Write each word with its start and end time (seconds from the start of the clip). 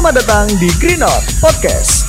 Selamat 0.00 0.16
datang 0.24 0.48
di 0.56 0.64
Green 0.80 1.04
Out 1.04 1.44
Podcast. 1.44 1.99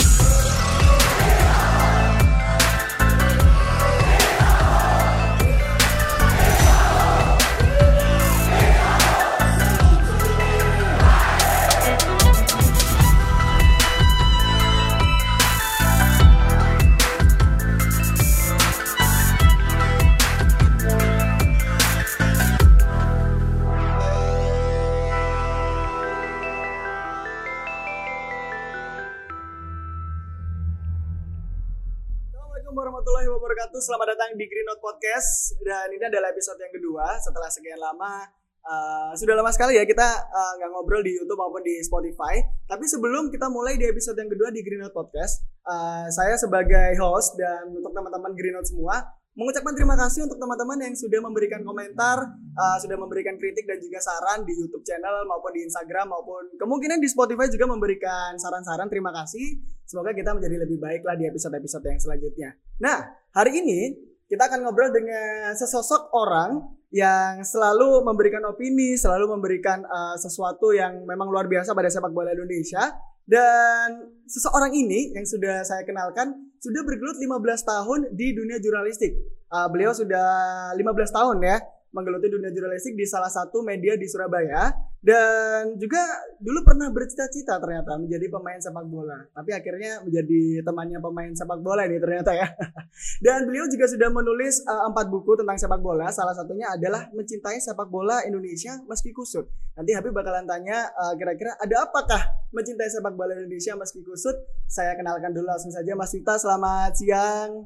Datang 34.31 34.47
di 34.47 34.47
Green 34.47 34.63
Note 34.63 34.79
Podcast 34.79 35.59
dan 35.59 35.91
ini 35.91 36.07
adalah 36.07 36.31
episode 36.31 36.55
yang 36.55 36.71
kedua 36.71 37.19
setelah 37.19 37.51
sekian 37.51 37.75
lama 37.75 38.23
uh, 38.63 39.11
sudah 39.11 39.35
lama 39.35 39.51
sekali 39.51 39.75
ya 39.75 39.83
kita 39.83 40.07
uh, 40.07 40.51
nggak 40.55 40.71
ngobrol 40.71 41.03
di 41.03 41.19
YouTube 41.19 41.35
maupun 41.35 41.59
di 41.59 41.83
Spotify. 41.83 42.39
Tapi 42.63 42.87
sebelum 42.87 43.27
kita 43.27 43.51
mulai 43.51 43.75
di 43.75 43.83
episode 43.91 44.15
yang 44.15 44.31
kedua 44.31 44.47
di 44.55 44.63
Green 44.63 44.79
Note 44.79 44.95
Podcast, 44.95 45.43
uh, 45.67 46.07
saya 46.07 46.39
sebagai 46.39 46.95
host 47.03 47.35
dan 47.35 47.75
untuk 47.75 47.91
teman-teman 47.91 48.31
Green 48.31 48.55
Note 48.55 48.71
semua 48.71 49.03
mengucapkan 49.35 49.75
terima 49.75 49.99
kasih 49.99 50.27
untuk 50.27 50.39
teman-teman 50.39 50.79
yang 50.79 50.95
sudah 50.95 51.19
memberikan 51.23 51.63
komentar, 51.67 52.23
uh, 52.55 52.77
sudah 52.79 52.95
memberikan 52.95 53.35
kritik 53.35 53.67
dan 53.67 53.83
juga 53.83 53.99
saran 53.99 54.47
di 54.47 54.55
YouTube 54.55 54.87
channel 54.87 55.27
maupun 55.27 55.51
di 55.55 55.67
Instagram 55.67 56.07
maupun 56.07 56.55
kemungkinan 56.55 57.03
di 57.03 57.07
Spotify 57.11 57.51
juga 57.51 57.67
memberikan 57.67 58.39
saran-saran. 58.39 58.87
Terima 58.87 59.11
kasih. 59.11 59.59
Semoga 59.83 60.15
kita 60.15 60.31
menjadi 60.31 60.55
lebih 60.63 60.79
baik 60.79 61.03
lah 61.03 61.19
di 61.19 61.27
episode-episode 61.27 61.83
yang 61.83 61.99
selanjutnya. 61.99 62.49
Nah, 62.79 63.11
hari 63.35 63.59
ini 63.59 64.10
kita 64.31 64.47
akan 64.47 64.63
ngobrol 64.63 64.95
dengan 64.95 65.51
sesosok 65.59 66.15
orang 66.15 66.63
yang 66.95 67.43
selalu 67.43 67.99
memberikan 67.99 68.39
opini, 68.47 68.95
selalu 68.95 69.35
memberikan 69.35 69.83
uh, 69.83 70.15
sesuatu 70.15 70.71
yang 70.71 71.03
memang 71.03 71.27
luar 71.27 71.51
biasa 71.51 71.75
pada 71.75 71.91
sepak 71.91 72.15
bola 72.15 72.31
Indonesia. 72.31 72.95
Dan 73.27 74.07
seseorang 74.23 74.71
ini 74.71 75.11
yang 75.11 75.27
sudah 75.27 75.67
saya 75.67 75.83
kenalkan 75.83 76.31
sudah 76.63 76.79
bergelut 76.87 77.19
15 77.19 77.27
tahun 77.43 77.99
di 78.15 78.31
dunia 78.31 78.55
jurnalistik. 78.63 79.19
Uh, 79.51 79.67
beliau 79.67 79.91
sudah 79.91 80.71
15 80.79 80.79
tahun 81.11 81.37
ya 81.43 81.59
menggeluti 81.91 82.31
dunia 82.31 82.55
jurnalistik 82.55 82.95
di 82.95 83.03
salah 83.03 83.27
satu 83.27 83.59
media 83.67 83.99
di 83.99 84.07
Surabaya 84.07 84.71
dan 85.01 85.81
juga 85.81 85.97
dulu 86.37 86.61
pernah 86.61 86.93
bercita-cita 86.93 87.57
ternyata 87.57 87.97
menjadi 87.97 88.29
pemain 88.29 88.61
sepak 88.61 88.85
bola. 88.85 89.17
Tapi 89.33 89.49
akhirnya 89.49 90.05
menjadi 90.05 90.61
temannya 90.61 91.01
pemain 91.01 91.33
sepak 91.33 91.57
bola 91.57 91.89
ini 91.89 91.97
ternyata 91.97 92.37
ya. 92.37 92.45
Dan 93.25 93.49
beliau 93.49 93.65
juga 93.65 93.89
sudah 93.89 94.13
menulis 94.13 94.61
uh, 94.61 94.93
empat 94.93 95.09
buku 95.09 95.41
tentang 95.41 95.57
sepak 95.57 95.81
bola. 95.81 96.05
Salah 96.13 96.37
satunya 96.37 96.69
adalah 96.69 97.09
mencintai 97.17 97.57
sepak 97.57 97.89
bola 97.89 98.21
Indonesia 98.29 98.77
meski 98.85 99.09
kusut. 99.09 99.49
Nanti 99.73 99.97
Habib 99.97 100.13
bakalan 100.13 100.45
tanya 100.45 100.93
uh, 100.93 101.17
kira-kira 101.17 101.57
ada 101.57 101.81
apakah 101.81 102.21
mencintai 102.53 102.93
sepak 102.93 103.17
bola 103.17 103.33
Indonesia 103.33 103.73
meski 103.73 104.05
kusut? 104.05 104.37
Saya 104.69 104.93
kenalkan 104.93 105.33
dulu 105.33 105.49
langsung 105.49 105.73
saja 105.73 105.97
Mas 105.97 106.13
Yuta 106.13 106.37
selamat 106.37 106.93
siang. 106.93 107.65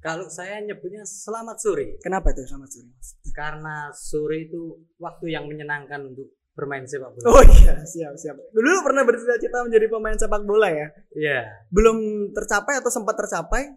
Kalau 0.00 0.30
saya 0.32 0.62
nyebutnya 0.64 1.04
selamat 1.04 1.60
sore, 1.60 2.00
kenapa 2.00 2.32
itu 2.32 2.46
selamat 2.48 2.70
sore 2.72 2.88
karena 3.36 3.92
sore 3.92 4.48
itu 4.48 4.80
waktu 4.96 5.36
yang 5.36 5.44
menyenangkan 5.44 6.08
untuk 6.08 6.39
bermain 6.60 6.84
sepak 6.84 7.16
bola. 7.16 7.24
Oh 7.32 7.40
iya, 7.40 7.80
siap 7.88 8.12
siap. 8.20 8.36
Dulu 8.52 8.84
pernah 8.84 9.08
bercita-cita 9.08 9.64
menjadi 9.64 9.88
pemain 9.88 10.16
sepak 10.20 10.44
bola 10.44 10.68
ya? 10.68 10.92
Iya, 11.16 11.40
Belum 11.72 12.28
tercapai 12.36 12.76
atau 12.76 12.92
sempat 12.92 13.16
tercapai? 13.16 13.72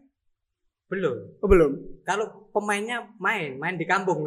belum. 0.94 1.42
Oh, 1.42 1.50
belum. 1.50 1.72
Kalau 2.06 2.54
pemainnya 2.54 3.02
main, 3.18 3.58
main 3.58 3.82
di 3.82 3.86
kampung. 3.90 4.22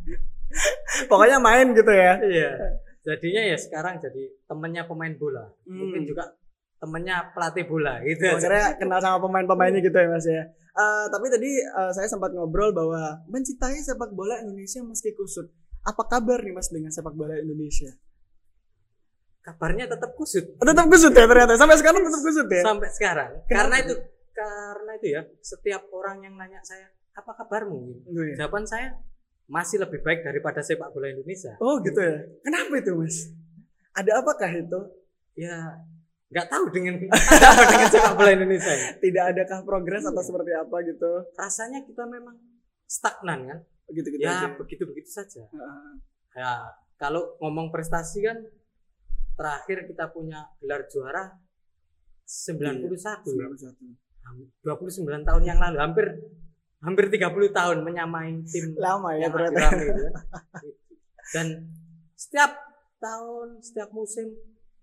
Pokoknya 1.12 1.36
main 1.44 1.76
gitu 1.76 1.92
ya. 1.92 2.16
Iya. 2.24 2.50
Jadinya 3.04 3.42
ya 3.52 3.56
sekarang 3.60 4.00
jadi 4.00 4.32
temennya 4.48 4.88
pemain 4.88 5.12
bola. 5.18 5.44
Hmm. 5.68 5.76
Mungkin 5.76 6.08
juga 6.08 6.32
temennya 6.80 7.36
pelatih 7.36 7.68
bola 7.68 8.00
gitu. 8.00 8.32
Oh, 8.32 8.40
Akhirnya 8.40 8.80
kenal 8.80 8.98
sama 9.04 9.18
pemain-pemainnya 9.28 9.84
gitu 9.84 9.92
ya 9.92 10.08
Mas 10.08 10.24
ya. 10.24 10.42
Eh, 10.72 11.04
tapi 11.12 11.26
tadi 11.28 11.50
eh, 11.60 11.92
saya 11.92 12.08
sempat 12.08 12.32
ngobrol 12.32 12.72
bahwa 12.72 13.20
mencintai 13.28 13.76
sepak 13.84 14.08
bola 14.16 14.40
Indonesia 14.40 14.80
meski 14.80 15.12
kusut. 15.12 15.52
Apa 15.82 16.02
kabar 16.06 16.38
nih 16.40 16.54
Mas 16.54 16.70
dengan 16.70 16.90
sepak 16.90 17.12
bola 17.12 17.34
Indonesia? 17.34 17.90
Kabarnya 19.42 19.90
tetap 19.90 20.14
kusut 20.14 20.54
Oh, 20.54 20.66
tetap 20.66 20.86
kusut 20.86 21.10
ya 21.10 21.26
ternyata. 21.26 21.58
Sampai 21.58 21.74
sekarang 21.74 22.00
tetap 22.00 22.22
kusut 22.22 22.46
ya. 22.46 22.62
sampai 22.62 22.88
sekarang. 22.90 23.30
Kenapa 23.44 23.50
Karena 23.50 23.76
itu 23.82 23.94
karena 24.32 24.90
itu 24.96 25.06
ya 25.12 25.22
setiap 25.42 25.82
orang 25.90 26.22
yang 26.22 26.34
nanya 26.38 26.62
saya 26.62 26.86
apa 27.12 27.34
kabarmu? 27.34 27.78
Oh, 28.06 28.22
iya. 28.22 28.34
Jawaban 28.38 28.64
saya 28.64 28.96
masih 29.50 29.82
lebih 29.82 30.00
baik 30.00 30.22
daripada 30.22 30.62
sepak 30.62 30.94
bola 30.94 31.10
Indonesia. 31.10 31.58
Oh 31.58 31.82
gitu 31.82 31.98
ya. 31.98 32.22
Kenapa 32.40 32.72
itu 32.78 32.94
Mas? 32.94 33.16
Ada 33.92 34.22
apakah 34.22 34.50
itu? 34.50 34.80
ya 35.32 35.80
nggak 36.28 36.48
tahu 36.48 36.64
dengan 36.70 37.00
apa 37.50 37.62
dengan 37.66 37.88
sepak 37.90 38.14
bola 38.14 38.30
Indonesia. 38.30 38.72
Tidak 38.96 39.24
adakah 39.34 39.58
progres 39.66 40.06
atau 40.06 40.14
Iya. 40.14 40.28
seperti 40.30 40.52
apa 40.54 40.76
gitu? 40.86 41.10
rasanya 41.34 41.82
kita 41.82 42.06
memang 42.06 42.38
stagnan 42.86 43.40
kan 43.50 43.58
Begitu-gitu 43.88 44.22
ya 44.22 44.46
aja. 44.46 44.48
begitu 44.56 44.82
begitu 44.88 45.10
saja 45.10 45.42
Heeh. 45.50 45.92
ya 46.38 46.70
kalau 46.96 47.34
ngomong 47.42 47.74
prestasi 47.74 48.22
kan 48.22 48.38
terakhir 49.34 49.88
kita 49.90 50.12
punya 50.14 50.46
gelar 50.62 50.86
juara 50.86 51.34
91 52.24 52.88
ya. 52.88 53.48
91. 53.50 54.62
29 54.62 55.28
tahun 55.28 55.42
yang 55.42 55.58
lalu 55.58 55.78
hampir 55.82 56.06
hampir 56.82 57.04
30 57.10 57.50
tahun 57.50 57.78
menyamai 57.82 58.42
tim 58.46 58.74
Lama 58.78 59.14
ya 59.18 59.28
kan. 59.30 59.50
Gitu. 59.76 60.04
dan 61.34 61.46
setiap 62.14 62.54
tahun 63.02 63.58
setiap 63.62 63.90
musim 63.90 64.30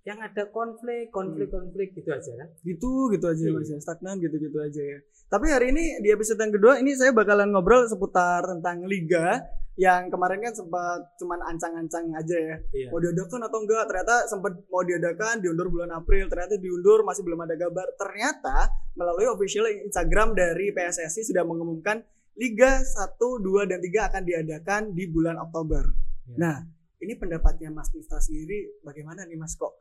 yang 0.09 0.17
ada 0.19 0.49
konflik 0.49 1.13
konflik 1.13 1.47
konflik 1.47 1.93
gitu 1.93 2.09
aja 2.09 2.31
kan 2.33 2.49
gitu 2.65 3.13
gitu 3.13 3.25
aja 3.25 3.43
Iya. 3.45 3.53
mas 3.53 3.69
ya 3.69 3.77
stagnan 3.77 4.17
gitu 4.17 4.35
gitu 4.35 4.57
aja 4.57 4.81
ya 4.81 4.97
tapi 5.27 5.45
hari 5.47 5.69
ini 5.69 6.01
di 6.01 6.09
episode 6.09 6.41
yang 6.41 6.49
kedua 6.49 6.81
ini 6.81 6.97
saya 6.97 7.13
bakalan 7.13 7.53
ngobrol 7.53 7.85
seputar 7.85 8.41
tentang 8.43 8.81
liga 8.83 9.45
yang 9.77 10.09
kemarin 10.09 10.41
kan 10.41 10.51
sempat 10.51 11.15
cuman 11.15 11.39
ancang-ancang 11.45 12.09
aja 12.11 12.35
ya 12.35 12.55
iya 12.73 12.87
mau 12.89 12.97
diadakan 12.97 13.45
atau 13.45 13.59
enggak 13.61 13.85
ternyata 13.85 14.15
sempat 14.25 14.51
mau 14.67 14.81
diadakan 14.81 15.39
diundur 15.39 15.69
bulan 15.69 15.93
April 15.93 16.25
ternyata 16.25 16.57
diundur 16.57 17.05
masih 17.05 17.21
belum 17.21 17.45
ada 17.45 17.55
kabar 17.55 17.87
ternyata 17.95 18.57
melalui 18.97 19.29
official 19.29 19.69
Instagram 19.69 20.33
dari 20.33 20.73
PSSI 20.73 21.21
sudah 21.23 21.45
mengumumkan 21.45 22.01
Liga 22.35 22.79
1, 22.79 23.19
2, 23.19 23.67
dan 23.67 23.83
3 23.83 24.07
akan 24.07 24.23
diadakan 24.23 24.81
di 24.95 25.11
bulan 25.11 25.35
Oktober. 25.35 25.83
Ya. 26.23 26.35
Nah, 26.39 26.55
ini 26.99 27.11
pendapatnya 27.15 27.67
Mas 27.67 27.91
Miftah 27.91 28.23
sendiri 28.23 28.79
bagaimana 28.79 29.27
nih 29.27 29.35
Mas 29.35 29.59
kok? 29.59 29.75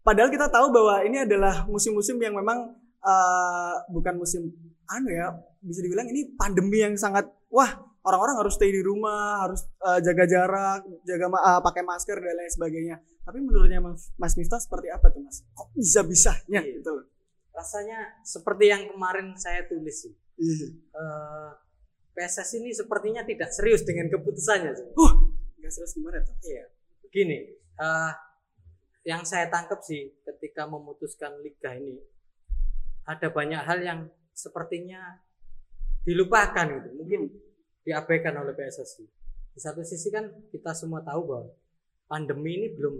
Padahal 0.00 0.32
kita 0.32 0.48
tahu 0.48 0.72
bahwa 0.72 1.04
ini 1.04 1.22
adalah 1.24 1.68
musim-musim 1.68 2.16
yang 2.18 2.32
memang 2.32 2.72
eh, 3.00 3.74
bukan 3.92 4.16
musim 4.16 4.48
anu 4.90 5.08
ya, 5.08 5.30
bisa 5.60 5.80
dibilang 5.84 6.08
ini 6.08 6.34
pandemi 6.34 6.82
yang 6.82 6.96
sangat 6.96 7.28
wah 7.48 7.68
orang-orang 8.00 8.40
harus 8.40 8.56
stay 8.56 8.72
di 8.72 8.80
rumah, 8.80 9.44
harus 9.44 9.60
eh, 9.84 10.00
jaga 10.00 10.24
jarak, 10.24 10.80
jaga 11.04 11.26
eh, 11.28 11.60
pakai 11.60 11.82
masker 11.84 12.16
dan 12.16 12.34
lain 12.34 12.52
sebagainya. 12.52 12.96
Tapi 13.20 13.38
menurutnya 13.38 13.78
Mas, 13.78 14.10
Mas 14.16 14.34
Miftah 14.34 14.58
seperti 14.58 14.88
apa 14.88 15.12
tuh 15.12 15.20
Mas? 15.22 15.44
Kok 15.52 15.68
bisa-bisanya 15.76 16.60
Iya. 16.64 16.80
gitu 16.80 16.90
loh? 16.96 17.06
rasanya 17.50 18.22
seperti 18.24 18.72
yang 18.72 18.88
kemarin 18.88 19.36
saya 19.36 19.66
tulis 19.68 20.06
sih 20.06 20.14
Iya. 20.40 20.68
eh, 20.96 21.50
PSSI 22.16 22.60
ini 22.60 22.70
sepertinya 22.72 23.22
tidak 23.24 23.48
serius 23.54 23.86
dengan 23.86 24.10
keputusannya. 24.10 24.72
sih. 24.74 24.86
Uh, 24.92 25.12
nggak 25.56 25.72
serius 25.72 25.92
gimana 25.94 26.18
tuh? 26.20 26.34
Iya, 26.42 26.64
begini, 27.06 27.38
eh, 27.56 28.12
yang 29.04 29.24
saya 29.24 29.48
tangkap 29.48 29.80
sih 29.80 30.12
ketika 30.28 30.68
memutuskan 30.68 31.40
liga 31.40 31.72
ini 31.72 31.96
ada 33.08 33.32
banyak 33.32 33.62
hal 33.64 33.78
yang 33.80 34.00
sepertinya 34.36 35.18
dilupakan 36.04 36.66
gitu, 36.68 36.88
mungkin 36.96 37.20
diabaikan 37.84 38.36
oleh 38.40 38.52
PSSI. 38.56 39.04
Di 39.56 39.60
satu 39.60 39.82
sisi 39.84 40.08
kan 40.12 40.28
kita 40.52 40.72
semua 40.76 41.04
tahu 41.04 41.20
bahwa 41.26 41.48
pandemi 42.08 42.60
ini 42.60 42.68
belum 42.76 42.94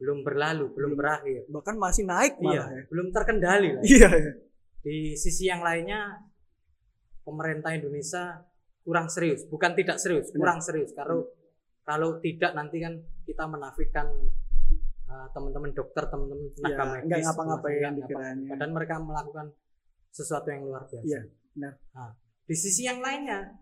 belum 0.00 0.18
berlalu, 0.24 0.72
belum 0.72 0.92
berakhir. 0.96 1.44
Bahkan 1.52 1.76
masih 1.76 2.08
naik 2.08 2.40
Iya, 2.40 2.64
malah 2.64 2.68
ya. 2.72 2.82
belum 2.88 3.06
terkendali 3.12 3.68
lah. 3.76 3.82
Iya, 3.84 4.10
iya. 4.16 4.32
Di 4.80 4.96
sisi 5.12 5.44
yang 5.52 5.60
lainnya 5.60 6.24
pemerintah 7.20 7.76
Indonesia 7.76 8.40
kurang 8.80 9.12
serius, 9.12 9.44
bukan 9.44 9.76
tidak 9.76 10.00
serius, 10.00 10.32
kurang 10.32 10.64
serius. 10.64 10.96
Kalau 10.96 11.28
kalau 11.84 12.16
tidak 12.24 12.56
nanti 12.56 12.80
kan 12.80 12.96
kita 13.28 13.44
menafikan 13.44 14.08
uh, 15.10 15.26
teman-teman 15.34 15.70
dokter, 15.74 16.06
teman-teman 16.06 16.46
tenaga 16.54 16.70
Iya, 16.70 16.84
medis, 17.02 17.24
ngapa-ngapain 17.26 17.92
dikiranya. 17.98 18.48
Padahal 18.54 18.72
mereka 18.72 18.94
melakukan 19.02 19.46
sesuatu 20.14 20.48
yang 20.50 20.62
luar 20.66 20.86
biasa. 20.86 21.06
Iya, 21.06 21.20
benar. 21.54 21.74
Nah, 21.94 22.12
di 22.46 22.56
sisi 22.56 22.86
yang 22.86 23.02
lainnya 23.02 23.58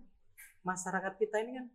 masyarakat 0.64 1.12
kita 1.16 1.36
ini 1.44 1.52
kan 1.56 1.66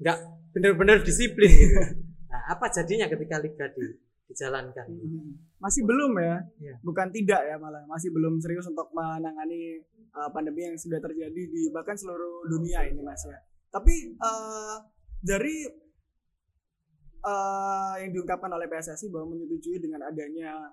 nggak 0.00 0.18
benar-benar 0.56 1.04
disiplin 1.04 1.50
gitu. 1.52 1.80
Nah, 2.30 2.46
apa 2.46 2.70
jadinya 2.70 3.10
ketika 3.10 3.42
liga 3.42 3.66
di, 3.74 3.90
dijalankan. 4.30 4.86
Hmm. 4.86 5.34
Masih 5.58 5.82
belum 5.82 6.14
ya? 6.14 6.38
Iya. 6.62 6.74
Bukan 6.78 7.10
tidak 7.10 7.42
ya 7.42 7.58
malah, 7.58 7.82
masih 7.90 8.14
belum 8.14 8.38
serius 8.38 8.70
untuk 8.70 8.86
menangani 8.94 9.82
uh, 10.14 10.30
pandemi 10.30 10.62
yang 10.62 10.78
sudah 10.78 11.02
terjadi 11.02 11.42
di 11.50 11.74
bahkan 11.74 11.98
seluruh 11.98 12.46
dunia 12.46 12.86
ini 12.86 13.02
Mas 13.02 13.26
ya. 13.26 13.34
Tapi 13.74 14.14
uh, 14.22 14.78
dari 15.18 15.66
uh, 17.20 17.94
yang 17.98 18.10
diungkapkan 18.10 18.50
oleh 18.50 18.66
PSSI 18.66 19.08
bahwa 19.08 19.32
menyetujui 19.32 19.78
dengan 19.78 20.04
adanya 20.04 20.72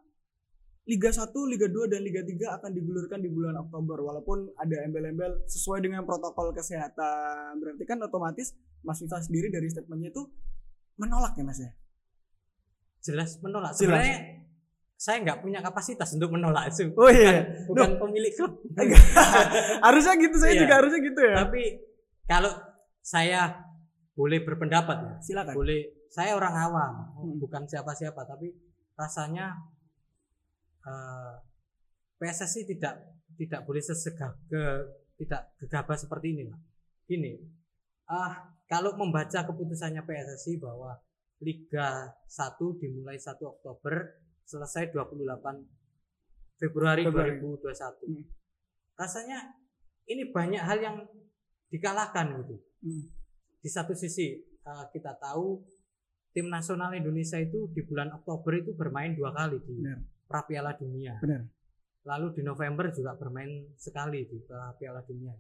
Liga 0.88 1.12
1, 1.12 1.20
Liga 1.52 1.68
2 1.68 1.92
dan 1.92 2.00
Liga 2.00 2.24
3 2.24 2.58
akan 2.60 2.72
digulirkan 2.72 3.20
di 3.20 3.28
bulan 3.28 3.60
Oktober 3.60 4.00
walaupun 4.00 4.48
ada 4.56 4.88
embel-embel 4.88 5.44
sesuai 5.44 5.84
dengan 5.84 6.08
protokol 6.08 6.56
kesehatan. 6.56 7.60
Berarti 7.60 7.84
kan 7.84 8.00
otomatis 8.00 8.56
Mas 8.88 9.04
Viva 9.04 9.20
sendiri 9.20 9.52
dari 9.52 9.68
statementnya 9.68 10.16
itu 10.16 10.24
menolak 10.96 11.36
ya 11.36 11.44
Mas 11.44 11.60
ya? 11.60 11.72
Jelas 13.04 13.36
menolak. 13.44 13.76
Jelas. 13.76 13.84
Sebenarnya 13.84 14.18
saya 14.96 15.18
nggak 15.28 15.40
punya 15.44 15.60
kapasitas 15.60 16.10
untuk 16.16 16.32
menolak 16.32 16.72
itu. 16.72 16.88
Oh 16.96 17.12
iya. 17.12 17.68
Bukan 17.68 18.00
pemilik 18.00 18.32
klub. 18.32 18.64
harusnya 19.86 20.14
gitu 20.16 20.36
saya 20.40 20.56
Iya. 20.56 20.62
juga 20.64 20.74
harusnya 20.80 21.00
gitu 21.04 21.20
ya. 21.20 21.36
Tapi 21.36 21.62
kalau 22.32 22.52
saya 23.04 23.42
boleh 24.16 24.40
berpendapat 24.40 24.98
ya, 25.04 25.14
Silakan. 25.20 25.52
boleh. 25.52 25.97
Saya 26.10 26.36
orang 26.36 26.56
awam, 26.56 26.94
Hmm. 27.18 27.36
bukan 27.40 27.64
siapa-siapa, 27.68 28.24
tapi 28.28 28.54
rasanya 28.98 29.54
eh, 30.88 31.34
PSSI 32.18 32.64
tidak 32.66 32.96
tidak 33.38 33.62
boleh 33.68 33.84
sesegah 33.84 34.34
ke 34.50 34.64
tidak 35.20 35.52
gegabah 35.62 35.98
seperti 36.00 36.34
ini 36.34 36.44
lah. 36.50 36.58
Gini, 37.06 37.38
ah 38.10 38.50
kalau 38.66 38.96
membaca 38.96 39.46
keputusannya 39.46 40.02
PSSI 40.04 40.58
bahwa 40.60 40.96
Liga 41.44 42.10
1 42.26 42.82
dimulai 42.82 43.20
1 43.22 43.38
Oktober 43.46 44.18
selesai 44.48 44.90
28 44.90 45.22
Februari, 46.58 47.06
Februari. 47.06 47.38
2021. 47.38 48.10
Hmm. 48.10 48.26
Rasanya 48.98 49.54
ini 50.10 50.34
banyak 50.34 50.64
hal 50.64 50.80
yang 50.82 50.98
dikalahkan 51.70 52.42
gitu. 52.42 52.56
Hmm. 52.82 53.06
Di 53.62 53.70
satu 53.70 53.94
sisi 53.94 54.42
eh, 54.42 54.86
kita 54.90 55.14
tahu 55.22 55.62
tim 56.38 56.54
nasional 56.54 56.94
Indonesia 56.94 57.42
itu 57.42 57.66
di 57.74 57.82
bulan 57.82 58.14
Oktober 58.14 58.62
itu 58.62 58.78
bermain 58.78 59.18
dua 59.18 59.34
kali 59.34 59.58
di 59.58 59.82
Benar. 59.82 60.06
pra 60.30 60.46
Piala 60.46 60.78
Dunia. 60.78 61.18
Benar. 61.18 61.50
Lalu 62.06 62.38
di 62.38 62.42
November 62.46 62.94
juga 62.94 63.18
bermain 63.18 63.74
sekali 63.74 64.22
di 64.30 64.38
pra 64.46 64.70
Piala 64.78 65.02
Dunia. 65.02 65.34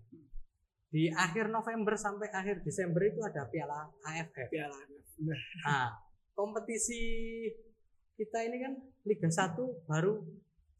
Di 0.89 1.13
akhir 1.13 1.53
November 1.53 1.93
sampai 1.93 2.33
akhir 2.33 2.65
Desember 2.65 3.05
itu 3.05 3.21
ada 3.21 3.45
Piala 3.45 3.85
AFF. 4.09 4.49
Piala. 4.49 4.73
Benar. 5.21 5.37
Nah, 5.69 5.87
kompetisi 6.33 6.97
kita 8.17 8.41
ini 8.49 8.57
kan 8.57 8.73
Liga 9.05 9.29
1 9.29 9.53
baru 9.85 10.25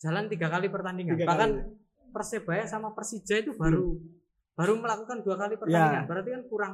jalan 0.02 0.25
tiga 0.34 0.50
kali 0.50 0.74
pertandingan. 0.74 1.13
Tiga 1.13 1.30
Bahkan 1.30 1.52
kali. 1.54 2.10
Persebaya 2.10 2.66
sama 2.66 2.98
Persija 2.98 3.46
itu 3.46 3.54
baru 3.54 4.02
baru 4.58 4.81
melakukan 4.81 5.22
dua 5.22 5.38
kali 5.38 5.62
pertandingan. 5.62 6.10
Berarti 6.10 6.30
kan 6.34 6.44
kurang 6.50 6.74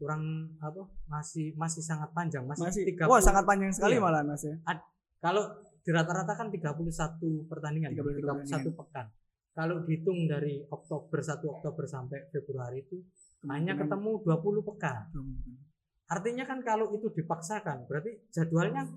kurang 0.00 0.56
apa? 0.64 0.88
Masih 1.06 1.52
masih 1.60 1.84
sangat 1.84 2.08
panjang, 2.16 2.48
masih, 2.48 2.64
Masih. 2.64 2.82
30. 2.96 3.04
Wah, 3.12 3.20
sangat 3.20 3.44
panjang 3.44 3.68
sekali 3.68 4.00
Iya. 4.00 4.02
malah 4.02 4.24
Mas 4.24 4.40
ya. 4.40 4.56
Kalau 5.20 5.44
di 5.84 5.90
rata-rata 5.92 6.32
kan 6.32 6.48
31 6.48 7.44
pertandingan, 7.44 7.92
31 7.92 8.48
31 8.48 8.72
pekan. 8.72 9.06
Kalau 9.52 9.84
dihitung 9.84 10.24
dari 10.24 10.64
Oktober 10.72 11.20
1 11.20 11.44
Oktober 11.44 11.84
sampai 11.84 12.32
Februari 12.32 12.80
itu 12.80 12.96
hanya 13.44 13.76
ketemu 13.76 14.24
20 14.24 14.64
pekan. 14.64 15.12
Artinya 16.08 16.48
kan 16.48 16.64
kalau 16.64 16.90
itu 16.96 17.12
dipaksakan, 17.12 17.84
berarti 17.84 18.24
jadwalnya 18.32 18.88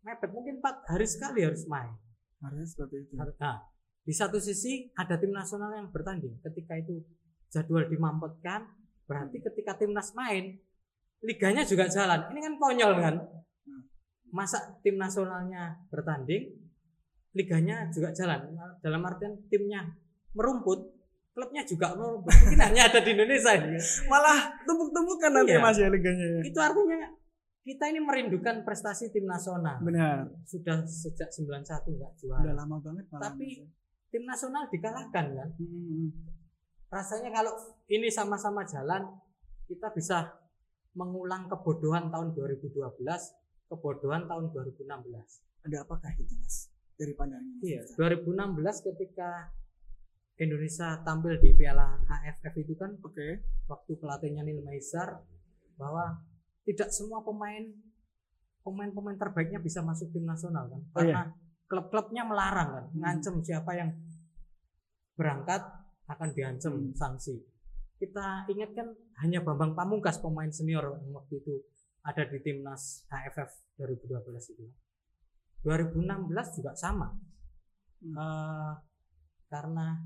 mepet 0.00 0.30
mungkin 0.32 0.64
4 0.64 0.88
hari 0.88 1.04
sekali 1.04 1.44
harus 1.44 1.68
main. 1.68 1.92
Harusnya 2.40 2.66
seperti 2.66 2.96
itu. 3.04 3.12
Nah, 3.20 3.60
di 4.00 4.12
satu 4.16 4.40
sisi 4.40 4.88
ada 4.96 5.20
tim 5.20 5.28
nasional 5.30 5.76
yang 5.76 5.92
bertanding. 5.92 6.40
Ketika 6.40 6.80
itu 6.80 7.04
jadwal 7.52 7.84
dimampetkan, 7.84 8.64
berarti 9.10 9.42
ketika 9.42 9.74
timnas 9.74 10.14
main, 10.14 10.54
liganya 11.20 11.66
juga 11.66 11.90
jalan. 11.90 12.30
Ini 12.30 12.40
kan 12.40 12.54
konyol 12.54 12.92
kan? 12.96 13.14
Masa 14.30 14.78
tim 14.86 14.94
nasionalnya 14.94 15.74
bertanding, 15.90 16.54
liganya 17.34 17.90
juga 17.90 18.14
jalan. 18.14 18.54
Dalam 18.78 19.02
artian 19.02 19.34
timnya 19.50 19.82
merumput, 20.30 20.94
klubnya 21.34 21.66
juga 21.66 21.98
merumput. 21.98 22.30
Mungkin 22.46 22.62
hanya 22.62 22.86
ada 22.86 23.02
di 23.02 23.10
Indonesia 23.10 23.50
ini. 23.58 23.74
Malah 24.06 24.62
tumpuk-tumpukan 24.62 25.30
nanti 25.34 25.58
Iya. 25.58 25.60
Mas 25.60 25.76
ya 25.76 25.90
liganya 25.90 26.26
ya. 26.38 26.40
Itu 26.46 26.58
artinya 26.62 27.10
kita 27.60 27.84
ini 27.90 28.00
merindukan 28.00 28.62
prestasi 28.62 29.10
tim 29.10 29.26
nasional. 29.26 29.82
Benar. 29.82 30.30
Sudah 30.46 30.86
sejak 30.86 31.28
91 31.34 31.66
nggak 31.66 31.82
Udah 31.90 32.10
juara. 32.22 32.54
lama 32.54 32.78
banget. 32.78 33.04
Tapi- 33.10 33.58
ya. 33.58 33.66
Tim 34.10 34.26
nasional 34.26 34.66
dikalahkan 34.66 35.26
kan. 35.34 35.48
Hmm. 35.58 36.10
Rasanya 36.90 37.30
kalau 37.30 37.52
ini 37.86 38.10
sama-sama 38.10 38.66
jalan 38.66 39.06
kita 39.64 39.94
bisa 39.94 40.26
mengulang 40.92 41.46
kebodohan 41.46 42.10
tahun 42.10 42.34
2012 42.34 42.74
kebodohan 43.70 44.26
tahun 44.26 44.50
2016 44.50 44.90
Ada 45.60 45.86
apakah 45.86 46.10
itu 46.18 46.34
Mas? 46.34 46.72
Dari 46.98 47.14
pandangan 47.14 47.62
iya 47.62 47.80
Viva? 47.86 48.10
2016 48.10 48.86
ketika 48.90 49.30
Indonesia 50.36 50.98
tampil 51.04 51.36
di 51.38 51.52
Piala 51.54 52.00
AFF 52.02 52.54
itu 52.58 52.74
kan 52.74 52.96
Oke. 53.00 53.44
waktu 53.68 53.92
pelatihnya 53.94 54.42
Neil 54.42 54.64
Maizar 54.64 55.22
bahwa 55.76 56.18
tidak 56.66 56.90
semua 56.90 57.22
pemain 57.22 57.70
pemain-pemain 58.60 59.16
terbaiknya 59.16 59.60
bisa 59.60 59.80
masuk 59.80 60.10
tim 60.10 60.26
nasional 60.26 60.66
kan 60.66 60.80
Oh, 60.82 60.82
iya. 60.82 60.92
karena 60.92 61.22
klub-klubnya 61.70 62.22
melarang 62.26 62.68
kan 62.74 62.84
Hmm. 62.90 62.98
ngancem 62.98 63.34
siapa 63.40 63.70
yang 63.78 63.94
berangkat 65.14 65.60
akan 66.10 66.28
diancam 66.34 66.74
Hmm. 66.74 66.92
sanksi 66.98 67.38
kita 68.00 68.48
ingat 68.48 68.72
kan 68.74 68.88
hanya 69.22 69.44
Bambang 69.44 69.76
Pamungkas 69.76 70.18
pemain 70.18 70.48
senior 70.50 70.98
yang 70.98 71.12
waktu 71.14 71.38
itu 71.38 71.54
ada 72.00 72.24
di 72.26 72.40
timnas 72.40 73.04
AFF 73.12 73.50
2012 73.76 74.56
itu 74.56 74.66
2016 75.62 76.56
juga 76.58 76.72
sama 76.74 77.08
Hmm. 78.00 78.16
Eh, 78.16 78.72
karena 79.52 80.00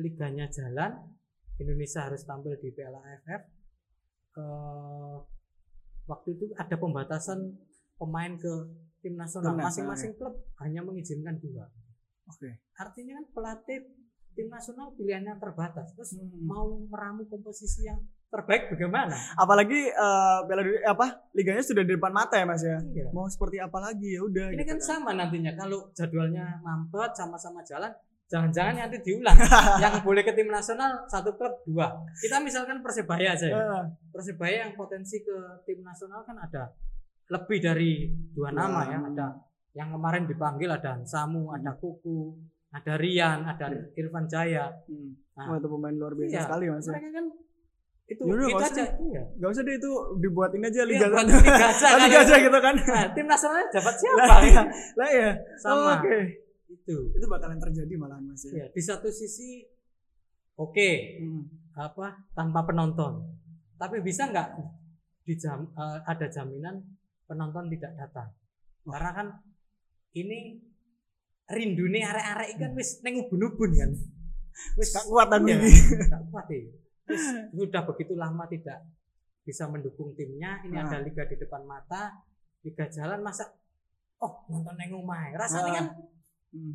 liganya 0.00 0.48
jalan 0.48 1.04
Indonesia 1.60 2.08
harus 2.08 2.24
tampil 2.24 2.56
di 2.56 2.72
Piala 2.72 2.96
AFF 2.96 3.42
eh, 4.40 5.16
waktu 6.08 6.28
itu 6.32 6.44
ada 6.56 6.80
pembatasan 6.80 7.60
pemain 8.00 8.32
ke 8.40 8.52
tim 9.04 9.20
nasional 9.20 9.52
masing-masing 9.52 10.16
klub 10.16 10.32
hanya 10.64 10.80
mengizinkan 10.80 11.36
dua 11.36 11.68
Oke. 12.24 12.56
artinya 12.80 13.20
kan 13.20 13.26
pelatih 13.36 13.80
tim 14.36 14.52
nasional 14.52 14.92
pilihannya 14.94 15.40
terbatas. 15.40 15.96
Terus 15.96 16.20
Hmm. 16.20 16.44
mau 16.44 16.68
meramu 16.86 17.24
komposisi 17.24 17.88
yang 17.88 17.96
terbaik 18.28 18.68
bagaimana? 18.68 19.16
Apalagi 19.34 19.88
eh, 19.88 20.38
Piala 20.44 20.62
Dunia 20.62 20.84
apa 20.84 21.06
liganya 21.32 21.64
sudah 21.64 21.82
di 21.82 21.96
depan 21.96 22.12
mata 22.12 22.36
ya 22.36 22.44
Mas 22.44 22.60
ya. 22.60 22.76
Iya. 22.76 23.08
Mau 23.16 23.24
seperti 23.26 23.56
apa 23.56 23.80
lagi? 23.80 24.14
Ya 24.14 24.20
udah 24.20 24.52
ini 24.52 24.60
gitu 24.60 24.76
kan 24.76 24.78
sama 24.78 25.10
nantinya. 25.16 25.56
Kalau 25.56 25.88
jadwalnya 25.96 26.60
mampet 26.60 27.16
sama-sama 27.16 27.64
jalan 27.64 27.90
jangan-jangan 28.26 28.74
nanti 28.86 28.98
diulang. 29.06 29.38
Yang 29.82 30.02
boleh 30.02 30.22
ke 30.26 30.34
tim 30.34 30.50
nasional 30.50 31.06
satu 31.06 31.38
klub 31.38 31.62
dua. 31.64 31.94
Kita 32.18 32.42
misalkan 32.42 32.82
persebaya 32.82 33.32
aja 33.32 33.46
ya. 33.46 33.56
Eh, 33.56 33.82
persebaya 34.10 34.66
yang 34.68 34.72
potensi 34.74 35.22
ke 35.22 35.62
tim 35.64 35.80
nasional 35.80 36.26
kan 36.26 36.36
ada 36.36 36.74
lebih 37.30 37.58
dari 37.62 38.10
dua 38.34 38.50
nama 38.50 38.86
ya. 38.90 38.98
Hmm. 38.98 39.10
ada 39.14 39.26
yang 39.76 39.92
kemarin 39.92 40.24
dipanggil 40.24 40.72
ada 40.72 40.98
Samu 41.04 41.52
ada 41.52 41.76
Kuku 41.76 42.34
ada 42.76 42.92
Rian 42.94 43.38
ada 43.42 43.66
Irfan 43.94 44.26
Jaya 44.26 44.68
hmm. 44.84 45.24
Nah. 45.32 45.52
Wah, 45.52 45.56
itu 45.56 45.68
pemain 45.68 45.92
luar 45.92 46.12
biasa 46.12 46.32
Iya, 46.32 46.42
sekali 46.44 46.64
Mas 46.66 46.80
ya. 46.82 46.92
mereka 46.92 47.10
kan 47.12 47.26
itu 48.06 48.22
Yaudah, 48.22 48.46
nggak 48.48 48.68
aja 48.68 48.84
iya 49.02 49.22
Gak 49.36 49.50
usah 49.50 49.62
deh 49.62 49.74
itu 49.74 49.90
dibuatin 50.16 50.62
aja 50.62 50.78
Iya, 50.78 50.84
liga 50.86 51.06
buat 51.06 51.26
liga 51.26 51.66
aja, 51.66 51.86
Oh, 51.92 51.98
liga 51.98 52.08
kali. 52.08 52.22
aja 52.22 52.34
gitu 52.38 52.58
kan. 52.58 52.74
nah, 52.78 53.04
tim 53.10 53.26
nasionalnya 53.26 53.66
dapat 53.68 53.94
Lah 53.98 54.00
siapa 54.00 54.36
iya. 54.42 54.62
Lah 54.94 55.10
ya. 55.10 55.30
sama 55.58 55.92
Oke. 55.98 56.18
itu 56.66 56.96
Itu 57.12 57.26
bakalan 57.26 57.58
terjadi 57.58 57.94
malahan 57.94 58.24
Mas 58.24 58.42
ya. 58.44 58.52
ya 58.54 58.66
di 58.68 58.80
satu 58.80 59.08
sisi 59.08 59.60
oke 60.56 60.90
Hmm. 61.18 61.42
apa 61.74 62.16
tanpa 62.32 62.64
penonton 62.64 63.20
tapi 63.74 64.00
bisa 64.00 64.24
nggak 64.26 64.56
dijam 65.22 65.68
eh, 65.68 65.98
ada 66.02 66.26
jaminan 66.26 66.80
penonton 67.22 67.68
tidak 67.68 67.92
datang 67.94 68.32
Wah. 68.82 68.96
karena 68.96 69.10
kan 69.12 69.26
ini 70.14 70.64
rindu 71.48 71.86
nih 71.86 72.02
arek-arek 72.02 72.48
kan 72.56 72.70
wis 72.74 72.98
neng 73.00 73.22
ubun-ubun 73.22 73.70
kan 73.70 73.90
wis 74.74 74.90
Gak 74.90 75.06
kuat 75.06 75.26
dan 75.28 75.42
Iya, 75.42 75.54
ini. 75.56 75.70
nggak 76.02 76.22
kuat 76.28 76.46
ya 76.50 76.60
Wis 77.06 77.22
sudah 77.54 77.82
begitu 77.86 78.12
lama 78.14 78.44
tidak 78.46 78.82
bisa 79.42 79.70
mendukung 79.70 80.10
timnya 80.12 80.58
ini 80.60 80.74
Nah. 80.74 80.84
ada 80.84 80.98
liga 81.00 81.22
di 81.22 81.36
depan 81.36 81.62
mata 81.62 82.18
liga 82.60 82.84
jalan 82.88 83.22
masa 83.22 83.46
oh 84.18 84.42
nonton 84.48 84.74
neng 84.74 84.90
omah 84.92 85.30
rasanya 85.32 85.70
Ah. 85.70 85.74
kan 85.76 85.86
Hmm. 86.50 86.72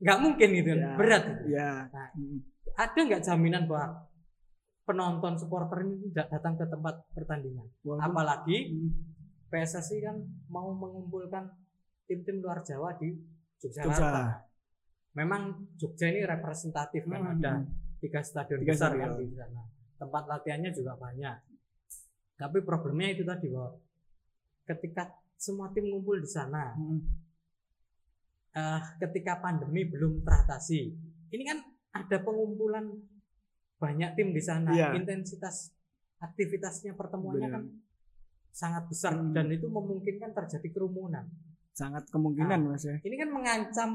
nggak 0.00 0.18
mungkin 0.18 0.48
gitu 0.54 0.68
kan 0.70 0.80
Ya. 0.80 0.90
berat 0.96 1.24
Iya. 1.44 1.70
Nah, 1.86 2.08
Hmm. 2.10 2.38
ada 2.74 2.98
nggak 3.00 3.22
jaminan 3.22 3.62
bahwa 3.64 3.86
penonton 4.82 5.34
supporter 5.36 5.78
ini 5.82 6.10
tidak 6.10 6.26
datang 6.30 6.56
ke 6.56 6.66
tempat 6.66 6.94
pertandingan 7.12 7.68
Walaupun- 7.80 8.02
apalagi 8.02 8.58
Hmm. 8.70 8.90
PSSI 9.46 9.98
kan 10.00 10.16
mau 10.46 10.70
mengumpulkan 10.72 11.46
tim-tim 12.06 12.38
luar 12.38 12.62
Jawa 12.62 12.94
di 12.96 13.14
Yogyakarta. 13.60 13.92
Jogja. 13.92 14.24
Memang 15.12 15.42
Jogja 15.76 16.06
ini 16.08 16.22
representatif 16.22 17.02
kan 17.04 17.20
Hmm. 17.20 17.32
ada 17.36 17.52
tiga 17.98 18.20
stadion 18.22 18.60
Tiga 18.62 18.72
besar 18.72 18.90
stadion. 18.94 19.04
kan 19.04 19.20
di 19.20 19.36
sana. 19.36 19.62
Tempat 19.96 20.22
latihannya 20.26 20.70
juga 20.72 20.92
banyak. 20.96 21.36
Tapi 22.34 22.58
problemnya 22.64 23.12
itu 23.12 23.22
tadi 23.22 23.52
bahwa 23.52 23.76
ketika 24.64 25.02
semua 25.36 25.68
tim 25.70 25.88
ngumpul 25.88 26.16
di 26.16 26.30
sana, 26.30 26.72
Hmm. 26.72 27.00
eh, 28.52 28.80
ketika 28.98 29.38
pandemi 29.38 29.84
belum 29.84 30.24
teratasi, 30.24 30.80
ini 31.30 31.42
kan 31.44 31.58
ada 31.92 32.16
pengumpulan 32.20 32.86
banyak 33.76 34.10
tim 34.14 34.32
di 34.32 34.40
sana, 34.40 34.70
Iya. 34.70 34.94
intensitas 34.94 35.72
aktivitasnya 36.18 36.92
pertemuannya 36.94 37.48
Benar. 37.48 37.56
kan 37.56 37.64
sangat 38.50 38.84
besar 38.88 39.12
Hmm. 39.16 39.32
dan 39.32 39.48
itu 39.48 39.66
memungkinkan 39.66 40.32
terjadi 40.32 40.68
kerumunan. 40.70 41.28
Sangat 41.80 42.04
kemungkinan 42.12 42.60
Mas 42.68 42.84
ya. 42.84 42.96
Ini 43.00 43.16
kan 43.16 43.28
mengancam 43.32 43.90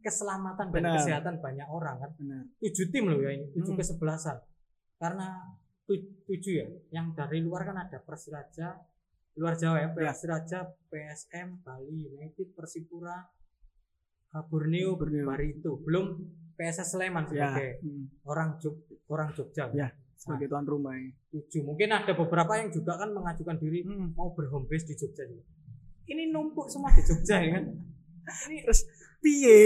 keselamatan 0.00 0.72
dan 0.72 0.76
Benar. 0.80 0.94
kesehatan 0.96 1.34
banyak 1.38 1.68
orang 1.68 1.96
kan. 2.00 2.10
Benar. 2.16 2.42
Tujuh 2.62 2.86
tim 2.88 3.04
loh 3.04 3.20
ya 3.20 3.30
ini, 3.36 3.44
tujuh 3.52 3.76
Hmm. 3.76 3.80
kesebelasan. 3.82 4.36
Karena 4.96 5.26
tu- 5.84 6.16
tujuh 6.24 6.52
ya, 6.56 6.66
yang 6.90 7.12
dari 7.12 7.44
luar 7.44 7.68
kan 7.68 7.76
ada 7.76 8.00
Persiraja, 8.00 8.80
luar 9.36 9.52
Jawa 9.52 9.76
ya, 9.76 9.82
Ya. 9.82 9.88
Persiraja, 9.92 10.58
PSM, 10.88 11.60
Bali 11.60 12.08
United, 12.08 12.56
Persipura, 12.56 13.28
uh, 14.32 14.44
Borneo, 14.48 14.96
Borneo. 14.96 15.28
Barito, 15.28 15.76
belum 15.84 16.06
PSS 16.56 16.96
Sleman 16.96 17.28
Ya. 17.28 17.52
sebagai 17.52 17.84
Hmm. 17.84 18.04
orang 18.24 18.56
Jog, 18.56 18.80
orang 19.12 19.28
Jogja. 19.36 19.68
Ya. 19.76 19.92
Sebagai 20.16 20.48
tuan 20.48 20.64
rumah 20.64 20.96
ya. 20.96 21.12
Tujuh. 21.28 21.60
Mungkin 21.68 21.92
ada 21.92 22.16
beberapa 22.16 22.56
yang 22.56 22.72
juga 22.72 22.96
kan 22.96 23.12
mengajukan 23.12 23.60
diri 23.60 23.84
Hmm. 23.84 24.16
mau 24.16 24.32
berhome 24.32 24.64
base 24.64 24.88
di 24.88 24.96
Jogja 24.96 25.28
juga. 25.28 25.44
Ini 26.06 26.30
numpuk 26.30 26.70
semua 26.70 26.94
di 26.94 27.02
Jogja 27.02 27.42
ya 27.42 27.50
kan. 27.58 27.64
Ini 28.50 28.56
Terus 28.66 28.80
piye? 29.18 29.58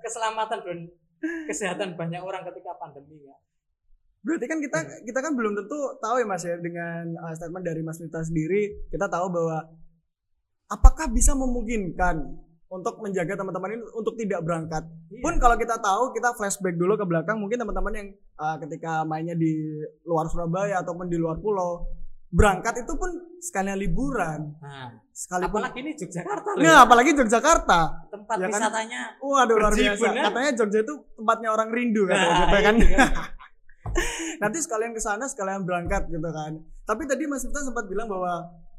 keselamatan 0.00 0.58
dan 0.64 0.78
kesehatan 1.48 1.88
banyak 1.96 2.20
orang 2.20 2.44
ketika 2.48 2.76
pandemi 2.80 3.24
ya. 3.24 3.36
Berarti 4.24 4.46
kan 4.48 4.58
kita 4.60 4.78
kita 5.04 5.18
kan 5.20 5.32
belum 5.36 5.52
tentu 5.52 5.78
tahu 6.00 6.16
ya 6.16 6.26
Mas 6.28 6.44
ya 6.48 6.56
dengan 6.56 7.12
uh, 7.20 7.32
statement 7.36 7.64
dari 7.64 7.84
Mas 7.84 8.00
Mita 8.00 8.24
sendiri 8.24 8.88
kita 8.88 9.04
tahu 9.08 9.28
bahwa 9.28 9.68
apakah 10.72 11.12
bisa 11.12 11.36
memungkinkan 11.36 12.44
untuk 12.72 12.98
menjaga 13.04 13.38
teman-teman 13.38 13.78
ini 13.78 13.84
untuk 13.94 14.16
tidak 14.18 14.40
berangkat. 14.42 14.82
Iya. 15.12 15.22
Pun 15.22 15.34
kalau 15.38 15.54
kita 15.60 15.76
tahu 15.78 16.10
kita 16.16 16.34
flashback 16.34 16.74
dulu 16.74 16.96
ke 16.98 17.06
belakang 17.06 17.38
mungkin 17.38 17.60
teman-teman 17.60 17.92
yang 17.94 18.08
uh, 18.40 18.56
ketika 18.58 19.04
mainnya 19.06 19.36
di 19.36 19.84
luar 20.08 20.26
Surabaya 20.26 20.80
ataupun 20.82 21.06
di 21.06 21.20
luar 21.20 21.38
pulau 21.38 21.86
berangkat 22.34 22.82
itu 22.82 22.92
pun 22.98 23.10
sekalian 23.38 23.78
liburan, 23.78 24.58
Nah, 24.58 24.90
sekalipun 25.14 25.62
apalagi 25.62 25.78
ini 25.86 25.90
Yogyakarta 25.94 26.48
loh. 26.58 26.62
Nah, 26.66 26.78
apalagi 26.82 27.10
Yogyakarta. 27.14 27.80
tempat 28.10 28.36
ya 28.42 28.46
kan? 28.50 28.60
wisatanya. 28.66 29.00
Waduh 29.22 29.54
luar 29.54 29.70
biasa. 29.70 29.94
Berjibun, 29.94 30.18
ya? 30.18 30.22
Katanya 30.26 30.50
Jogja 30.58 30.80
itu 30.82 30.94
tempatnya 31.14 31.48
orang 31.54 31.68
rindu 31.70 32.02
Nah, 32.04 32.18
gitu 32.42 32.56
kan. 32.58 32.74
ini 32.74 32.86
kan. 32.98 33.10
Nanti 34.42 34.58
sekalian 34.58 34.90
ke 34.90 34.98
sana 34.98 35.30
sekalian 35.30 35.62
berangkat 35.62 36.10
gitu 36.10 36.26
kan. 36.26 36.58
Tapi 36.82 37.02
tadi 37.06 37.22
Mas 37.30 37.46
Miftah 37.46 37.62
sempat 37.62 37.86
bilang 37.86 38.10
bahwa 38.10 38.32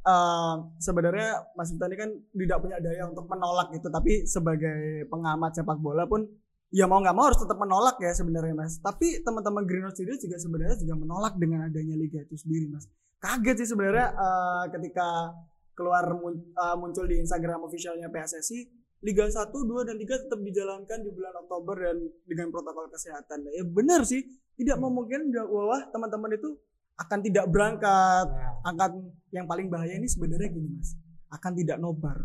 eh, 0.03 0.55
sebenarnya 0.83 1.29
Mas 1.55 1.71
Miftah 1.71 1.87
ini 1.87 1.97
kan 1.97 2.09
tidak 2.11 2.57
punya 2.59 2.77
daya 2.83 3.07
untuk 3.07 3.25
menolak 3.25 3.71
gitu, 3.71 3.87
tapi 3.87 4.27
sebagai 4.27 5.07
pengamat 5.07 5.55
sepak 5.55 5.79
bola 5.79 6.03
pun 6.03 6.27
ya 6.73 6.91
mau 6.91 6.99
nggak 6.99 7.15
mau 7.15 7.31
harus 7.31 7.39
tetap 7.39 7.55
menolak 7.55 7.95
ya 8.01 8.11
sebenarnya 8.11 8.51
Mas. 8.51 8.81
Tapi 8.81 9.23
teman-teman 9.23 9.63
Greenhouse 9.63 9.95
sendiri 9.95 10.19
juga 10.19 10.35
sebenarnya 10.35 10.75
juga 10.75 10.95
menolak 10.97 11.39
dengan 11.39 11.63
adanya 11.63 11.95
liga 11.95 12.19
itu 12.19 12.35
sendiri 12.35 12.67
Mas. 12.67 12.89
Kaget 13.25 13.55
sih 13.65 13.73
sebenarnya 13.73 14.13
eh, 14.13 14.63
ketika 14.77 15.33
keluar 15.73 16.05
mun- 16.13 16.53
eh, 16.53 16.75
muncul 16.77 17.09
di 17.09 17.17
Instagram 17.17 17.65
officialnya 17.65 18.13
PSSI 18.13 18.85
Liga 19.05 19.29
1, 19.29 19.53
2 19.53 19.85
dan 19.85 20.01
3 20.01 20.17
tetap 20.17 20.39
dijalankan 20.41 20.97
di 21.05 21.13
bulan 21.13 21.33
Oktober 21.45 21.77
dan 21.77 21.97
dengan 22.25 22.49
protokol 22.49 22.89
kesehatan. 22.89 23.45
Ya 23.53 23.61
benar 23.61 24.01
sih, 24.01 24.25
tidak 24.57 24.81
memungkinkan 24.81 25.45
bahwa 25.45 25.77
teman-teman 25.93 26.31
itu 26.33 26.57
akan 26.97 27.19
tidak 27.21 27.45
berangkat, 27.53 28.25
Nah, 28.25 28.65
akan 28.65 29.13
yang 29.29 29.45
paling 29.45 29.69
bahaya 29.69 29.93
ini 29.93 30.09
sebenarnya 30.09 30.49
gini 30.49 30.73
Mas, 30.73 30.97
akan 31.29 31.51
tidak 31.53 31.77
nobar. 31.77 32.17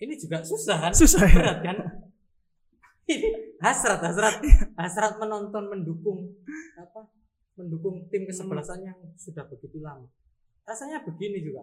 ini 0.00 0.16
juga 0.16 0.40
susah 0.42 0.88
kan? 0.88 0.92
Susah 0.96 1.22
ya. 1.28 1.34
Berat 1.34 1.58
kan? 1.60 1.76
Ini 3.06 3.28
hasrat, 3.60 4.00
hasrat, 4.00 4.40
hasrat 4.80 5.14
menonton, 5.20 5.66
mendukung 5.68 6.30
apa? 6.74 7.06
Mendukung 7.58 8.08
tim 8.08 8.24
kesebelasan 8.24 8.80
yang 8.82 8.98
sudah 9.14 9.44
begitu 9.44 9.78
lama. 9.78 10.08
Rasanya 10.64 11.04
begini 11.04 11.44
juga. 11.44 11.62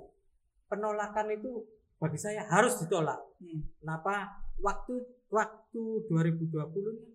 Penolakan 0.69 1.33
itu 1.33 1.65
bagi 1.97 2.19
saya 2.19 2.45
harus 2.45 2.77
ditolak. 2.79 3.17
Hmm. 3.41 3.65
Kenapa? 3.81 4.45
Waktu 4.59 4.95
waktu 5.31 5.81
2020 6.07 6.51
ini 6.93 7.05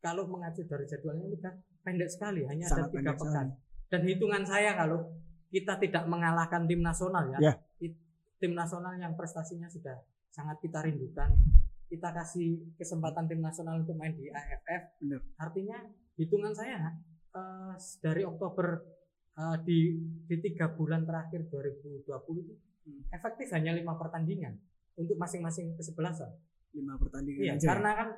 kalau 0.00 0.24
mengacu 0.26 0.64
dari 0.64 0.88
jadwalnya 0.88 1.28
udah 1.28 1.52
pendek 1.84 2.08
sekali, 2.08 2.42
hanya 2.48 2.66
Sangat 2.66 2.88
ada 2.88 2.94
tiga 2.96 3.12
pekan. 3.14 3.46
Dan 3.90 4.00
hitungan 4.06 4.42
saya 4.42 4.72
kalau 4.74 5.12
kita 5.50 5.76
tidak 5.76 6.04
mengalahkan 6.06 6.64
tim 6.64 6.80
nasional 6.80 7.26
ya, 7.28 7.38
it- 7.80 8.00
tim 8.40 8.56
nasional 8.56 8.96
yang 8.96 9.12
prestasinya 9.12 9.68
sudah 9.68 9.98
sangat 10.30 10.56
kita 10.62 10.80
rindukan, 10.80 11.28
kita 11.86 12.08
kasih 12.14 12.70
kesempatan 12.78 13.28
tim 13.28 13.42
nasional 13.42 13.82
untuk 13.82 13.98
main 13.98 14.14
di 14.14 14.30
AFF. 14.30 14.82
Benar. 15.04 15.20
Artinya 15.36 15.78
hitungan 16.16 16.54
saya 16.54 16.96
eh, 17.30 17.74
dari 17.98 18.22
Oktober 18.22 18.66
eh, 19.32 19.56
di 19.62 19.78
di 20.24 20.36
tiga 20.38 20.68
bulan 20.68 21.02
terakhir 21.02 21.46
2020 21.46 22.06
itu 22.40 22.54
Hmm. 22.80 23.04
efektif 23.12 23.52
hanya 23.52 23.76
lima 23.76 23.92
pertandingan 23.94 24.56
untuk 24.96 25.14
masing-masing 25.14 25.76
kesebelasan. 25.76 26.32
Lima 26.72 26.96
pertandingan 26.96 27.44
Iya, 27.44 27.52
aja. 27.54 27.60
ya. 27.60 27.68
karena 27.68 27.90
kan 27.92 28.08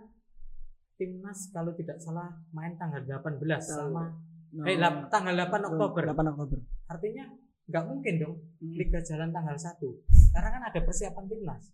timnas 0.94 1.50
kalau 1.50 1.74
tidak 1.74 1.98
salah 1.98 2.30
main 2.50 2.78
tanggal 2.78 3.02
18 3.02 3.42
sama 3.58 4.14
No. 4.52 4.62
eh 4.62 4.76
tanggal 5.08 5.34
8 5.34 5.66
Oktober. 5.66 6.02
8 6.04 6.30
Oktober. 6.30 6.58
Artinya 6.86 7.24
nggak 7.64 7.84
mungkin 7.84 8.14
dong 8.18 8.34
Hmm. 8.60 8.74
liga 8.76 9.00
jalan 9.00 9.30
tanggal 9.30 9.56
1. 9.56 9.98
Karena 10.30 10.48
kan 10.50 10.62
ada 10.62 10.80
persiapan 10.80 11.24
timnas. 11.26 11.64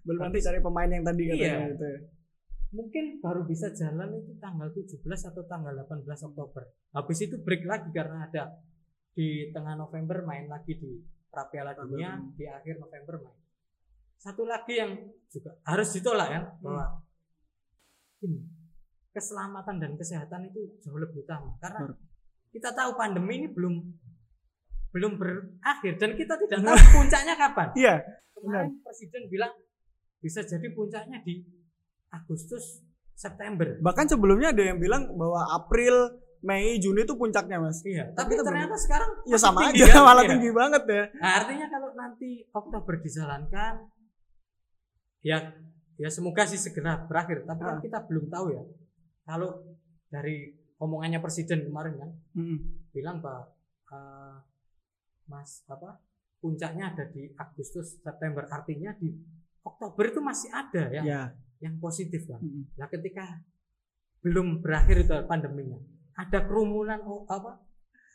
Belum 0.00 0.24
nanti 0.24 0.40
cari 0.40 0.58
pemain 0.58 0.88
yang 0.88 1.04
tadi 1.04 1.22
katanya 1.26 1.36
Iya. 1.36 1.70
gitu 1.74 1.84
ya. 1.84 1.98
Mungkin 2.70 3.18
baru 3.18 3.42
bisa 3.42 3.74
jalan 3.74 4.14
itu 4.14 4.38
tanggal 4.38 4.70
17 4.70 5.02
atau 5.02 5.42
tanggal 5.50 5.74
18 5.74 6.06
Oktober. 6.06 6.62
Habis 6.94 7.18
itu 7.26 7.34
break 7.42 7.66
lagi 7.66 7.90
karena 7.90 8.30
ada 8.30 8.54
di 9.10 9.50
tengah 9.50 9.74
November 9.74 10.22
main 10.22 10.46
lagi 10.46 10.78
di 10.78 11.02
Pra 11.30 11.50
Piala 11.50 11.74
Pra 11.74 11.82
Dunia, 11.82 12.18
di 12.38 12.46
akhir 12.46 12.78
November 12.78 13.26
main. 13.26 13.38
Satu 14.20 14.46
lagi 14.46 14.78
yang 14.78 14.94
juga 15.26 15.58
harus 15.66 15.88
ditolak 15.96 16.28
kan 16.30 16.44
bahwa 16.62 16.84
ini 18.22 18.38
keselamatan 19.10 19.76
dan 19.82 19.92
kesehatan 19.98 20.52
itu 20.52 20.78
jauh 20.78 21.00
lebih 21.00 21.26
utama 21.26 21.58
karena 21.58 21.90
kita 22.54 22.70
tahu 22.70 22.94
pandemi 22.94 23.42
ini 23.42 23.48
belum 23.50 23.74
belum 24.90 25.12
berakhir 25.18 25.98
dan 25.98 26.10
kita 26.14 26.34
tidak 26.46 26.60
tahu 26.62 26.78
puncaknya 26.94 27.34
kapan. 27.34 27.68
Iya, 27.74 27.94
Kemarin 28.34 28.78
presiden 28.82 29.22
bilang 29.30 29.52
bisa 30.20 30.40
jadi 30.44 30.68
puncaknya 30.74 31.22
di 31.22 31.44
Agustus 32.10 32.82
September. 33.12 33.76
bahkan 33.80 34.04
sebelumnya 34.04 34.48
ada 34.48 34.64
yang 34.64 34.76
bilang 34.76 35.12
bahwa 35.12 35.44
April, 35.52 35.94
Mei, 36.40 36.76
Juni 36.76 37.04
itu 37.04 37.12
puncaknya, 37.14 37.60
Mas. 37.60 37.84
Iya, 37.84 38.10
Tapi 38.10 38.32
tapi 38.32 38.42
ternyata 38.42 38.72
sekarang 38.74 39.10
Ya 39.24 39.36
sama 39.36 39.60
tinggi 39.62 39.84
aja, 39.84 39.92
kan? 39.92 40.02
malah 40.02 40.22
Iya. 40.22 40.30
tinggi 40.32 40.50
banget 40.50 40.82
ya. 40.84 41.04
Nah, 41.14 41.32
artinya 41.36 41.66
kalau 41.68 41.88
nanti 41.92 42.30
Oktober 42.50 42.94
dijalankan 42.96 43.74
ya 45.20 45.38
ya 45.94 46.08
semoga 46.08 46.42
sih 46.44 46.56
segera 46.56 47.04
berakhir, 47.04 47.44
tapi 47.44 47.60
kan 47.60 47.76
Ah. 47.76 47.82
kita 47.82 47.98
belum 48.02 48.26
tahu 48.26 48.46
ya. 48.50 48.62
Kalau 49.22 49.68
dari 50.08 50.48
omongannya 50.76 51.20
presiden 51.20 51.60
kemarin 51.62 51.94
kan 51.94 52.10
Hmm. 52.32 52.56
bilang 52.90 53.20
bahwa 53.20 53.52
eh, 53.86 54.36
Mas 55.26 55.60
apa 55.66 56.00
puncaknya 56.38 56.88
ada 56.88 57.04
di 57.04 57.28
Agustus 57.34 58.00
September 58.00 58.48
artinya 58.48 58.96
di 58.96 59.12
Oktober 59.60 60.08
itu 60.08 60.20
masih 60.20 60.48
ada 60.48 60.88
Ya. 60.88 61.36
Yang 61.60 61.76
positif 61.76 62.24
kan. 62.24 62.40
Hmm. 62.40 62.64
Nah, 62.74 62.88
ketika 62.88 63.44
belum 64.20 64.60
berakhir 64.60 65.04
itu 65.04 65.12
pandeminya, 65.24 65.76
ada 66.14 66.44
kerumunan 66.44 67.00
o- 67.04 67.24
apa 67.24 67.60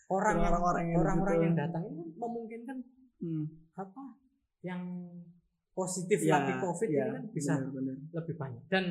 orang 0.08 0.38
yang 0.38 0.54
Orang-orang 0.54 0.86
yang 0.86 0.98
orang-orang 1.02 1.36
gitu. 1.36 1.46
yang 1.46 1.56
datang 1.56 1.84
ini 1.86 1.98
kan 1.98 2.10
memungkinkan 2.20 2.78
Hmm. 3.16 3.46
apa 3.74 4.04
yang 4.62 4.82
positif 5.72 6.20
Ya, 6.22 6.38
lagi 6.38 6.54
COVID 6.60 6.90
ya, 6.90 7.06
ini 7.06 7.14
kan 7.14 7.24
bisa 7.32 7.54
benar-benar. 7.58 7.98
lebih 8.14 8.36
banyak. 8.36 8.64
Dan 8.68 8.84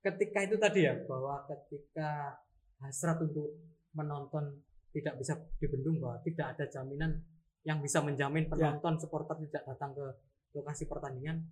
ketika 0.00 0.38
itu 0.42 0.56
tadi 0.56 0.80
ya 0.82 0.94
bahwa 1.04 1.46
ketika 1.46 2.38
hasrat 2.78 3.18
untuk 3.20 3.54
menonton 3.92 4.60
tidak 4.90 5.16
bisa 5.16 5.34
dibendung 5.56 5.98
bahwa 5.98 6.20
tidak 6.22 6.56
ada 6.56 6.64
jaminan 6.66 7.22
yang 7.62 7.80
bisa 7.80 7.98
menjamin 8.00 8.46
Ya. 8.46 8.50
penonton 8.50 8.94
supporter 8.96 9.36
tidak 9.42 9.62
datang 9.64 9.92
ke 9.92 10.06
lokasi 10.52 10.84
pertandingan 10.84 11.42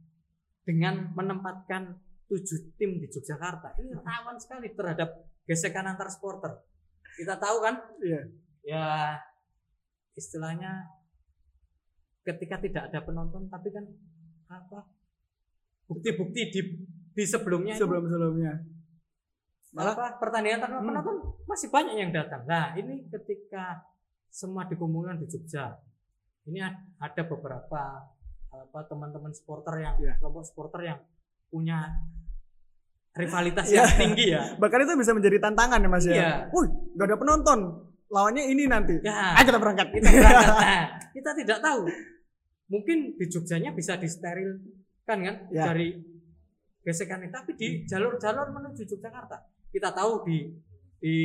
dengan 0.64 1.12
menempatkan 1.12 1.92
tujuh 2.26 2.74
tim 2.80 2.96
di 2.96 3.06
Yogyakarta. 3.06 3.76
Ini 3.78 4.00
rawan 4.00 4.40
sekali 4.40 4.72
terhadap 4.72 5.12
gesekan 5.44 5.84
antar 5.86 6.08
supporter. 6.08 6.64
Kita 7.14 7.36
tahu 7.36 7.56
kan? 7.62 7.76
Iya. 8.00 8.20
ya 8.64 8.88
istilahnya 10.16 10.88
ketika 12.24 12.56
tidak 12.56 12.88
ada 12.88 13.04
penonton 13.04 13.44
tapi 13.52 13.68
kan 13.68 13.84
apa 14.48 14.88
bukti-bukti 15.84 16.48
di 16.48 16.60
di 17.12 17.24
sebelumnya 17.28 17.76
sebelum 17.76 18.08
sebelumnya. 18.08 18.64
Malah 19.74 19.92
apa? 19.92 20.06
pertandingan 20.16 20.64
tanpa 20.64 20.80
Hmm. 20.80 20.88
penonton 20.88 21.16
masih 21.44 21.68
banyak 21.68 21.94
yang 21.98 22.08
datang. 22.08 22.48
Nah 22.48 22.72
ini 22.72 23.04
ketika 23.12 23.84
semua 24.32 24.64
dikumpulkan 24.64 25.20
di 25.20 25.26
Jogja, 25.28 25.76
ini 26.48 26.62
ad- 26.62 26.88
ada 26.98 27.22
beberapa 27.28 27.82
apa 28.62 28.78
teman-teman 28.86 29.32
supporter 29.32 29.74
yang 29.80 29.94
Iya. 29.98 30.14
kelompok 30.18 30.44
supporter 30.46 30.80
yang 30.84 30.98
punya 31.48 31.90
rivalitas 33.14 33.66
Iya. 33.70 33.82
yang 33.82 33.90
tinggi 33.94 34.26
ya. 34.34 34.42
bahkan 34.60 34.82
itu 34.82 34.92
bisa 34.94 35.12
menjadi 35.14 35.38
tantangan 35.40 35.78
ya 35.78 35.88
mas 35.88 36.04
ya 36.04 36.14
Iya. 36.14 36.30
Wih, 36.50 36.68
gak 36.94 37.06
ada 37.10 37.16
penonton 37.16 37.58
lawannya 38.10 38.44
ini 38.46 38.64
nanti 38.66 38.94
Ya, 39.02 39.34
ayo 39.38 39.44
kita 39.46 39.58
berangkat 39.58 39.86
kita 39.90 40.06
berangkat. 40.06 40.54
Nah, 40.64 40.82
kita 41.10 41.30
tidak 41.34 41.58
tahu. 41.58 41.82
Mungkin 42.64 42.98
di 43.14 43.26
Jogjanya 43.26 43.70
bisa 43.70 43.94
disterilkan 43.96 45.18
kan 45.20 45.36
Ya. 45.50 45.70
dari 45.70 45.98
gesekan 46.80 47.24
ini, 47.24 47.32
tapi 47.32 47.56
di 47.56 47.68
jalur-jalur 47.88 48.52
menuju 48.52 48.84
Yogyakarta 48.84 49.40
kita 49.72 49.90
tahu 49.90 50.20
di 50.22 50.52
di 51.00 51.16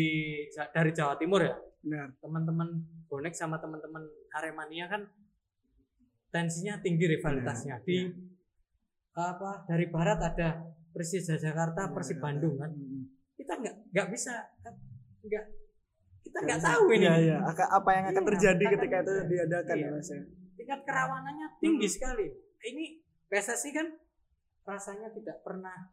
dari 0.72 0.90
Jawa 0.90 1.14
Timur 1.16 1.40
ya 1.40 1.54
benar 1.80 2.12
teman-teman 2.20 2.68
bonek 3.08 3.32
sama 3.32 3.60
teman-teman 3.60 4.04
Aremania 4.34 4.88
kan 4.88 5.04
tensinya 6.30 6.78
tinggi 6.82 7.06
rivalitasnya. 7.10 7.82
Di 7.84 8.10
apa 9.14 9.66
dari 9.68 9.86
barat 9.90 10.20
ada 10.22 10.64
Persija 10.90 11.36
Jakarta 11.36 11.90
Persib 11.94 12.22
Bandung 12.22 12.58
kan? 12.58 12.72
Kita 13.36 13.54
nggak 13.58 13.76
nggak 13.94 14.08
bisa 14.14 14.34
nggak 15.26 15.46
kita 16.24 16.38
Nggak 16.46 16.62
tahu 16.62 16.84
ini. 16.94 17.06
Iya, 17.10 17.14
iya. 17.18 17.38
Apa 17.46 17.90
yang 17.96 18.06
akan 18.14 18.22
Iya, 18.22 18.30
terjadi 18.36 18.64
akan 18.64 18.74
ketika 18.78 18.98
itu 19.02 19.14
diadakan 19.28 19.76
Iya. 19.76 19.88
ya 19.88 19.96
mas 19.98 20.10
ya? 20.10 20.22
Tingkat 20.60 20.80
kerawanannya 20.86 21.48
tinggi 21.58 21.88
Hmm. 21.90 21.96
sekali. 21.98 22.26
Ini 22.60 22.86
PSSI 23.32 23.70
kan 23.72 23.88
rasanya 24.68 25.10
tidak 25.10 25.42
pernah 25.42 25.90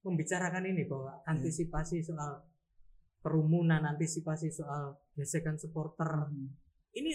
membicarakan 0.00 0.64
ini 0.64 0.86
bahwa 0.88 1.20
Iya. 1.20 1.36
antisipasi 1.36 2.00
soal 2.00 2.46
kerumunan 3.20 3.82
antisipasi 3.84 4.48
soal 4.48 4.96
gesekan 5.12 5.58
supporter. 5.58 6.30
Hmm. 6.30 6.54
ini 6.96 7.12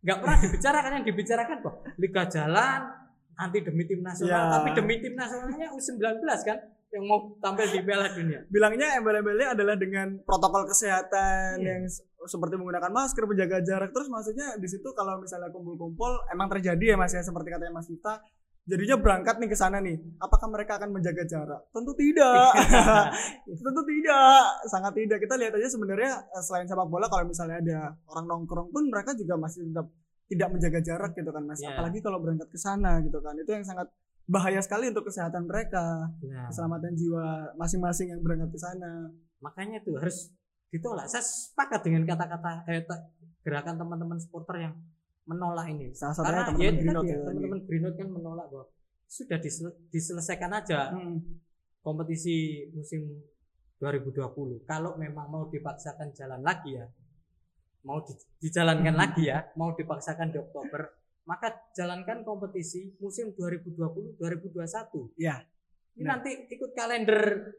nggak 0.00 0.18
pernah 0.18 0.38
dibicarakan 0.38 0.90
yang 0.96 1.04
dibicarakan 1.04 1.56
kok 1.60 1.74
liga 1.96 2.22
jalan 2.26 2.80
anti 3.36 3.58
demi 3.60 3.84
tim 3.84 4.00
nasional 4.00 4.40
Ya. 4.40 4.52
tapi 4.52 4.68
demi 4.72 4.94
tim 4.98 5.12
nasionalnya 5.12 5.68
U19 5.70 6.00
kan 6.22 6.58
yang 6.90 7.04
mau 7.06 7.38
tampil 7.38 7.70
di 7.70 7.80
Piala 7.80 8.10
Dunia 8.10 8.42
bilangnya 8.48 8.98
embel-embelnya 8.98 9.54
adalah 9.54 9.76
dengan 9.76 10.18
protokol 10.20 10.66
kesehatan 10.66 11.60
Iya. 11.60 11.68
yang 11.78 11.84
seperti 12.20 12.52
menggunakan 12.52 12.92
masker, 12.92 13.24
menjaga 13.24 13.64
jarak. 13.64 13.96
Terus 13.96 14.12
maksudnya 14.12 14.52
di 14.60 14.68
situ 14.68 14.84
kalau 14.92 15.16
misalnya 15.16 15.48
kumpul-kumpul 15.48 16.28
emang 16.28 16.52
terjadi 16.52 16.92
ya 16.92 16.96
Mas 17.00 17.16
ya 17.16 17.24
seperti 17.24 17.48
katanya 17.48 17.72
Mas 17.72 17.88
Vita. 17.88 18.20
Jadinya 18.70 18.96
berangkat 19.02 19.34
nih 19.42 19.48
ke 19.50 19.56
sana 19.58 19.82
nih. 19.82 19.98
Apakah 20.22 20.46
mereka 20.46 20.78
akan 20.78 20.94
menjaga 20.94 21.26
jarak? 21.26 21.60
Tentu 21.74 21.90
tidak. 21.98 22.54
Tentu 23.66 23.82
tidak. 23.82 24.42
Sangat 24.70 24.92
tidak. 24.94 25.18
Kita 25.18 25.34
lihat 25.34 25.52
aja 25.58 25.68
sebenarnya 25.68 26.12
eh, 26.30 26.42
selain 26.46 26.70
sepak 26.70 26.86
bola 26.86 27.10
kalau 27.10 27.26
misalnya 27.26 27.58
ada 27.58 27.78
orang 28.14 28.30
nongkrong 28.30 28.70
pun 28.70 28.86
mereka 28.86 29.10
juga 29.18 29.34
masih 29.34 29.66
tetap 29.66 29.90
tidak 30.30 30.48
menjaga 30.54 30.78
jarak 30.78 31.10
gitu 31.18 31.30
kan 31.34 31.42
Mas. 31.42 31.58
Iya. 31.58 31.74
Apalagi 31.74 31.98
kalau 31.98 32.22
berangkat 32.22 32.46
ke 32.46 32.58
sana 32.62 33.02
gitu 33.02 33.18
kan. 33.18 33.34
Itu 33.34 33.50
yang 33.50 33.66
sangat 33.66 33.90
bahaya 34.30 34.62
sekali 34.62 34.86
untuk 34.86 35.10
kesehatan 35.10 35.50
mereka, 35.50 36.06
Nah, 36.22 36.46
keselamatan 36.46 36.94
jiwa 36.94 37.50
masing-masing 37.58 38.14
yang 38.14 38.22
berangkat 38.22 38.54
ke 38.54 38.60
sana. 38.62 39.10
makanya 39.40 39.80
itu 39.80 39.96
harus 39.96 40.28
ditolak 40.68 41.08
saya 41.08 41.24
sepakat 41.24 41.80
dengan 41.80 42.04
kata-kata 42.04 42.68
eh, 42.68 42.84
gerakan 43.40 43.80
teman-teman 43.80 44.20
supporter 44.20 44.68
yang 44.68 44.74
menolak 45.24 45.66
ini 45.68 45.92
Salah 45.92 46.14
satunya 46.14 46.30
karena 46.30 46.40
ya 46.40 46.46
teman-teman 46.46 46.70
itu 46.70 46.80
Greenwood 46.80 47.04
ya 47.04 47.10
ya, 47.10 47.18
teman-teman 47.22 47.58
Greenwood 47.66 47.96
kan 47.96 48.08
menolak 48.08 48.46
bahwa 48.48 48.66
sudah 49.04 49.38
disele- 49.38 49.78
diselesaikan 49.88 50.50
aja 50.52 50.80
Hmm. 50.90 51.18
kompetisi 51.80 52.36
musim 52.70 53.02
2020 53.76 54.62
kalau 54.64 54.94
memang 54.94 55.26
mau 55.26 55.44
dipaksakan 55.46 56.12
jalan 56.12 56.40
lagi 56.40 56.76
ya 56.76 56.86
mau 57.82 58.04
di- 58.04 58.12
dijalankan 58.38 58.92
Hmm. 58.92 59.02
lagi 59.02 59.22
ya 59.26 59.48
mau 59.54 59.72
dipaksakan 59.72 60.30
di 60.30 60.38
Oktober 60.38 60.92
maka 61.24 61.48
jalankan 61.72 62.22
kompetisi 62.22 62.96
musim 62.98 63.32
2020 63.32 64.16
2021 64.16 65.12
Ya, 65.16 65.40
ini 65.94 66.04
benar. 66.04 66.20
nanti 66.20 66.30
ikut 66.48 66.70
kalender 66.72 67.54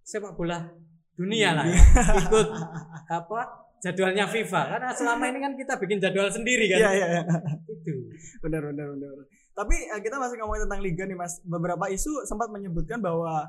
sepak 0.00 0.32
bola 0.32 0.64
dunia 1.12 1.52
lah 1.52 1.66
ya. 1.66 1.76
Ikut 2.18 2.48
apa 3.20 3.40
jadwalnya 3.80 4.28
FIFA 4.28 4.62
karena 4.76 4.90
selama 4.92 5.24
ini 5.32 5.38
kan 5.40 5.52
kita 5.56 5.74
bikin 5.80 5.98
jadwal 5.98 6.28
sendiri 6.28 6.68
kan 6.68 6.78
Iya, 6.84 6.90
iya, 6.92 7.06
iya. 7.16 7.22
itu 7.68 7.92
Benar, 8.44 8.72
benar, 8.72 8.86
benar. 8.96 9.26
Tapi 9.60 9.76
eh, 9.76 10.00
kita 10.00 10.16
masih 10.16 10.40
ngomongin 10.40 10.64
tentang 10.64 10.80
liga 10.80 11.04
nih, 11.04 11.16
Mas. 11.18 11.42
Beberapa 11.44 11.90
isu 11.92 12.24
sempat 12.24 12.48
menyebutkan 12.48 13.02
bahwa 13.02 13.44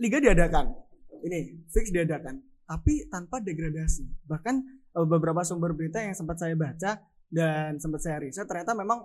liga 0.00 0.22
diadakan. 0.22 0.72
Ini 1.18 1.68
fix 1.68 1.90
diadakan, 1.90 2.38
tapi 2.64 3.10
tanpa 3.10 3.42
degradasi. 3.42 4.24
Bahkan 4.24 4.54
eh, 4.96 5.06
beberapa 5.06 5.42
sumber 5.42 5.74
berita 5.74 6.00
yang 6.00 6.14
sempat 6.16 6.40
saya 6.40 6.54
baca 6.54 7.02
dan 7.28 7.76
sempat 7.76 8.00
saya 8.00 8.24
riset 8.24 8.48
ternyata 8.48 8.72
memang 8.72 9.04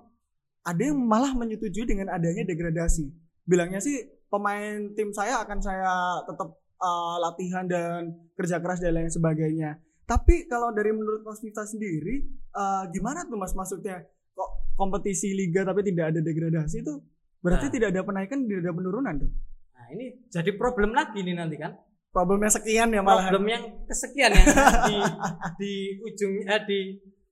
ada 0.63 0.79
yang 0.79 0.95
malah 0.95 1.36
menyetujui 1.36 1.84
dengan 1.84 2.13
adanya 2.13 2.47
degradasi. 2.47 3.12
Bilangnya 3.43 3.84
sih 3.84 3.99
pemain 4.32 4.79
tim 4.95 5.12
saya 5.12 5.43
akan 5.43 5.60
saya 5.60 6.23
tetap 6.23 6.56
eh, 6.79 7.15
latihan 7.19 7.65
dan 7.67 8.15
kerja 8.38 8.63
keras 8.63 8.79
dan 8.79 8.95
lain 8.95 9.12
sebagainya. 9.12 9.75
Tapi 10.04 10.46
kalau 10.46 10.70
dari 10.70 10.92
menurut 10.92 11.22
Mas 11.22 11.39
Miftah 11.39 11.63
sendiri, 11.63 12.22
eh, 12.50 12.84
gimana 12.89 13.24
tuh 13.24 13.36
Mas 13.36 13.52
maksudnya? 13.52 14.04
Kok 14.32 14.50
kompetisi 14.74 15.32
liga 15.32 15.62
tapi 15.62 15.82
tidak 15.82 16.12
ada 16.12 16.20
degradasi 16.20 16.82
itu 16.82 16.94
berarti 17.39 17.68
Nah. 17.68 17.74
tidak 17.74 17.88
ada 17.92 18.02
penaikan, 18.02 18.39
tidak 18.42 18.62
ada 18.62 18.74
penurunan 18.74 19.13
tuh. 19.18 19.32
nah 19.74 19.86
ini 19.92 20.06
jadi 20.28 20.52
problem 20.54 20.92
lagi 20.92 21.20
nih 21.20 21.36
nanti 21.36 21.56
kan 21.56 21.76
Problemnya 22.10 22.48
sekian 22.48 22.88
ya 22.89 23.02
malah. 23.02 23.28
problem 23.28 23.46
yang 23.48 23.63
kesekian 23.84 24.32
yang 24.32 24.48
di 24.82 24.98
di 25.60 25.74
ujung 26.00 26.34
eh, 26.42 26.62
di 26.63 26.80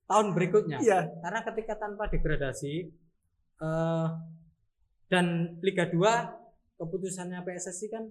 tahun 0.04 0.30
berikutnya 0.32 0.78
Iya. 0.78 1.00
karena 1.18 1.40
ketika 1.42 1.74
tanpa 1.76 2.06
degradasi 2.06 2.74
eh, 3.58 4.08
dan 5.08 5.26
Liga 5.58 5.86
2 5.86 5.96
keputusannya 6.76 7.40
PSSI 7.40 7.86
kan 7.88 8.04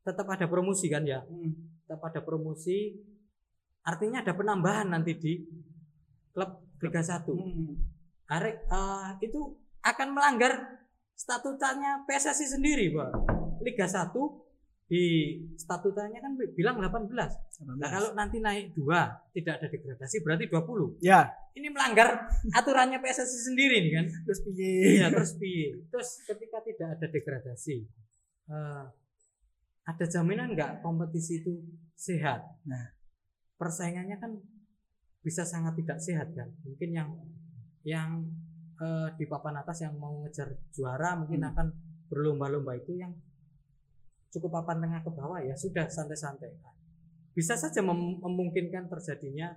tetap 0.00 0.26
ada 0.26 0.46
promosi 0.46 0.86
kan 0.86 1.04
ya 1.04 1.20
Hmm. 1.20 1.52
tetap 1.82 2.00
ada 2.04 2.20
promosi 2.20 2.94
artinya 3.84 4.24
ada 4.24 4.32
penambahan 4.32 4.88
nanti 4.88 5.12
di 5.16 5.32
klub 6.32 6.64
Liga 6.80 7.00
1 7.00 7.24
Hmm. 7.32 7.76
Hari, 8.24 8.52
eh, 8.56 9.10
itu 9.20 9.40
akan 9.84 10.16
melanggar 10.16 10.80
statutanya 11.12 12.08
PSSI 12.08 12.56
sendiri 12.56 12.88
Pak 12.90 13.10
Liga 13.60 13.84
1 13.84 14.44
di 14.84 15.36
statutanya 15.56 16.20
kan 16.20 16.36
bilang 16.36 16.76
18 16.76 17.08
Nah 17.80 17.88
kalau 17.88 18.12
nanti 18.12 18.36
naik 18.40 18.76
dua 18.76 19.16
tidak 19.32 19.60
ada 19.60 19.66
degradasi 19.72 20.20
berarti 20.20 20.44
20 20.48 21.00
ya, 21.00 21.24
ini 21.56 21.72
melanggar 21.72 22.28
aturannya 22.52 23.00
PSSI 23.00 23.38
sendiri 23.52 23.80
nih 23.80 23.92
kan 23.96 24.06
terus 24.28 24.40
piye? 24.44 25.00
Iya 25.00 25.06
terus 25.08 25.32
piye? 25.40 25.88
Terus 25.88 26.08
ketika 26.28 26.60
tidak 26.60 26.88
ada 27.00 27.06
degradasi, 27.08 27.76
eh, 28.52 28.84
ada 29.88 30.04
jaminan 30.04 30.52
nggak 30.52 30.84
kompetisi 30.84 31.40
itu 31.40 31.64
sehat? 31.96 32.44
Nah. 32.68 32.93
Persaingannya 33.54 34.16
kan 34.18 34.32
bisa 35.20 35.42
sangat 35.42 35.78
tidak 35.80 35.98
sehat 35.98 36.28
kan? 36.34 36.52
Mungkin 36.64 36.90
yang 36.92 37.10
yang 37.84 38.10
eh, 38.74 39.08
di 39.14 39.24
papan 39.24 39.60
atas 39.60 39.86
yang 39.86 39.94
mau 39.96 40.18
ngejar 40.26 40.50
juara 40.74 41.14
mungkin 41.14 41.46
Hmm. 41.46 41.50
akan 41.54 41.66
berlomba-lomba 42.10 42.74
itu 42.74 42.98
yang 42.98 43.14
cukup 44.34 44.50
papan 44.60 44.82
tengah 44.82 45.00
ke 45.00 45.10
bawah 45.14 45.38
ya 45.38 45.54
sudah 45.54 45.86
santai-santai. 45.86 46.50
Bisa 47.34 47.54
saja 47.54 47.82
mem- 47.82 48.18
memungkinkan 48.18 48.90
terjadinya 48.90 49.54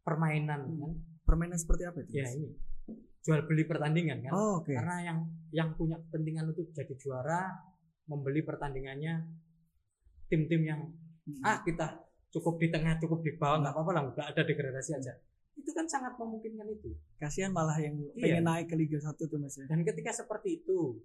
permainan 0.00 0.60
Hmm. 0.64 0.78
kan? 0.80 0.92
Permainan 1.26 1.58
seperti 1.58 1.82
apa 1.84 1.98
itu? 2.02 2.12
Ya 2.16 2.30
ini 2.32 2.54
jual 3.26 3.42
beli 3.42 3.66
pertandingan 3.66 4.22
kan? 4.22 4.30
Oh, 4.32 4.62
oke. 4.62 4.70
karena 4.70 5.02
yang 5.02 5.18
yang 5.50 5.68
punya 5.74 5.98
kepentingan 5.98 6.46
untuk 6.54 6.70
jadi 6.70 6.94
juara 6.94 7.58
membeli 8.06 8.46
pertandingannya 8.46 9.26
tim-tim 10.30 10.62
yang 10.62 10.80
Hmm. 11.26 11.42
ah 11.42 11.58
kita 11.66 12.05
cukup 12.36 12.54
di 12.56 12.68
tengah 12.68 12.96
cukup 12.98 13.20
di 13.20 13.32
bawah 13.34 13.58
nggak 13.58 13.72
apa-apa 13.72 13.90
lah 13.90 14.02
nggak 14.10 14.28
ada 14.30 14.42
degradasi 14.42 14.92
aja 14.94 15.12
itu 15.54 15.70
kan 15.70 15.86
sangat 15.86 16.12
memungkinkan 16.14 16.68
itu 16.68 16.92
Kasihan 17.16 17.48
malah 17.48 17.76
yang 17.76 17.96
Iya. 18.12 18.20
pengen 18.36 18.44
naik 18.44 18.66
ke 18.68 18.76
Liga 18.76 18.98
1 18.98 19.16
tuh 19.16 19.38
Mas 19.38 19.54
ya. 19.54 19.64
dan 19.64 19.80
ketika 19.82 20.12
seperti 20.14 20.60
itu 20.60 21.00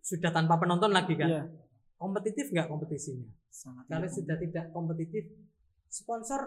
sudah 0.00 0.30
tanpa 0.30 0.56
penonton 0.56 0.90
lagi 0.90 1.14
kan 1.14 1.28
Iya. 1.28 1.42
kompetitif 1.94 2.48
nggak 2.48 2.66
kompetisinya 2.66 3.28
Sangat 3.48 3.84
kalau 3.86 4.02
tidak. 4.02 4.16
sudah 4.16 4.36
tidak 4.38 4.64
kompetitif 4.70 5.24
sponsor 5.86 6.40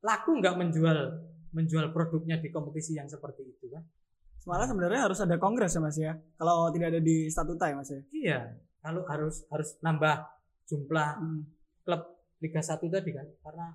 laku 0.00 0.40
nggak 0.40 0.56
menjual 0.56 0.98
menjual 1.50 1.90
produknya 1.90 2.38
di 2.38 2.48
kompetisi 2.48 2.94
yang 2.94 3.06
seperti 3.06 3.44
itu 3.46 3.68
kan 3.68 3.84
Malah 4.40 4.64
sebenarnya 4.64 5.04
harus 5.04 5.20
ada 5.20 5.36
kongres 5.36 5.68
ya 5.68 5.80
Mas 5.80 6.00
ya. 6.00 6.16
Kalau 6.34 6.72
tidak 6.72 6.88
ada 6.88 7.00
di 7.00 7.28
statuta 7.28 7.68
ya 7.68 7.76
Mas 7.76 7.92
ya. 7.92 8.00
iya 8.10 8.38
kalau 8.80 9.04
harus 9.04 9.44
harus 9.46 9.76
nambah 9.78 10.16
jumlah 10.64 11.10
Hmm. 11.14 11.44
klub 11.82 12.19
Liga 12.40 12.60
1 12.64 12.80
tadi 12.88 13.10
kan 13.12 13.28
karena 13.44 13.68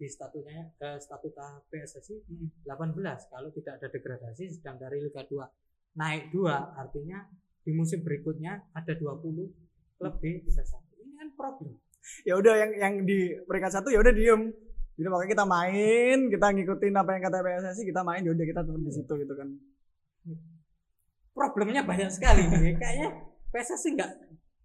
di 0.00 0.08
statunya 0.08 0.64
eh, 0.80 0.96
statuta 0.96 1.60
PSSI 1.68 2.24
Hmm. 2.24 2.48
18 2.64 2.96
kalau 3.28 3.52
tidak 3.52 3.80
ada 3.80 3.88
degradasi 3.92 4.48
sedang 4.48 4.80
dari 4.80 5.00
Liga 5.04 5.24
2 5.24 5.96
naik 6.00 6.30
dua 6.32 6.72
artinya 6.78 7.26
di 7.60 7.76
musim 7.76 8.00
berikutnya 8.00 8.72
ada 8.72 8.92
20 8.96 10.00
klub 10.00 10.14
di 10.24 10.40
Liga 10.40 10.64
1 10.64 11.04
ini 11.04 11.12
kan 11.20 11.28
problem. 11.36 11.76
Ya 12.24 12.40
udah 12.40 12.54
yang 12.56 12.72
yang 12.80 12.94
di 13.04 13.36
peringkat 13.44 13.76
satu 13.76 13.92
ya 13.92 14.00
udah 14.00 14.12
diem. 14.16 14.48
Jadi 14.96 15.08
makanya 15.08 15.30
kita 15.36 15.44
main 15.48 16.18
kita 16.32 16.46
ngikutin 16.48 16.94
apa 16.96 17.10
yang 17.16 17.22
kata 17.28 17.36
PSSI 17.44 17.82
kita 17.88 18.00
main 18.04 18.24
ya 18.24 18.32
udah 18.32 18.46
kita 18.48 18.60
tetap 18.64 18.80
di 18.80 18.92
situ 18.92 19.12
gitu 19.20 19.34
kan. 19.36 19.48
Problemnya 21.36 21.84
banyak 21.84 22.08
sekali 22.08 22.48
nih 22.48 22.74
kayaknya 22.80 23.08
PSSI 23.52 23.88
nggak 23.96 24.10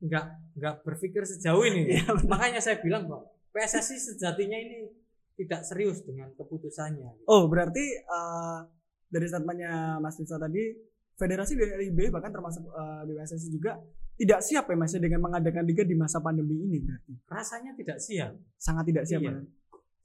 nggak 0.07 0.25
nggak 0.59 0.75
berpikir 0.87 1.27
sejauh 1.27 1.63
ini. 1.67 1.99
Iya, 1.99 2.15
makanya 2.23 2.63
saya 2.63 2.79
bilang 2.79 3.07
kok 3.11 3.34
PSSI 3.55 3.97
sejatinya 4.13 4.59
ini 4.59 4.91
tidak 5.39 5.63
serius 5.63 6.03
dengan 6.03 6.31
keputusannya. 6.35 7.23
Oh 7.31 7.47
berarti 7.47 7.85
eh, 8.03 8.59
dari 9.07 9.25
statementnya 9.31 10.03
Mas 10.03 10.19
Nisa 10.19 10.35
tadi 10.35 10.75
federasi 11.15 11.55
dan 11.55 11.79
LIB 11.79 12.11
bahkan 12.11 12.35
termasuk 12.35 12.67
eh, 12.67 13.01
di 13.07 13.13
PSSI 13.15 13.47
juga 13.47 13.79
tidak 14.15 14.39
siap 14.43 14.67
ya 14.67 14.75
Mas 14.75 14.91
ya, 14.91 14.99
dengan 14.99 15.23
mengadakan 15.23 15.63
liga 15.63 15.83
di 15.87 15.95
masa 15.95 16.19
pandemi 16.19 16.59
ini 16.59 16.83
berarti? 16.83 17.13
Rasanya 17.31 17.71
tidak 17.79 17.97
siap. 18.03 18.31
Sangat 18.59 18.83
tidak 18.91 19.07
siap 19.07 19.23
Iya. 19.23 19.31
ya? 19.31 19.43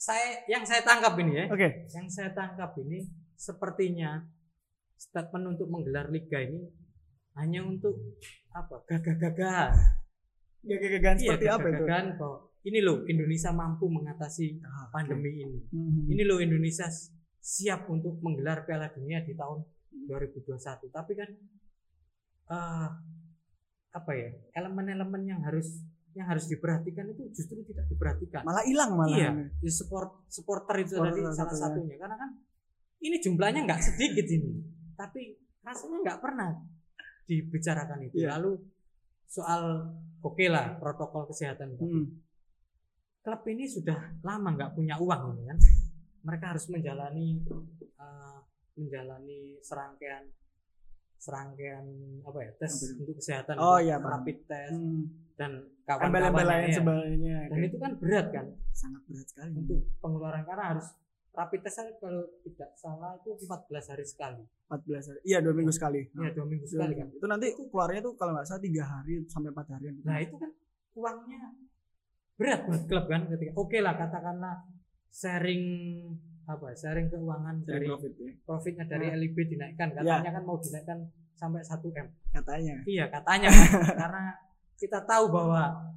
saya 0.00 0.40
yang 0.48 0.64
saya 0.64 0.80
tangkap 0.80 1.12
ini 1.20 1.44
ya 1.44 1.46
oke. 1.52 1.68
yang 1.92 2.08
saya 2.08 2.32
tangkap 2.32 2.72
ini 2.80 3.04
sepertinya 3.36 4.24
statement 4.96 5.44
untuk 5.56 5.68
menggelar 5.68 6.08
liga 6.08 6.40
ini 6.40 6.72
hanya 7.36 7.60
untuk 7.64 8.00
apa? 8.52 8.80
Gagah-gagahan. 8.88 9.72
Gagagan 10.64 11.14
iya 11.16 11.20
seperti 11.20 11.46
apa 11.46 11.60
itu? 11.60 11.64
gagah-gagahan 11.68 12.06
bahwa 12.16 12.49
ini 12.62 12.78
loh 12.78 13.02
Indonesia 13.04 13.50
mampu 13.50 13.86
mengatasi 13.86 14.60
Ah, 14.60 14.86
pandemi 14.90 15.32
ini. 15.38 15.58
Mhm. 15.70 16.08
ini 16.08 16.22
loh 16.22 16.38
Indonesia 16.38 16.86
siap 17.36 17.88
untuk 17.88 18.20
menggelar 18.20 18.62
Piala 18.62 18.88
Dunia 18.88 19.20
di 19.20 19.32
tahun 19.32 19.64
2021 20.06 20.88
tapi 20.88 21.12
kan 21.14 21.30
eh, 22.48 22.88
apa 23.90 24.10
ya 24.12 24.28
elemen-elemen 24.54 25.22
yang 25.24 25.40
harus 25.40 25.82
yang 26.12 26.26
harus 26.26 26.46
diperhatikan 26.46 27.06
itu 27.08 27.22
justru 27.30 27.62
tidak 27.64 27.86
diperhatikan. 27.86 28.42
Malah 28.42 28.66
hilang 28.66 28.92
malah. 28.94 29.14
Iya 29.14 29.30
di 29.56 29.70
support 29.70 30.26
supporter 30.26 30.74
itu 30.80 30.94
Supporter 30.94 31.10
tadi 31.10 31.20
salah 31.22 31.34
salah 31.54 31.70
satunya. 31.70 31.96
karena 31.96 32.16
kan 32.18 32.30
ini 33.00 33.16
jumlahnya 33.16 33.60
nggak 33.64 33.80
sedikit 33.80 34.26
ini. 34.26 34.52
Tapi 34.94 35.22
rasanya 35.62 35.98
nggak 36.02 36.18
pernah 36.20 36.50
dibicarakan 37.24 37.98
itu. 38.04 38.14
Iya. 38.20 38.36
lalu 38.36 38.58
soal 39.24 39.86
oke 40.20 40.44
lah 40.50 40.74
protokol 40.76 41.30
kesehatan 41.30 41.78
Hmm. 41.78 42.04
Klub 43.20 43.42
ini 43.46 43.64
sudah 43.64 43.98
lama 44.20 44.48
nggak 44.52 44.72
punya 44.72 44.96
uang 44.96 45.22
ini 45.35 45.42
kan. 45.46 45.59
Mereka 46.20 46.44
harus 46.52 46.66
menjalani 46.68 47.40
eh, 47.96 48.38
menjalani 48.76 49.40
serangkaian 49.61 50.24
serangkaian 51.20 51.85
apa 52.24 52.38
ya 52.40 52.50
tes 52.56 52.72
itu? 52.80 53.04
untuk 53.04 53.20
kesehatan 53.20 53.61
Oh, 53.61 53.76
iya, 53.76 54.00
rapid 54.00 54.38
test 54.48 54.72
Hmm. 54.72 55.04
dan 55.37 55.52
kawan-kawan 55.85 56.44
lain 56.48 56.72
ya. 56.72 56.76
sebagainya 56.80 57.37
dan 57.48 57.59
itu 57.61 57.76
kan 57.76 57.92
berat 58.00 58.26
kan. 58.33 58.46
Sangat 58.72 59.02
berat 59.04 59.26
sekali. 59.28 59.52
Untuk 59.52 59.85
pengeluaran 60.00 60.44
karena 60.44 60.64
harus 60.72 60.87
rapid 61.30 61.61
test 61.61 61.76
kalau 62.00 62.24
tidak 62.40 62.70
salah 62.74 63.12
itu 63.16 63.37
14 63.37 63.85
hari 63.87 64.04
sekali. 64.04 64.42
14 64.66 65.12
hari. 65.12 65.20
Iya 65.24 65.38
dua 65.40 65.52
minggu 65.52 65.72
sekali. 65.72 66.00
Ya 66.09 66.33
dua 66.33 66.46
minggu 66.48 66.64
Dua 66.64 66.72
sekali 66.72 66.94
kan. 66.96 67.09
Itu 67.12 67.26
nanti 67.28 67.46
keluarnya 67.52 68.00
tuh 68.00 68.12
kalau 68.16 68.33
nggak 68.33 68.46
salah 68.48 68.62
tiga 68.64 68.85
hari 68.85 69.12
sampai 69.28 69.48
empat 69.52 69.66
hari. 69.76 69.85
Nah 70.00 70.18
itu 70.18 70.37
kan 70.37 70.50
uangnya 70.96 71.40
berat 72.40 72.64
buat 72.64 72.83
klub 72.88 73.05
kan 73.05 73.29
ketika 73.29 73.53
oke 73.53 73.76
lah 73.79 73.94
katakanlah 73.94 74.64
sharing 75.12 75.62
apa 76.46 76.72
sharing 76.72 77.07
keuangan 77.07 77.61
dari 77.62 77.85
dari 77.85 77.87
profit 77.87 78.12
ya. 78.16 78.33
profitnya 78.42 78.85
dari 78.87 79.07
Nah. 79.07 79.16
LIB 79.20 79.37
dinaikkan 79.46 79.88
katanya 79.92 80.31
kan 80.33 80.42
mau 80.42 80.57
dinaikkan 80.57 80.98
sampai 81.37 81.61
1 81.61 81.76
m 81.94 82.07
katanya 82.33 82.74
iya 82.87 83.05
katanya 83.07 83.48
karena 84.00 84.24
kita 84.74 85.05
tahu 85.05 85.29
bahwa 85.29 85.92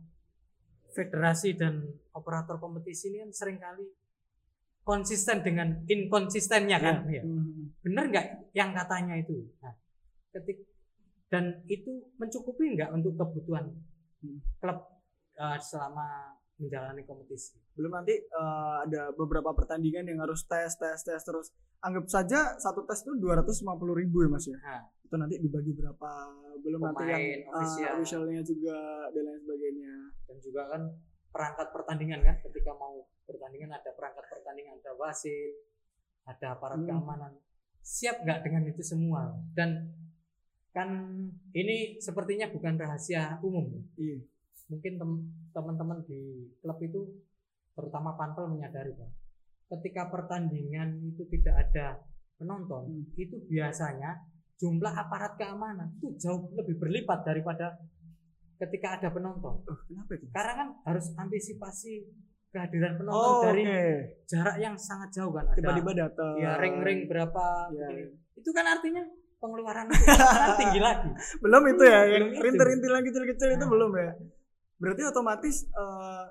federasi 0.90 1.56
dan 1.56 1.82
operator 2.12 2.60
kompetisi 2.60 3.10
ini 3.10 3.24
kan 3.24 3.32
sering 3.32 3.58
kali 3.58 3.88
konsisten 4.84 5.42
dengan 5.42 5.82
inkonsistennya 5.86 6.78
kan 6.78 7.08
Iya. 7.08 7.24
Hmm. 7.24 7.72
benar 7.80 8.12
nggak 8.12 8.28
yang 8.52 8.76
katanya 8.76 9.16
itu 9.16 9.48
nah, 9.58 9.74
ketik 10.30 10.68
dan 11.28 11.64
itu 11.66 11.90
mencukupi 12.16 12.76
nggak 12.76 12.92
untuk 12.92 13.16
kebutuhan 13.16 13.72
Hmm. 14.20 14.40
klub 14.56 14.80
uh, 15.38 15.58
selama 15.60 16.38
menjalani 16.62 17.02
kompetisi. 17.04 17.58
Belum 17.74 17.92
nanti 17.92 18.14
eh, 18.14 18.76
ada 18.86 19.10
beberapa 19.18 19.52
pertandingan 19.58 20.06
yang 20.06 20.22
harus 20.22 20.46
tes 20.46 20.78
tes 20.78 21.02
tes 21.02 21.22
terus. 21.26 21.50
Anggap 21.84 22.06
saja 22.08 22.56
satu 22.56 22.86
tes 22.88 23.04
itu 23.04 23.12
dua 23.20 23.42
ratus 23.42 23.60
ribu 23.98 24.24
ya 24.24 24.30
mas 24.32 24.46
ya? 24.48 24.56
Nah, 24.62 24.88
itu 25.04 25.16
nanti 25.20 25.36
dibagi 25.42 25.74
berapa 25.76 26.10
belum 26.64 26.80
nanti 26.80 27.04
yang 27.04 27.20
Pemain, 27.20 27.40
eh, 27.42 27.52
official. 27.52 27.92
officialnya 28.00 28.42
juga 28.46 28.78
dan 29.12 29.24
lain 29.28 29.40
sebagainya. 29.44 29.94
Dan 30.30 30.38
juga 30.40 30.62
kan 30.72 30.82
perangkat 31.34 31.68
pertandingan 31.74 32.20
kan? 32.24 32.36
Ketika 32.40 32.72
mau 32.78 32.96
pertandingan 33.28 33.72
ada 33.74 33.90
perangkat 33.98 34.26
pertandingan 34.30 34.78
ada 34.80 34.94
wasit 34.96 35.58
ada 36.24 36.56
aparat 36.56 36.80
Hmm. 36.80 36.88
keamanan. 36.88 37.34
Siap 37.84 38.24
nggak 38.24 38.40
dengan 38.48 38.64
itu 38.72 38.80
semua? 38.80 39.36
Dan 39.52 39.92
kan 40.72 40.90
ini 41.52 42.00
sepertinya 42.00 42.48
bukan 42.48 42.80
rahasia 42.80 43.42
umum. 43.44 43.84
Iya 44.00 44.24
mungkin 44.74 44.94
tem- 44.96 45.24
teman-teman 45.52 45.98
di 46.04 46.22
klub 46.58 46.80
itu 46.80 47.02
terutama 47.72 48.14
panpel 48.14 48.48
menyadari 48.48 48.92
bahwa 48.92 49.14
ketika 49.72 50.08
pertandingan 50.08 51.02
itu 51.04 51.24
tidak 51.30 51.56
ada 51.60 52.02
penonton 52.36 52.84
Hmm. 52.84 53.06
itu 53.16 53.38
biasanya 53.44 54.18
jumlah 54.56 54.92
aparat 54.92 55.34
keamanan 55.34 55.94
itu 55.96 56.14
jauh 56.20 56.50
lebih 56.54 56.78
berlipat 56.78 57.22
daripada 57.24 57.78
ketika 58.56 58.98
ada 58.98 59.10
penonton 59.10 59.60
oh 59.60 59.78
kenapa 59.84 60.12
itu 60.14 60.26
karena 60.30 60.54
kan 60.56 60.68
harus 60.84 61.06
antisipasi 61.16 62.06
kehadiran 62.50 62.96
penonton 62.96 63.18
oh 63.18 63.42
dari 63.44 63.64
oke 63.64 63.82
jarak 64.26 64.58
yang 64.58 64.76
sangat 64.76 65.10
jauh 65.12 65.32
kan 65.32 65.50
tiba-tiba 65.52 65.92
datang 66.00 66.38
ya 66.38 66.56
ring-ring 66.56 67.06
berapa 67.06 67.44
Iya, 67.70 67.82
begini. 67.84 68.02
iya. 68.04 68.08
itu 68.36 68.50
kan 68.52 68.66
artinya 68.68 69.04
pengeluaran 69.36 69.86
itu 69.92 70.06
kan 70.08 70.52
tinggi 70.56 70.80
lagi 70.80 71.10
belum 71.42 71.64
itu 71.68 71.84
ya 71.84 72.00
Belum 72.00 72.14
yang 72.14 72.26
itu. 72.30 72.42
rintil-rintilan 72.42 73.02
kecil-kecil 73.04 73.50
itu 73.52 73.60
Nah. 73.60 73.72
belum 73.72 73.92
ya 73.98 74.12
berarti 74.84 75.02
otomatis 75.08 75.64
eh, 75.64 76.26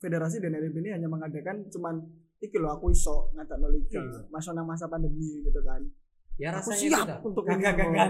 federasi 0.00 0.36
dan 0.40 0.52
LIB 0.52 0.76
ini 0.80 0.90
hanya 0.92 1.08
mengadakan 1.08 1.64
cuman 1.72 1.96
iki 2.40 2.56
loh 2.56 2.72
aku 2.72 2.92
iso 2.92 3.32
ngatak 3.36 3.56
no 3.56 3.68
liga 3.68 4.00
Iya. 4.00 4.28
masa 4.28 4.52
masa 4.56 4.84
pandemi 4.88 5.44
gitu 5.44 5.60
kan 5.64 5.80
ya 6.36 6.52
Aku 6.56 6.72
rasanya 6.72 6.80
siap 6.80 7.06
itu 7.20 7.28
untuk 7.28 7.44
aja 7.44 7.70
kan. 7.76 8.08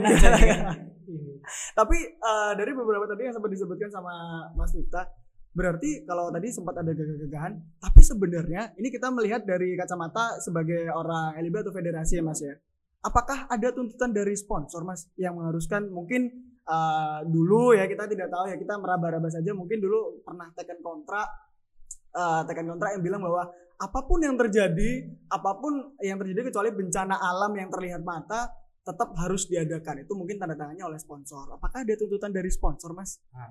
Ini. 1.10 1.34
tapi 1.78 1.96
eh, 2.14 2.52
dari 2.54 2.72
beberapa 2.74 3.06
tadi 3.06 3.26
yang 3.26 3.34
sempat 3.34 3.50
disebutkan 3.50 3.90
sama 3.90 4.14
Mas 4.54 4.70
Miftah 4.74 5.06
berarti 5.50 6.06
kalau 6.06 6.30
tadi 6.30 6.46
sempat 6.54 6.78
ada 6.78 6.94
gagah-gagahan 6.94 7.58
tapi 7.82 8.00
sebenarnya 8.06 8.70
ini 8.78 8.86
kita 8.86 9.10
melihat 9.10 9.42
dari 9.42 9.74
kacamata 9.74 10.38
sebagai 10.38 10.86
orang 10.94 11.34
LIB 11.42 11.66
atau 11.66 11.74
federasi 11.74 12.18
ya 12.18 12.24
Mas 12.26 12.38
ya 12.38 12.54
apakah 13.02 13.50
ada 13.50 13.74
tuntutan 13.74 14.14
dari 14.14 14.38
sponsor 14.38 14.86
Mas 14.86 15.10
yang 15.18 15.34
mengharuskan 15.34 15.90
mungkin 15.90 16.49
eh, 16.64 17.18
dulu 17.24 17.72
ya 17.72 17.84
kita 17.84 18.04
tidak 18.04 18.28
tahu 18.28 18.44
ya 18.46 18.56
kita 18.56 18.74
meraba-raba 18.76 19.28
saja. 19.28 19.50
Mungkin 19.50 19.78
dulu 19.78 20.20
pernah 20.20 20.50
tekan 20.52 20.80
kontrak 20.80 21.28
eh, 22.10 22.42
tekan 22.44 22.66
kontrak 22.66 22.90
yang 22.94 23.02
bilang 23.02 23.22
bahwa 23.22 23.48
apa 23.80 24.00
pun 24.04 24.20
yang 24.20 24.36
terjadi 24.36 24.90
apa 25.26 25.56
pun 25.56 25.96
yang 25.98 26.16
terjadi 26.16 26.52
kecuali 26.52 26.68
bencana 26.70 27.16
alam 27.16 27.52
yang 27.54 27.68
terlihat 27.68 28.02
mata 28.02 28.52
tetap 28.80 29.12
harus 29.16 29.44
diadakan. 29.44 30.04
Itu 30.04 30.12
mungkin 30.12 30.36
tanda 30.36 30.52
tangannya 30.52 30.84
oleh 30.84 30.96
sponsor. 30.96 31.48
Apakah 31.52 31.84
ada 31.84 31.94
tuntutan 31.94 32.28
dari 32.28 32.48
sponsor 32.48 32.92
mas? 32.92 33.20
Nah, 33.30 33.48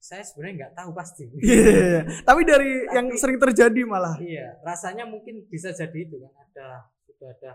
saya 0.00 0.20
sebenarnya 0.20 0.54
nggak 0.56 0.74
tahu 0.74 0.90
pasti. 0.92 1.28
Iya, 1.40 2.04
tapi 2.24 2.44
dari 2.44 2.84
Tapi- 2.84 2.96
yang 2.96 3.06
sering 3.16 3.36
terjadi 3.36 3.80
malah. 3.84 4.16
Iya 4.16 4.56
rasanya 4.60 5.04
mungkin 5.04 5.44
bisa 5.46 5.68
jadi 5.70 5.96
itu 5.96 6.16
kan. 6.16 6.32
Ada 6.34 6.68
sudah 7.04 7.28
ada 7.30 7.52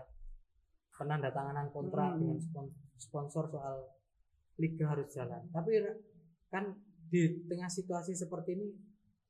penandatanganan 0.92 1.66
kontrak 1.70 2.14
Hmm. 2.14 2.18
dengan 2.18 2.38
spon- 2.38 2.74
sponsor 2.96 3.44
soal 3.46 3.76
liga 4.60 4.84
harus 4.92 5.08
jalan. 5.12 5.42
Tapi 5.52 5.70
kan 6.48 6.72
di 7.06 7.46
tengah 7.46 7.70
situasi 7.70 8.16
seperti 8.16 8.58
ini 8.58 8.68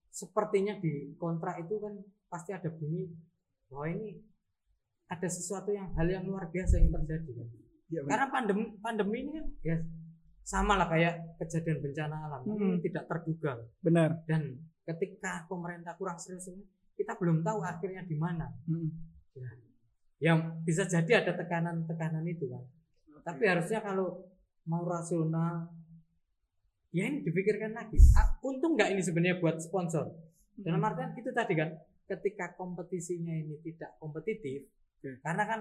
sepertinya 0.08 0.80
di 0.80 1.12
kontrak 1.20 1.60
itu 1.60 1.76
kan 1.76 1.92
pasti 2.32 2.56
ada 2.56 2.72
bunyi 2.72 3.04
bahwa 3.68 3.86
ini 3.92 4.16
ada 5.06 5.28
sesuatu 5.28 5.70
yang 5.70 5.92
hal 5.94 6.08
yang 6.08 6.24
luar 6.24 6.48
biasa 6.48 6.80
yang 6.80 6.90
terjadi 6.90 7.30
kan? 7.36 7.48
Iya, 7.86 8.00
benar. 8.02 8.10
karena 8.10 8.26
pandemi 8.32 8.64
pandemi 8.82 9.16
ini 9.22 9.30
kan 9.38 9.46
ya 9.62 9.76
sama 10.46 10.78
lah 10.78 10.86
kayak 10.90 11.36
kejadian 11.42 11.82
bencana 11.82 12.16
alam. 12.16 12.40
Hmm. 12.46 12.78
tidak 12.82 13.04
terduga. 13.10 13.52
Benar. 13.82 14.22
Dan 14.30 14.62
ketika 14.86 15.46
pemerintah 15.50 15.98
kurang 15.98 16.18
serius 16.22 16.46
ini 16.50 16.62
kita 16.94 17.18
belum 17.18 17.42
tahu 17.42 17.60
akhirnya 17.62 18.02
di 18.06 18.16
mana. 18.16 18.46
Hmm. 18.66 18.90
yang 20.16 20.64
bisa 20.64 20.88
jadi 20.88 21.20
ada 21.20 21.36
tekanan-tekanan 21.36 22.24
itu 22.24 22.48
kan? 22.48 22.64
Tapi 23.20 23.44
harusnya 23.52 23.84
kalau 23.84 24.24
mau 24.66 24.82
rasional 24.82 25.70
ya 26.90 27.04
ini 27.04 27.22
dipikirkan 27.22 27.72
lagi 27.72 27.98
Ah, 28.14 28.38
untung 28.40 28.74
nggak 28.74 28.90
ini 28.90 29.02
sebenarnya 29.02 29.38
buat 29.38 29.58
sponsor 29.58 30.10
dalam 30.56 30.80
artian 30.80 31.12
itu 31.14 31.30
tadi 31.30 31.52
kan 31.52 31.70
ketika 32.06 32.54
kompetisinya 32.54 33.34
ini 33.34 33.58
tidak 33.60 33.98
kompetitif, 33.98 34.62
Oke. 34.96 35.18
karena 35.20 35.42
kan 35.42 35.60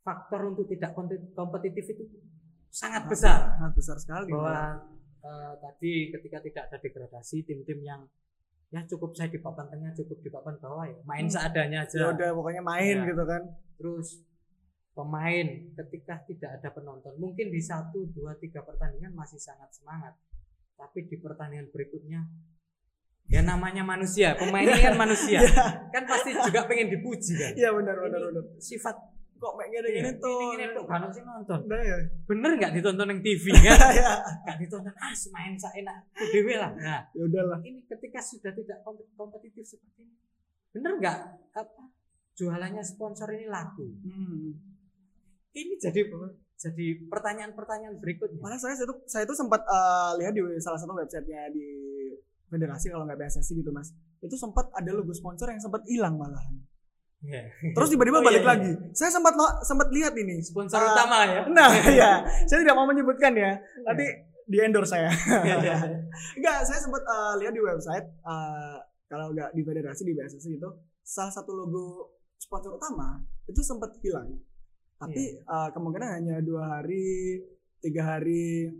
faktor 0.00 0.48
untuk 0.48 0.64
tidak 0.66 0.96
kompetitif 1.32 1.92
itu 1.92 2.08
sangat 2.72 3.04
besar. 3.04 3.52
Sangat 3.54 3.72
besar 3.76 3.96
sekali. 4.00 4.32
Bahwa 4.32 4.80
eh, 5.20 5.52
tadi 5.60 5.92
ketika 6.08 6.38
tidak 6.40 6.62
ada 6.66 6.76
degradasi, 6.80 7.44
tim-tim 7.44 7.78
yang 7.78 8.00
ya 8.66 8.80
cukup 8.88 9.12
saya 9.12 9.28
di 9.28 9.38
papan 9.38 9.68
tengah, 9.68 9.92
cukup 9.94 10.18
di 10.18 10.30
papan 10.32 10.56
bawah 10.56 10.88
ya 10.88 10.98
main 11.04 11.28
Hmm. 11.28 11.34
seadanya 11.36 11.84
ya 11.84 11.86
aja. 11.86 12.10
udah 12.10 12.28
pokoknya 12.32 12.62
main 12.64 12.96
Ya. 12.96 13.06
gitu 13.06 13.22
kan. 13.22 13.42
Terus 13.76 14.08
pemain 14.96 15.46
ketika 15.76 16.24
tidak 16.24 16.50
ada 16.56 16.68
penonton, 16.72 17.12
mungkin 17.20 17.52
di 17.52 17.60
satu, 17.60 18.08
dua, 18.16 18.32
tiga 18.40 18.64
pertandingan 18.64 19.12
masih 19.12 19.36
sangat 19.36 19.68
semangat, 19.76 20.16
tapi 20.72 21.04
di 21.04 21.20
pertandingan 21.20 21.68
berikutnya 21.68 22.24
ya 23.28 23.44
namanya 23.44 23.84
manusia, 23.84 24.32
pemain 24.40 24.64
ini 24.64 24.80
kan 24.80 24.96
manusia, 25.04 25.44
kan 25.92 26.08
pasti 26.08 26.32
juga 26.32 26.64
pengen 26.64 26.88
dipuji 26.96 27.36
kan. 27.36 27.52
Iya 27.52 27.76
benar 27.76 27.96
benar 28.00 28.20
benar. 28.32 28.44
Sifat 28.56 28.96
Kok 29.36 29.52
kayak 29.60 29.68
gini 29.68 29.88
gini 30.00 30.08
iya, 30.08 30.12
tuh. 30.16 30.56
ini, 30.56 30.64
tuh 30.72 30.84
kan 30.88 31.12
sih 31.12 31.20
nonton. 31.20 31.58
Udah 31.68 31.80
ya. 31.84 31.96
Bener 32.24 32.50
nggak 32.56 32.72
ditonton 32.72 33.12
yang 33.12 33.20
TV 33.20 33.44
kan? 33.68 33.76
Nggak 34.48 34.58
ditonton 34.64 34.94
ah 34.96 35.12
main 35.36 35.52
enak 35.60 35.98
dewe 36.32 36.54
lah. 36.56 36.72
Nah, 36.72 37.00
ya 37.12 37.22
udahlah. 37.28 37.60
ini 37.60 37.84
ketika 37.84 38.16
sudah 38.24 38.56
tidak 38.56 38.80
kom- 38.80 39.04
kompetitif 39.12 39.68
seperti 39.68 40.08
ini, 40.08 40.16
bener 40.72 40.92
nggak 40.96 41.18
apa 41.52 41.84
jualannya 42.32 42.80
sponsor 42.80 43.28
ini 43.36 43.44
laku? 43.48 43.84
Hmm. 44.08 44.75
Ini 45.56 45.74
jadi 45.80 46.00
jadi 46.56 46.86
pertanyaan-pertanyaan 47.08 47.96
berikutnya. 47.96 48.36
Malah 48.44 48.60
saya 48.60 48.76
itu 48.76 48.94
saya 49.08 49.24
itu 49.24 49.32
sempat 49.32 49.64
eh, 49.64 50.10
lihat 50.20 50.32
di 50.36 50.40
salah 50.60 50.76
satu 50.76 50.92
websitenya 50.92 51.48
di 51.52 51.64
federasi 52.52 52.92
kalau 52.92 53.08
nggak 53.08 53.16
PSSI 53.16 53.64
gitu 53.64 53.72
mas. 53.72 53.96
Itu 54.20 54.36
sempat 54.36 54.68
ada 54.76 54.90
logo 54.92 55.16
sponsor 55.16 55.48
yang 55.48 55.60
sempat 55.60 55.84
hilang 55.88 56.20
malahan. 56.20 56.60
Iya. 57.24 57.48
Terus 57.72 57.88
tiba-tiba 57.90 58.20
Oh, 58.20 58.22
iya, 58.22 58.28
balik 58.28 58.44
iya. 58.44 58.50
lagi. 58.52 58.72
Saya 58.92 59.10
sempat 59.10 59.34
sempat 59.64 59.88
lihat 59.90 60.12
ini. 60.14 60.44
Sponsor 60.44 60.78
Ah, 60.78 60.92
utama 60.92 61.18
ya. 61.24 61.42
Nah 61.48 61.70
ya, 61.88 62.12
saya 62.44 62.58
tidak 62.60 62.76
mau 62.76 62.86
menyebutkan 62.86 63.32
ya. 63.32 63.56
Nanti 63.84 64.06
di 64.46 64.56
endorse 64.62 64.94
saya. 64.94 65.10
Iya. 65.42 65.76
Enggak, 66.38 66.58
saya 66.68 66.78
sempat 66.78 67.02
eh, 67.02 67.34
lihat 67.44 67.52
di 67.56 67.62
website 67.64 68.06
eh, 68.06 68.76
kalau 69.08 69.32
nggak 69.32 69.50
di 69.56 69.62
federasi 69.64 70.02
di 70.04 70.12
PSSI 70.14 70.60
itu 70.60 70.68
salah 71.02 71.32
satu 71.32 71.54
logo 71.54 72.14
sponsor 72.36 72.76
utama 72.76 73.20
itu 73.48 73.60
sempat 73.64 73.92
hilang. 74.04 74.36
Tapi 74.96 75.22
eh, 75.38 75.68
kemungkinan 75.70 76.10
hanya 76.16 76.36
dua 76.40 76.78
hari, 76.78 77.36
tiga 77.78 78.16
hari. 78.16 78.72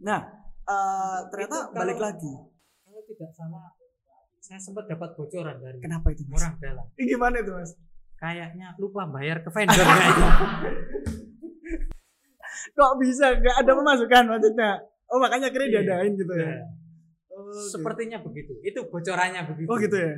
Nah, 0.00 0.20
eh, 0.64 1.18
ternyata 1.30 1.56
Itu 1.56 1.64
kalau- 1.64 1.76
balik 1.76 1.98
lagi. 1.98 2.32
Kalau 2.82 3.00
tidak 3.06 3.30
salah, 3.32 3.66
saya 4.38 4.58
sempat 4.58 4.84
dapat 4.86 5.14
bocoran 5.14 5.56
dari 5.58 5.78
Kenapa 5.78 6.10
itu? 6.10 6.26
Mas? 6.26 6.40
orang 6.40 6.54
dalam. 6.58 6.86
Ini 6.92 7.04
gimana 7.06 7.36
itu 7.38 7.52
mas? 7.52 7.72
Kayaknya 8.16 8.74
lupa 8.76 9.06
bayar 9.06 9.38
ke 9.40 9.50
vendor 9.52 9.78
kayaknya. 9.78 10.30
Kok 12.74 12.92
bisa 12.98 13.26
nggak 13.34 13.56
ada 13.60 13.72
pemasukan 13.74 14.24
maksudnya? 14.26 14.70
Oh 15.08 15.18
makanya 15.18 15.48
akhirnya 15.48 15.68
Iya. 15.68 15.80
diadain 15.84 16.12
gitu 16.14 16.32
ya? 16.32 16.42
Iya. 16.42 16.58
Oh, 17.30 17.46
gitu. 17.46 17.70
Sepertinya 17.70 18.18
begitu. 18.18 18.52
Itu 18.60 18.80
bocorannya 18.88 19.42
begitu. 19.46 19.68
Oh 19.70 19.78
gitu 19.78 19.94
ya? 19.96 20.14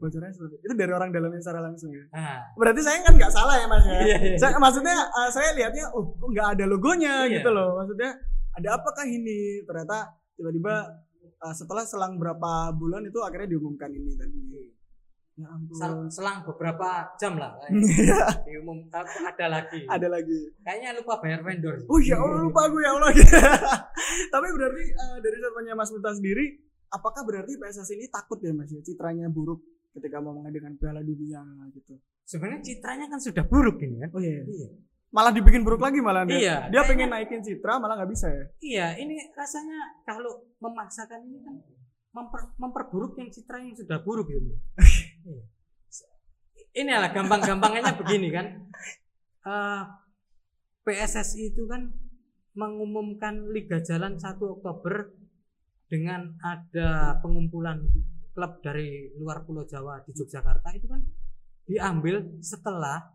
Bocorannya 0.00 0.32
seperti 0.32 0.56
itu 0.58 0.74
dari 0.74 0.90
orang 0.90 1.10
dalamnya 1.10 1.38
secara 1.38 1.60
langsung 1.60 1.92
ya? 1.92 2.04
Nah, 2.10 2.40
Berarti 2.56 2.80
saya 2.80 3.04
kan 3.04 3.12
nggak 3.12 3.30
salah 3.30 3.54
ya 3.54 3.66
mas 3.68 3.84
ya? 3.84 3.98
Iya, 4.00 4.16
iya. 4.24 4.36
Saya, 4.36 4.56
maksudnya 4.56 4.96
eh, 4.96 5.30
saya 5.30 5.48
lihatnya, 5.52 5.84
oh 5.92 6.10
kok 6.10 6.28
nggak 6.28 6.48
ada 6.56 6.64
logonya 6.64 7.14
Iya. 7.24 7.38
gitu 7.38 7.50
loh. 7.52 7.76
Maksudnya 7.76 8.10
ada 8.50 8.68
apakah 8.74 9.04
ini? 9.04 9.60
Ternyata 9.62 10.08
tiba-tiba 10.34 10.74
eh, 11.20 11.54
setelah 11.54 11.84
selang 11.84 12.16
berapa 12.16 12.50
bulan 12.72 13.04
itu 13.04 13.20
akhirnya 13.20 13.48
diumumkan 13.48 13.88
ini 13.88 14.16
tadi. 14.16 14.40
Ya 15.36 15.48
ampun. 15.48 15.72
sel- 15.72 16.10
selang 16.12 16.44
beberapa 16.44 16.88
jam 17.16 17.36
lah. 17.36 17.56
Iya, 17.72 18.28
diumum 18.42 18.84
aku 18.86 19.16
ada 19.22 19.46
lagi. 19.48 19.80
ada 19.84 20.08
lagi. 20.08 20.40
Kayaknya 20.60 20.96
lupa 20.96 21.16
bayar 21.18 21.40
vendor. 21.40 21.76
sih. 21.76 21.86
Oh 21.86 21.96
ya 21.98 22.16
Allah 22.16 22.40
lupa 22.42 22.60
aku 22.64 22.76
ya 22.78 22.90
Allah. 22.92 23.08
Tapi 24.32 24.46
berarti 24.52 24.84
eh, 24.86 25.16
dari 25.18 25.36
statementnya 25.36 25.74
Mas 25.74 25.90
Mita 25.90 26.12
sendiri, 26.12 26.44
apakah 26.90 27.22
berarti 27.22 27.56
PSSI 27.56 27.94
ini 27.94 28.06
takut 28.08 28.36
ya 28.38 28.52
Mas 28.52 28.68
ya 28.68 28.82
citranya 28.82 29.28
buruk 29.28 29.62
ketika 29.96 30.22
mau 30.22 30.36
mengadakan 30.36 30.78
Piala 30.78 31.02
Dunia 31.02 31.42
gitu? 31.74 31.98
Sebenarnya 32.24 32.62
citranya 32.62 33.06
kan 33.10 33.18
sudah 33.18 33.42
buruk 33.42 33.82
ini 33.82 33.98
kan. 34.06 34.10
Oh 34.14 34.22
iya. 34.22 34.42
Iya. 34.46 34.68
Malah 35.10 35.34
dibikin 35.34 35.66
buruk 35.66 35.82
lagi 35.82 35.98
malah 35.98 36.22
dia. 36.22 36.38
Iya, 36.38 36.56
Dia 36.70 36.82
pengen 36.86 37.10
naikin 37.10 37.42
citra 37.42 37.82
malah 37.82 37.98
nggak 37.98 38.10
bisa 38.14 38.30
ya. 38.30 38.44
Iya, 38.62 38.86
ini 39.02 39.18
rasanya 39.34 39.98
kalau 40.06 40.46
memaksakan 40.62 41.26
ini 41.26 41.42
kan 41.42 41.58
memper- 42.14 42.54
memperburuk 42.54 43.18
yang 43.18 43.26
citra 43.26 43.58
yang 43.58 43.74
sudah 43.74 43.98
buruk 44.02 44.30
gitu. 44.30 44.54
Ini 46.70 46.86
lah 46.86 47.10
gampang-gampangnya 47.10 47.98
begini 47.98 48.30
kan. 48.30 48.46
Eh, 49.42 49.82
PSSI 50.86 51.50
itu 51.50 51.66
kan 51.66 51.90
mengumumkan 52.54 53.50
Liga 53.50 53.82
Jalan 53.82 54.22
1 54.22 54.38
Oktober 54.38 55.10
dengan 55.90 56.38
ada 56.46 57.18
pengumpulan 57.18 57.82
klub 58.30 58.62
dari 58.62 59.10
luar 59.18 59.42
Pulau 59.44 59.66
Jawa 59.66 60.02
di 60.06 60.14
Yogyakarta 60.14 60.70
itu 60.76 60.86
kan 60.86 61.02
diambil 61.66 62.40
setelah 62.42 63.10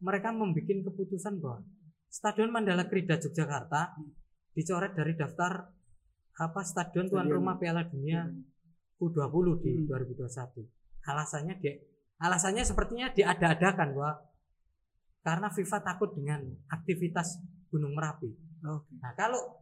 mereka 0.00 0.32
membuat 0.32 0.68
keputusan 0.68 1.40
bahwa 1.40 1.64
Stadion 2.06 2.52
Mandala 2.52 2.88
Krida 2.88 3.16
Yogyakarta 3.20 3.96
dicoret 4.56 4.92
dari 4.96 5.12
daftar 5.16 5.68
apa 6.36 6.60
stadion 6.64 7.08
tuan 7.08 7.28
Stadion. 7.28 7.36
rumah 7.40 7.56
Piala 7.56 7.84
Dunia 7.88 8.28
U20 9.00 9.46
di 9.60 9.72
Hmm. 9.76 9.88
2021. 9.88 10.64
Alasannya 11.06 11.54
dia 11.60 11.76
alasannya 12.16 12.64
sepertinya 12.64 13.12
diada-adakan 13.12 13.92
bahwa 13.92 14.12
karena 15.20 15.48
FIFA 15.52 15.78
takut 15.84 16.16
dengan 16.16 16.40
aktivitas 16.72 17.40
Gunung 17.68 17.92
Merapi. 17.92 18.30
Oke. 18.64 18.92
Nah, 19.00 19.12
kalau 19.12 19.60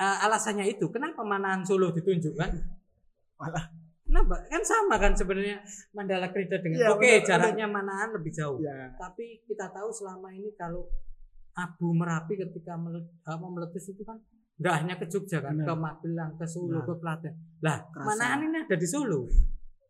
eh, 0.00 0.18
alasannya 0.24 0.64
itu 0.68 0.88
kenapa 0.88 1.20
Manahan 1.20 1.60
Solo 1.66 1.92
ditunjukkan? 1.92 2.50
Malah. 3.36 3.79
Kenapa? 4.10 4.36
Kan 4.50 4.62
sama 4.66 4.98
kan 4.98 5.14
sebenarnya 5.14 5.62
Mandala 5.94 6.34
Krida 6.34 6.58
dengan 6.58 6.82
Iya, 6.82 6.88
oke 6.90 6.98
benar, 7.06 7.26
jaraknya 7.30 7.66
Manahan 7.70 8.10
lebih 8.10 8.32
jauh. 8.34 8.58
Ya. 8.58 8.90
Tapi 8.98 9.46
kita 9.46 9.70
tahu 9.70 9.86
selama 9.94 10.34
ini 10.34 10.50
kalau 10.58 10.90
Abu 11.54 11.94
Merapi 11.94 12.34
ketika 12.34 12.74
mele- 12.74 13.06
apa, 13.22 13.46
meletus 13.46 13.94
itu 13.94 14.02
kan 14.02 14.18
nggak 14.58 14.74
hanya 14.82 14.94
ke 14.98 15.06
Jogja 15.06 15.38
kan, 15.40 15.54
Benar. 15.54 15.66
ke 15.70 15.74
Magelang, 15.78 16.32
ke 16.34 16.44
Solo, 16.44 16.82
Nah. 16.82 16.84
ke 16.84 16.94
Klaten. 16.98 17.34
Lah. 17.62 17.78
Manahan 17.96 18.44
ini 18.44 18.56
ada 18.66 18.76
di 18.76 18.88
Solo. 18.90 19.30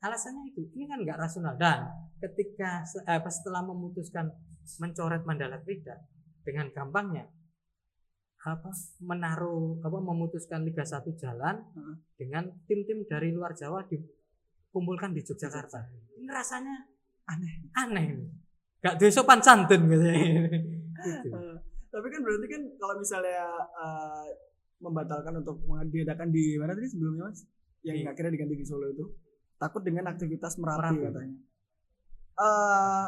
Alasannya 0.01 0.53
itu, 0.53 0.69
ini 0.77 0.85
kan 0.85 1.01
nggak 1.01 1.17
rasional. 1.17 1.57
Dan 1.57 1.85
ketika 2.21 2.85
eh, 2.85 3.21
setelah 3.29 3.65
memutuskan 3.65 4.29
mencoret 4.79 5.25
Mandala 5.25 5.59
Krida 5.65 5.97
dengan 6.45 6.69
gampangnya 6.71 7.25
apa 8.41 8.73
menaruh 9.05 9.85
apa 9.85 9.99
memutuskan 10.01 10.65
Liga 10.65 10.81
1 10.81 11.05
jalan 11.15 11.61
Heeh. 11.61 11.97
dengan 12.17 12.49
tim-tim 12.65 13.05
dari 13.05 13.31
luar 13.31 13.53
Jawa 13.53 13.85
dikumpulkan 13.85 15.13
di 15.13 15.21
Yogyakarta. 15.21 15.81
Ini 16.17 16.25
rasanya 16.27 16.89
Aneh. 17.29 17.55
aneh. 17.77 18.07
Gak 18.81 18.97
duwe 18.97 19.13
sopan 19.13 19.45
santun 19.45 19.85
gitu. 19.87 20.09
Gitu. 21.01 21.29
Eh, 21.33 21.57
tapi 21.89 22.07
kan 22.09 22.21
berarti 22.21 22.47
kan 22.49 22.63
kalau 22.77 22.95
misalnya 22.97 23.45
eh, 23.77 24.27
membatalkan 24.81 25.35
untuk 25.39 25.61
mengadakan 25.65 26.29
di 26.29 26.57
mana 26.57 26.73
tadi 26.73 26.89
sebelumnya 26.89 27.29
Mas? 27.29 27.45
Yang 27.85 27.97
Di- 27.97 28.09
akhirnya 28.09 28.33
diganti 28.33 28.57
di 28.57 28.65
Solo 28.65 28.89
itu 28.89 29.05
takut 29.57 29.81
dengan 29.81 30.09
aktivitas 30.09 30.57
Merapi, 30.57 30.97
Merapi. 30.97 31.05
katanya. 31.07 31.37
Eh, 32.41 33.07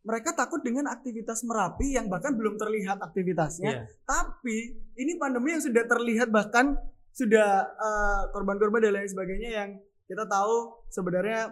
mereka 0.00 0.30
takut 0.32 0.60
dengan 0.60 0.86
aktivitas 0.86 1.42
Merapi 1.42 1.94
yang 1.94 2.06
bahkan 2.06 2.32
belum 2.32 2.54
terlihat 2.54 2.98
aktivitasnya, 2.98 3.70
Iya. 3.70 3.82
tapi 4.02 4.56
ini 4.94 5.16
pandemi 5.16 5.52
yang 5.52 5.60
sudah 5.60 5.84
terlihat 5.84 6.28
bahkan 6.28 6.78
sudah 7.10 7.48
eh, 7.66 8.22
korban-korban 8.30 8.78
dan 8.80 8.92
lain 8.94 9.06
sebagainya 9.06 9.50
yang 9.52 9.70
kita 10.04 10.24
tahu 10.24 10.86
sebenarnya 10.88 11.50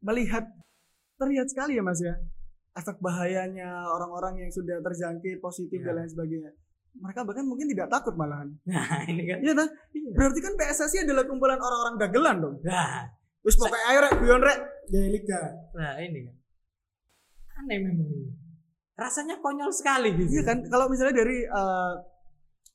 melihat 0.00 0.46
terlihat 1.16 1.46
sekali 1.46 1.74
ya 1.74 1.82
Mas 1.82 1.98
ya 1.98 2.14
efek 2.72 3.02
bahayanya 3.02 3.66
orang-orang 3.90 4.38
yang 4.38 4.50
sudah 4.50 4.78
terjangkit 4.78 5.42
positif 5.42 5.82
Iya. 5.82 5.86
dan 5.90 5.94
lain 5.98 6.10
sebagainya. 6.10 6.50
Mereka 6.94 7.26
bahkan 7.26 7.42
mungkin 7.42 7.66
tidak 7.66 7.90
takut 7.90 8.14
malahan. 8.14 8.54
Nah, 8.64 9.02
ini 9.10 9.26
kan. 9.26 9.38
Iya 9.42 9.52
kan? 9.52 9.68
Iya. 9.90 10.10
Berarti 10.14 10.38
kan 10.38 10.52
PSSI 10.54 10.98
adalah 11.02 11.26
kumpulan 11.26 11.58
orang-orang 11.58 11.98
dagelan 11.98 12.36
dong. 12.38 12.56
Nah, 12.62 13.10
Terus 13.38 13.54
pokoknya 13.56 13.86
ayo 13.88 13.98
rek, 14.02 14.14
guyon 14.18 14.42
rek, 14.44 14.58
jadi 14.86 15.08
liga. 15.08 15.40
nah 15.72 15.94
ini 15.98 16.20
kan. 16.26 16.34
Aneh 17.58 17.78
memang 17.78 18.06
ini. 18.06 18.30
Rasanya 18.94 19.38
konyol 19.38 19.70
sekali 19.70 20.10
gitu. 20.14 20.30
Iya 20.30 20.42
kan? 20.44 20.58
Kalau 20.64 20.86
misalnya 20.86 21.14
dari 21.16 21.42
eh, 21.42 21.92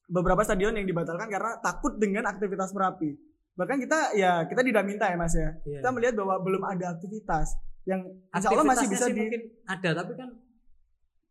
beberapa 0.08 0.44
stadion 0.44 0.76
yang 0.76 0.86
dibatalkan 0.86 1.28
karena 1.28 1.60
takut 1.60 1.96
dengan 1.98 2.28
aktivitas 2.28 2.72
Merapi. 2.72 3.16
Bahkan 3.54 3.78
kita 3.80 4.00
ya 4.14 4.44
kita 4.46 4.62
tidak 4.62 4.84
minta 4.84 5.08
ya 5.08 5.16
Mas 5.16 5.36
ya. 5.36 5.52
Iya. 5.64 5.80
Kita 5.84 5.90
melihat 5.92 6.16
bahwa 6.18 6.36
belum 6.42 6.64
ada 6.64 6.96
aktivitas 6.96 7.54
yang 7.84 8.00
insya 8.32 8.48
Allah 8.50 8.64
masih 8.66 8.88
bisa 8.88 9.12
di 9.12 9.20
mungkin 9.20 9.42
ada 9.68 9.90
tapi 9.94 10.16
kan 10.16 10.30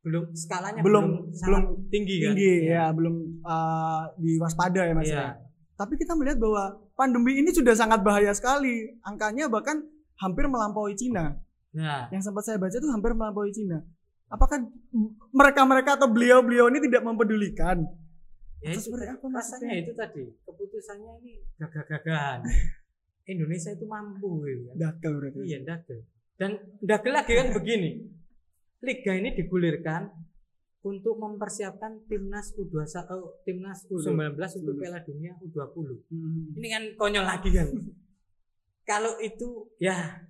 belum 0.03 0.25
skalanya 0.35 0.81
Belum- 0.85 1.31
sangat 1.33 1.63
tinggi 1.89 2.17
kan. 2.21 2.35
tinggi 2.37 2.53
Iya. 2.69 2.75
ya, 2.75 2.85
belum 2.93 3.15
eh, 3.41 4.03
diwaspada 4.19 4.81
ya 4.83 4.93
Mas 4.93 5.09
Iya. 5.09 5.17
ya. 5.17 5.29
Tapi 5.73 5.95
kita 5.97 6.13
melihat 6.15 6.39
bahwa 6.39 6.63
pandemi 6.93 7.41
ini 7.41 7.51
sudah 7.51 7.73
sangat 7.73 8.05
bahaya 8.05 8.31
sekali. 8.31 8.93
Angkanya 9.03 9.49
bahkan 9.49 9.83
hampir 10.21 10.45
melampaui 10.47 10.93
Cina. 10.95 11.33
Nah, 11.73 12.09
Yang 12.13 12.29
sempat 12.29 12.45
saya 12.45 12.61
baca 12.61 12.77
itu 12.77 12.89
hampir 12.93 13.13
melampaui 13.17 13.53
Cina. 13.53 13.81
Apakah 14.29 14.65
mereka-mereka 15.33 16.01
atau 16.01 16.09
beliau-beliau 16.09 16.69
ini 16.73 16.81
tidak 16.85 17.05
mempedulikan? 17.05 17.85
ya 18.63 18.71
itu 18.71 18.95
seperti 18.95 19.11
apa 19.11 19.27
rasanya 19.27 19.75
itu 19.75 19.91
tadi 19.91 20.23
keputusannya 20.47 21.13
ini 21.27 21.35
gagah-gagahan. 21.59 22.47
Indonesia 23.33 23.71
itu 23.75 23.87
mampu. 23.87 24.43
Dakal 24.75 25.19
berarti. 25.19 25.47
Iya, 25.47 25.59
dagel. 25.63 26.03
Dan 26.35 26.59
dagel 26.83 27.15
lagi 27.15 27.33
kan 27.39 27.55
begini. 27.55 27.91
Liga 28.83 29.15
ini 29.15 29.31
digulirkan 29.39 30.11
untuk 30.83 31.15
mempersiapkan 31.23 32.03
timnas 32.11 32.51
U21 32.59 32.99
eh, 32.99 33.31
timnas 33.47 33.87
U19 33.87 34.35
untuk 34.35 34.75
Piala 34.83 34.99
Dunia 35.07 35.39
U20. 35.39 35.87
Hmm. 36.11 36.59
Ini 36.59 36.69
kan 36.71 36.85
konyol 36.99 37.23
lagi 37.23 37.51
kan. 37.55 37.71
Kalau 38.91 39.15
itu 39.23 39.71
ya 39.79 40.27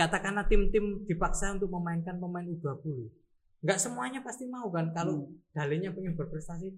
katakanlah 0.00 0.48
tim-tim 0.48 1.04
dipaksa 1.04 1.52
untuk 1.52 1.68
memainkan 1.68 2.16
pemain 2.16 2.48
U20. 2.48 3.12
Nggak 3.60 3.76
semuanya 3.76 4.24
pasti 4.24 4.48
mau 4.48 4.72
kan 4.72 4.88
kalau 4.96 5.28
Hmm. 5.28 5.36
dalihnya 5.52 5.92
pengen 5.92 6.16
berprestasi. 6.16 6.72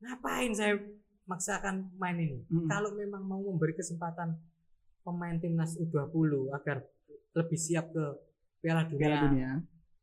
Ngapain 0.00 0.56
saya 0.56 0.80
maksakan 1.28 1.92
main 2.00 2.16
ini? 2.16 2.40
Hmm. 2.48 2.64
Kalau 2.72 2.96
memang 2.96 3.28
mau 3.28 3.44
memberi 3.44 3.76
kesempatan 3.76 4.40
pemain 5.04 5.36
timnas 5.36 5.76
U20 5.76 6.48
agar 6.56 6.80
lebih 7.36 7.58
siap 7.60 7.92
ke 7.92 8.04
Piala 8.64 8.88
Dunia, 8.88 9.00
Piala 9.04 9.18
Dunia. 9.28 9.50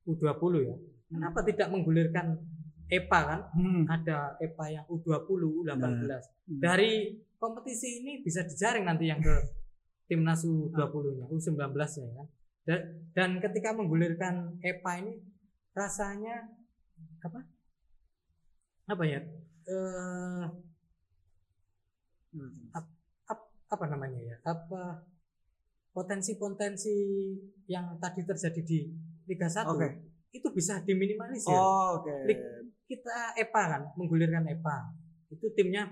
U20 0.05 0.53
ya. 0.61 0.75
Kenapa 1.09 1.39
tidak 1.41 1.67
menggulirkan 1.73 2.37
EPA 2.85 3.19
kan? 3.25 3.39
Hmm. 3.57 3.83
Ada 3.89 4.37
EPA 4.37 4.65
yang 4.69 4.85
U20, 4.85 5.65
U18. 5.65 6.05
Hmm. 6.05 6.21
Dari 6.61 7.17
kompetisi 7.41 8.05
ini 8.05 8.21
bisa 8.21 8.45
dijaring 8.45 8.85
nanti 8.85 9.09
yang 9.09 9.17
ke 9.17 9.33
timnas 10.09 10.45
U20-nya, 10.45 11.25
U19-nya 11.33 12.05
ya. 12.13 12.25
Dan, 12.67 12.79
dan 13.15 13.29
ketika 13.41 13.73
menggulirkan 13.73 14.59
EPA 14.61 14.93
ini 15.01 15.13
rasanya 15.73 16.49
apa? 17.23 17.39
Apa 18.89 19.03
ya? 19.05 19.21
Eh, 19.69 20.43
ap- 22.73 22.97
apa 23.69 23.85
namanya 23.89 24.19
ya? 24.21 24.35
Apa 24.45 25.05
potensi-potensi 25.93 26.93
yang 27.69 27.97
tadi 27.97 28.21
terjadi 28.25 28.61
di 28.61 28.79
Liga 29.29 29.49
1 29.49 29.65
Oke. 29.69 29.89
itu 30.33 30.47
bisa 30.53 30.81
diminimalisir. 30.85 31.53
Oh, 31.53 32.01
Oke. 32.01 32.13
Kita 32.89 33.37
EPA 33.37 33.63
kan, 33.77 33.81
menggulirkan 33.93 34.45
EPA. 34.49 34.77
Itu 35.29 35.53
timnya 35.53 35.85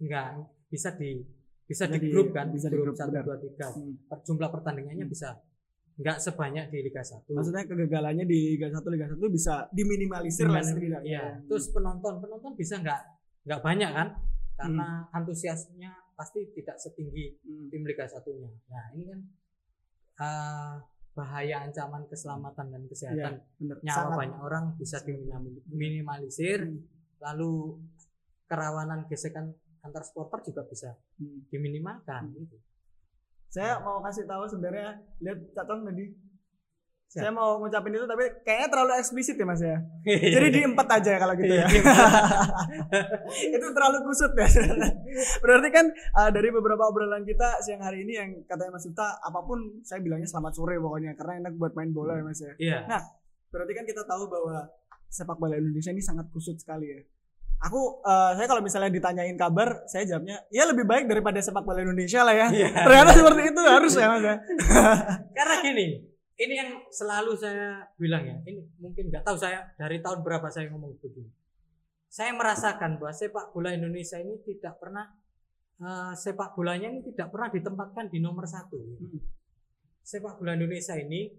enggak 0.00 0.40
bisa 0.72 0.96
di 0.96 1.20
bisa 1.68 1.84
Bisa 1.88 2.00
di 2.00 2.08
grup 2.08 2.32
kan, 2.32 2.48
bisa 2.52 2.68
di 2.68 2.76
grup 2.76 2.96
grup, 2.96 3.00
1 3.00 3.08
benar. 3.12 3.24
2 3.28 3.44
3. 3.56 3.76
Hmm. 3.76 3.92
Per 4.08 4.18
jumlah 4.24 4.48
pertandingannya 4.52 5.06
bisa 5.08 5.28
enggak 5.92 6.18
sebanyak 6.18 6.64
di 6.68 6.78
Liga 6.82 7.00
1. 7.00 7.28
Maksudnya 7.28 7.64
kegagalannya 7.64 8.24
di 8.24 8.56
Liga 8.56 8.68
1 8.68 8.80
Liga 8.88 9.06
1 9.06 9.18
bisa 9.28 9.68
diminimalisir 9.70 10.46
lah 10.46 10.60
setidaknya. 10.60 11.04
Iya. 11.04 11.24
Terus 11.44 11.68
penonton, 11.68 12.18
penonton 12.18 12.52
bisa 12.54 12.80
enggak 12.80 13.00
enggak 13.42 13.60
banyak 13.60 13.90
kan? 13.90 14.08
Karena 14.52 14.88
Hmm. 15.02 15.16
antusiasnya 15.16 15.90
pasti 16.12 16.44
tidak 16.52 16.76
setinggi 16.76 17.40
Hmm. 17.40 17.66
tim 17.68 17.82
Liga 17.82 18.04
1-nya. 18.04 18.50
Nah, 18.68 18.84
ini 18.92 19.04
kan 19.06 19.20
eh, 20.14 20.74
bahaya 21.12 21.60
ancaman 21.60 22.06
keselamatan 22.06 22.66
dan 22.68 22.82
kesehatan 22.86 23.34
bener. 23.58 23.76
nyawa 23.80 23.96
Sangat. 23.98 24.16
banyak 24.16 24.40
orang 24.40 24.64
bisa 24.76 24.96
diminimalisir 25.02 26.60
Hmm. 26.62 26.84
lalu 27.18 27.80
kerawanan 28.46 29.04
gesekan 29.06 29.52
antar 29.80 30.04
supporter 30.04 30.40
juga 30.42 30.62
bisa 30.64 30.94
Hmm. 31.18 31.44
diminimalkan 31.48 32.32
gitu. 32.32 32.56
Saya 33.52 33.76
mau 33.84 34.00
kasih 34.00 34.24
tahu 34.24 34.48
sebenarnya 34.48 34.96
lihat 35.20 35.38
catatan 35.52 35.84
tadi. 35.84 36.08
Saya 37.12 37.28
mau 37.28 37.60
ngucapin 37.60 37.92
itu 37.92 38.08
tapi 38.08 38.24
kayaknya 38.40 38.68
terlalu 38.72 38.92
eksplisit 38.96 39.36
ya 39.36 39.44
Mas 39.44 39.60
ya. 39.60 39.76
Jadi 40.08 40.48
diempat 40.48 40.88
aja 40.88 41.20
kalau 41.20 41.36
gitu 41.36 41.52
ya. 41.52 41.68
Iya, 41.68 41.84
itu 43.60 43.66
terlalu 43.76 44.08
kusut 44.08 44.32
ya. 44.32 44.48
Berarti 45.44 45.68
kan 45.68 45.92
uh, 45.92 46.32
dari 46.32 46.48
beberapa 46.48 46.88
obrolan 46.88 47.28
kita 47.28 47.60
siang 47.60 47.84
hari 47.84 48.08
ini 48.08 48.16
yang 48.16 48.30
katanya 48.48 48.80
Mas 48.80 48.88
Yuta 48.88 49.20
apa 49.20 49.44
pun 49.44 49.84
saya 49.84 50.00
bilangnya 50.00 50.24
selamat 50.24 50.56
sore 50.56 50.80
pokoknya 50.80 51.12
karena 51.12 51.44
enak 51.44 51.52
buat 51.60 51.76
main 51.76 51.92
bola 51.92 52.16
ya 52.16 52.24
Mas 52.24 52.40
ya. 52.40 52.56
Iya. 52.56 52.80
Berarti 53.52 53.72
kan 53.76 53.84
kita 53.84 54.08
tahu 54.08 54.32
bahwa 54.32 54.64
sepak 55.12 55.36
bola 55.36 55.60
Indonesia 55.60 55.92
ini 55.92 56.00
sangat 56.00 56.32
kusut 56.32 56.56
sekali 56.56 56.88
ya. 56.88 57.04
Aku 57.62 58.02
uh, 58.02 58.34
saya 58.34 58.46
kalau 58.50 58.58
misalnya 58.58 58.90
ditanyain 58.90 59.38
kabar, 59.38 59.86
saya 59.86 60.02
jawabnya 60.02 60.42
ya 60.50 60.66
lebih 60.66 60.82
baik 60.82 61.06
daripada 61.06 61.38
sepak 61.38 61.62
bola 61.62 61.78
Indonesia 61.78 62.26
lah 62.26 62.34
ya. 62.34 62.46
Iya. 62.50 62.70
Ternyata 62.74 63.10
seperti 63.14 63.42
itu 63.54 63.60
harus 63.62 63.92
ya 63.94 64.06
Mas 64.10 64.22
ya. 64.26 64.36
Karena 65.38 65.54
gini, 65.62 65.86
ini 66.42 66.54
yang 66.58 66.70
selalu 66.90 67.38
saya 67.38 67.86
bilang 67.94 68.26
ya. 68.26 68.34
Ini 68.42 68.66
mungkin 68.82 69.14
nggak 69.14 69.22
tahu 69.22 69.38
saya 69.38 69.62
dari 69.78 70.02
tahun 70.02 70.26
berapa 70.26 70.50
saya 70.50 70.74
ngomong 70.74 70.98
begini. 70.98 71.30
Saya 72.10 72.34
merasakan 72.34 72.98
bahwa 72.98 73.14
sepak 73.14 73.54
bola 73.54 73.70
Indonesia 73.70 74.18
ini 74.18 74.42
tidak 74.42 74.82
pernah 74.82 75.06
eh, 75.78 76.12
sepak 76.18 76.58
bolanya 76.58 76.90
ini 76.90 77.14
tidak 77.14 77.30
pernah 77.30 77.48
ditempatkan 77.48 78.10
di 78.10 78.18
nomor 78.18 78.42
satu. 78.42 78.74
Hmm. 78.74 79.22
Sepak 80.02 80.42
bola 80.42 80.58
Indonesia 80.58 80.98
ini 80.98 81.30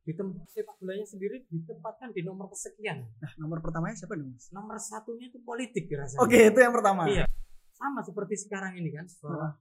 eh, 0.00 0.06
ditem- 0.06 0.40
sepak 0.46 0.76
bolanya 0.76 1.04
sendiri 1.04 1.44
ditempatkan 1.46 2.10
di 2.10 2.20
nomor 2.20 2.48
kesekian. 2.48 3.04
Nah, 3.04 3.32
nomor 3.36 3.60
pertamanya 3.60 3.92
siapa 3.94 4.16
dong 4.16 4.32
Mas? 4.32 4.48
Nomor 4.50 4.76
satunya 4.76 5.28
itu 5.28 5.38
politik 5.40 5.86
rasanya. 5.90 6.20
Oke, 6.20 6.38
itu 6.46 6.58
yang 6.58 6.72
pertama. 6.72 7.04
Iya. 7.04 7.28
Sama 7.70 8.00
seperti 8.00 8.34
sekarang 8.38 8.74
ini 8.74 8.90
kan, 8.90 9.04
bahwa 9.20 9.56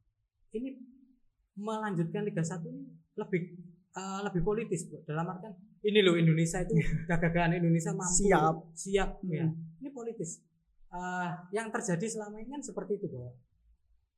ini 0.52 0.80
melanjutkan 1.54 2.24
Liga 2.24 2.40
1 2.40 2.64
ini 2.66 2.84
lebih 3.14 3.42
eh, 3.92 4.20
lebih 4.24 4.42
politis 4.42 4.88
bro. 4.88 5.04
dalam 5.04 5.28
artian 5.28 5.52
ini 5.82 6.00
loh 6.00 6.16
Indonesia 6.16 6.60
itu 6.60 6.72
gagahan 7.06 7.52
Indonesia 7.54 7.92
mampu 7.92 8.16
Siap. 8.22 8.56
siap 8.74 9.10
Hmm. 9.20 9.32
ya 9.34 9.46
ini 9.80 9.90
politis 9.90 10.44
Eh, 10.90 11.28
yang 11.54 11.70
terjadi 11.70 12.02
selama 12.10 12.42
ini 12.42 12.50
kan 12.50 12.66
seperti 12.66 12.98
itu 12.98 13.06
bahwa 13.08 13.30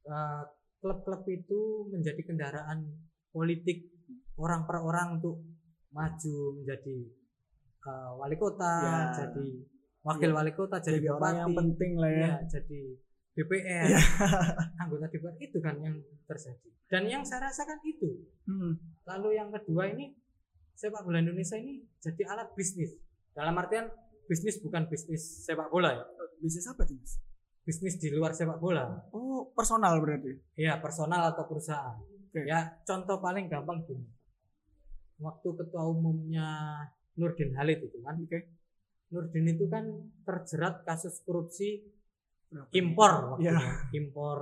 eh, 0.04 0.44
klub-klub 0.78 1.28
itu 1.28 1.60
menjadi 1.90 2.24
kendaraan 2.24 2.88
politik 3.28 3.92
orang 4.38 4.64
per 4.64 4.80
orang 4.80 5.20
untuk 5.20 5.51
maju 5.92 6.36
menjadi 6.56 6.98
eh, 7.82 8.10
wali 8.16 8.36
kota 8.36 8.74
Ya. 8.80 8.98
jadi 9.14 9.48
wakil 10.02 10.30
Ya. 10.30 10.36
wali 10.36 10.52
kota 10.52 10.78
jadi, 10.78 10.98
Jadi 10.98 11.08
orang 11.10 11.36
yang 11.38 11.50
bupati 11.50 11.60
penting 11.62 11.92
lah 11.96 12.10
ya. 12.10 12.20
ya 12.20 12.34
jadi 12.50 12.82
DPR 13.32 13.88
Iya. 13.88 14.00
anggota 14.78 15.06
DPR 15.08 15.36
itu 15.38 15.58
kan 15.58 15.76
yang 15.78 15.96
terjadi 16.26 16.70
dan 16.88 17.04
yang 17.06 17.24
saya 17.24 17.48
rasakan 17.48 17.80
itu 17.82 18.10
Hmm. 18.44 18.76
lalu 19.06 19.36
yang 19.36 19.50
kedua 19.50 19.88
ini 19.88 20.12
sepak 20.74 21.02
bola 21.02 21.18
Indonesia 21.18 21.56
ini 21.56 21.86
jadi 21.98 22.22
alat 22.28 22.52
bisnis 22.52 22.92
dalam 23.32 23.54
artian 23.54 23.88
bisnis 24.26 24.60
bukan 24.60 24.86
bisnis 24.86 25.22
sepak 25.42 25.68
bola 25.68 25.92
ya 25.94 26.04
Bisnis 26.38 26.66
apa 26.66 26.82
tuh 26.82 26.98
Mas? 26.98 27.22
bisnis 27.62 27.96
di 27.96 28.10
luar 28.10 28.34
sepak 28.34 28.58
bola 28.58 28.90
Oh, 29.12 29.52
personal 29.52 29.96
berarti. 29.98 30.34
ya 30.56 30.78
personal 30.78 31.30
atau 31.30 31.46
perusahaan 31.46 32.02
Oke. 32.02 32.44
ya 32.44 32.82
contoh 32.82 33.18
paling 33.18 33.46
gampang 33.46 33.80
gini 33.82 34.04
waktu 35.22 35.48
ketua 35.56 35.84
umumnya 35.86 36.50
Nurdin 37.14 37.54
Halid 37.54 37.80
itu 37.82 37.98
kan 38.02 38.18
Oke. 38.18 38.40
Nurdin 39.10 39.46
itu 39.48 39.66
kan 39.68 39.86
terjerat 40.22 40.82
kasus 40.82 41.22
korupsi 41.22 41.86
Berapa? 42.48 42.68
impor 42.74 43.12
waktu 43.32 43.48
itu. 43.48 43.64
impor 43.96 44.38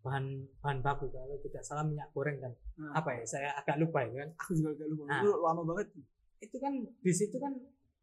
bahan 0.00 0.24
bahan 0.58 0.78
baku 0.80 1.08
kalau 1.08 1.36
tidak 1.38 1.60
salah 1.60 1.82
minyak 1.82 2.08
goreng 2.10 2.38
dan 2.38 2.54
Nah, 2.76 2.96
apa 2.96 3.12
ya 3.12 3.24
saya 3.26 3.52
agak 3.54 3.76
lupa 3.76 4.00
ya 4.02 4.24
kan 4.24 4.30
Aku 4.38 4.52
juga 4.54 4.72
agak 4.74 4.88
lupa. 4.88 5.02
Nah. 5.04 5.20
Itu 5.20 5.30
lama 5.36 5.62
banget. 5.66 5.86
itu 6.40 6.56
kan 6.56 6.72
di 6.96 7.12
situ 7.12 7.36
kan 7.36 7.52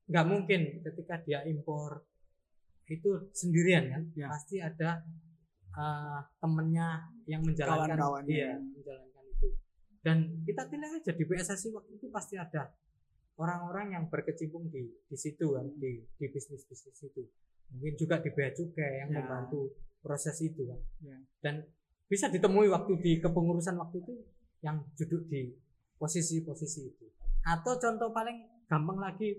nggak 0.06 0.26
mungkin 0.26 0.62
ketika 0.80 1.18
dia 1.20 1.42
impor 1.44 2.06
itu 2.86 3.10
sendirian 3.32 3.90
kan 3.90 4.04
Ya. 4.14 4.30
pasti 4.30 4.56
ada 4.58 5.02
uh, 5.74 6.22
temennya 6.38 6.88
yang 7.26 7.42
menjalankan 7.42 7.92
Kawan-kawannya. 7.92 8.30
iya 8.30 8.54
menjalankan 8.56 9.07
dan 10.02 10.42
kita 10.46 10.70
tidak 10.70 11.02
aja 11.02 11.12
di 11.14 11.24
PSSI 11.26 11.70
waktu 11.74 11.92
itu 11.98 12.08
pasti 12.10 12.36
ada 12.38 12.72
orang-orang 13.38 13.94
yang 13.94 14.04
berkecimpung 14.10 14.70
di 14.70 14.90
di 15.06 15.18
situ 15.18 15.54
kan 15.54 15.66
di 15.78 16.02
di 16.18 16.26
bisnis 16.30 16.66
bisnis 16.66 16.98
itu. 17.02 17.24
Mungkin 17.68 17.94
juga 18.00 18.18
di 18.24 18.32
bea 18.32 18.50
cukai 18.50 19.04
yang 19.04 19.10
Ya. 19.12 19.22
membantu 19.22 19.76
proses 20.02 20.38
itu 20.40 20.66
kan. 20.66 20.80
Ya. 21.04 21.18
dan 21.44 21.56
bisa 22.08 22.32
ditemui 22.32 22.72
waktu 22.72 22.94
di 23.04 23.20
kepengurusan 23.20 23.76
waktu 23.76 24.00
itu 24.00 24.14
yang 24.64 24.80
duduk 24.96 25.28
di 25.28 25.52
posisi-posisi 26.00 26.82
itu. 26.88 27.06
Atau 27.44 27.76
contoh 27.78 28.16
paling 28.16 28.66
gampang 28.66 28.98
lagi 28.98 29.36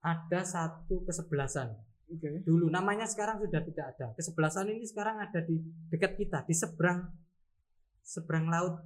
ada 0.00 0.40
satu 0.44 1.02
kesebelasan. 1.02 1.74
Oke. 2.04 2.44
dulu 2.44 2.68
namanya 2.68 3.08
sekarang 3.08 3.40
sudah 3.40 3.64
tidak 3.64 3.96
ada. 3.96 4.12
Kesebelasan 4.14 4.68
ini 4.70 4.84
sekarang 4.84 5.18
ada 5.18 5.40
di 5.40 5.56
dekat 5.88 6.14
kita 6.20 6.44
di 6.44 6.52
seberang 6.52 7.08
seberang 8.04 8.46
laut 8.52 8.84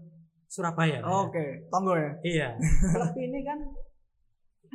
Surabaya 0.49 1.05
Oke, 1.05 1.69
tonggo 1.69 1.95
ya. 1.95 2.11
iya 2.25 2.49
klub 2.97 3.15
ini 3.21 3.41
kan 3.45 3.59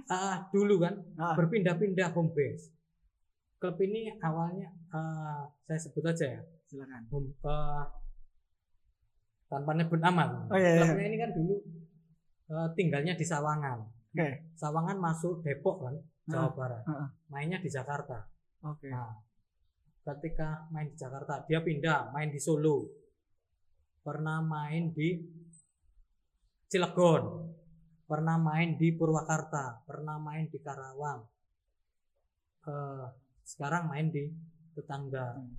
ah, 0.09 0.45
dulu 0.53 0.77
kan 0.79 0.95
Nah, 1.17 1.33
berpindah-pindah 1.33 2.13
home 2.13 2.31
base 2.31 2.69
klub 3.57 3.75
ini 3.81 4.13
awalnya 4.21 4.69
ah, 4.93 5.49
saya 5.65 5.79
sebut 5.81 6.05
aja 6.05 6.39
ya 6.39 6.41
silakan. 6.69 7.03
home, 7.13 7.29
eh, 7.29 7.85
tanpa 9.53 9.77
nyebut 9.77 10.01
nama. 10.01 10.49
Oh, 10.49 10.57
iya, 10.57 10.81
iya. 10.81 10.83
Klubnya 10.89 11.05
ini 11.05 11.17
kan 11.21 11.29
dulu 11.37 11.55
eh, 12.49 12.67
tinggalnya 12.73 13.13
di 13.13 13.21
Sawangan. 13.21 13.79
Oke. 13.85 14.57
Sawangan 14.57 14.97
masuk 14.97 15.45
Depok 15.45 15.85
kan, 15.85 15.95
Jawa 16.25 16.49
Barat. 16.57 16.81
Heeh. 16.89 17.07
Mainnya 17.29 17.61
di 17.61 17.69
Jakarta. 17.69 18.25
Oke. 18.65 18.89
Nah, 18.89 19.13
ketika 20.01 20.65
main 20.73 20.89
di 20.89 20.97
Jakarta, 20.97 21.45
dia 21.45 21.61
pindah 21.61 22.09
main 22.09 22.33
di 22.33 22.41
Solo. 22.41 22.89
Pernah 24.01 24.41
main 24.41 24.89
di 24.91 25.21
Cilegon. 26.73 27.53
Pernah 28.09 28.41
main 28.41 28.73
di 28.81 28.89
Purwakarta, 28.97 29.85
pernah 29.85 30.17
main 30.17 30.49
di 30.49 30.57
Karawang. 30.57 31.21
Eh, 32.65 33.05
sekarang 33.45 33.93
main 33.93 34.09
di 34.09 34.33
tetangga 34.73 35.37
Hmm. 35.37 35.53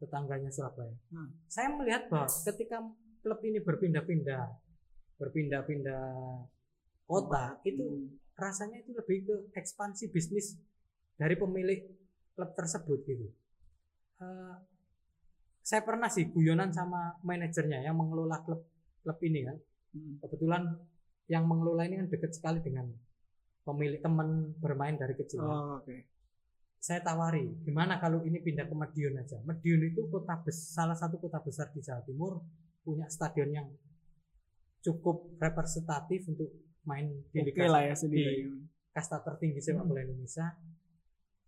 tetangganya 0.00 0.48
Surabaya. 0.48 0.96
Hmm. 1.12 1.36
Saya 1.52 1.68
melihat 1.68 2.08
bahwa 2.08 2.24
ketika 2.24 2.80
klub 3.20 3.40
ini 3.44 3.60
berpindah-pindah, 3.60 4.44
berpindah-pindah 5.20 6.04
kota, 7.04 7.60
itu 7.68 7.84
Hmm. 7.84 8.16
rasanya 8.40 8.80
itu 8.80 8.96
lebih 8.96 9.28
ke 9.28 9.36
ekspansi 9.60 10.08
bisnis 10.08 10.56
dari 11.20 11.36
pemilik 11.36 11.92
klub 12.32 12.56
tersebut 12.56 13.04
gitu. 13.04 13.28
Eh, 14.24 14.56
saya 15.60 15.84
pernah 15.84 16.08
sih 16.08 16.24
guyonan 16.32 16.72
sama 16.72 17.20
manajernya 17.20 17.84
yang 17.84 18.00
mengelola 18.00 18.40
klub 18.40 18.64
klub 19.04 19.20
ini 19.20 19.44
kan. 19.44 19.60
Hmm. 19.94 20.18
Kebetulan 20.20 20.62
yang 21.30 21.46
mengelola 21.48 21.86
ini 21.86 22.04
kan 22.04 22.08
dekat 22.10 22.34
sekali 22.36 22.60
dengan 22.60 22.90
pemilik 23.64 24.02
teman 24.02 24.52
bermain 24.60 24.98
dari 24.98 25.14
kecil. 25.16 25.40
Oh, 25.40 25.80
oke. 25.80 25.96
Saya 26.84 27.00
tawari, 27.00 27.48
gimana 27.64 27.96
kalau 27.96 28.20
ini 28.20 28.44
pindah 28.44 28.68
ke 28.68 28.76
Madiun 28.76 29.16
aja. 29.16 29.40
Madiun 29.40 29.88
itu 29.88 30.04
kota 30.12 30.36
bes, 30.44 30.76
salah 30.76 30.92
satu 30.92 31.16
kota 31.16 31.40
besar 31.40 31.72
di 31.72 31.80
Jawa 31.80 32.04
Timur, 32.04 32.44
punya 32.84 33.08
stadion 33.08 33.48
yang 33.48 33.68
cukup 34.84 35.32
representatif 35.40 36.28
untuk 36.28 36.52
main 36.84 37.08
di 37.32 37.40
Oke 37.40 37.56
liga 37.56 37.72
lah 37.72 37.88
ya 37.88 37.96
di 37.96 38.52
kasta 38.92 39.24
tertinggi 39.24 39.64
sepak 39.64 39.80
Hmm. 39.80 39.88
bola 39.88 40.04
Indonesia. 40.04 40.44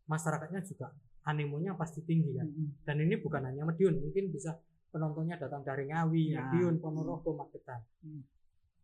Masyarakatnya 0.09 0.65
juga 0.65 0.89
animonya 1.29 1.77
pasti 1.77 2.01
tinggi 2.01 2.33
kan. 2.33 2.49
Hmm. 2.49 2.73
Dan 2.81 2.97
ini 3.05 3.21
bukan 3.21 3.45
hanya 3.45 3.69
Madiun, 3.69 4.01
mungkin 4.01 4.33
bisa 4.33 4.57
penontonnya 4.89 5.37
datang 5.37 5.61
dari 5.61 5.93
Ngawi, 5.93 6.33
Ya. 6.33 6.49
Madiun, 6.49 6.81
Ponorogo, 6.81 7.37
Magetan. 7.37 7.85
Hmm. 8.01 8.25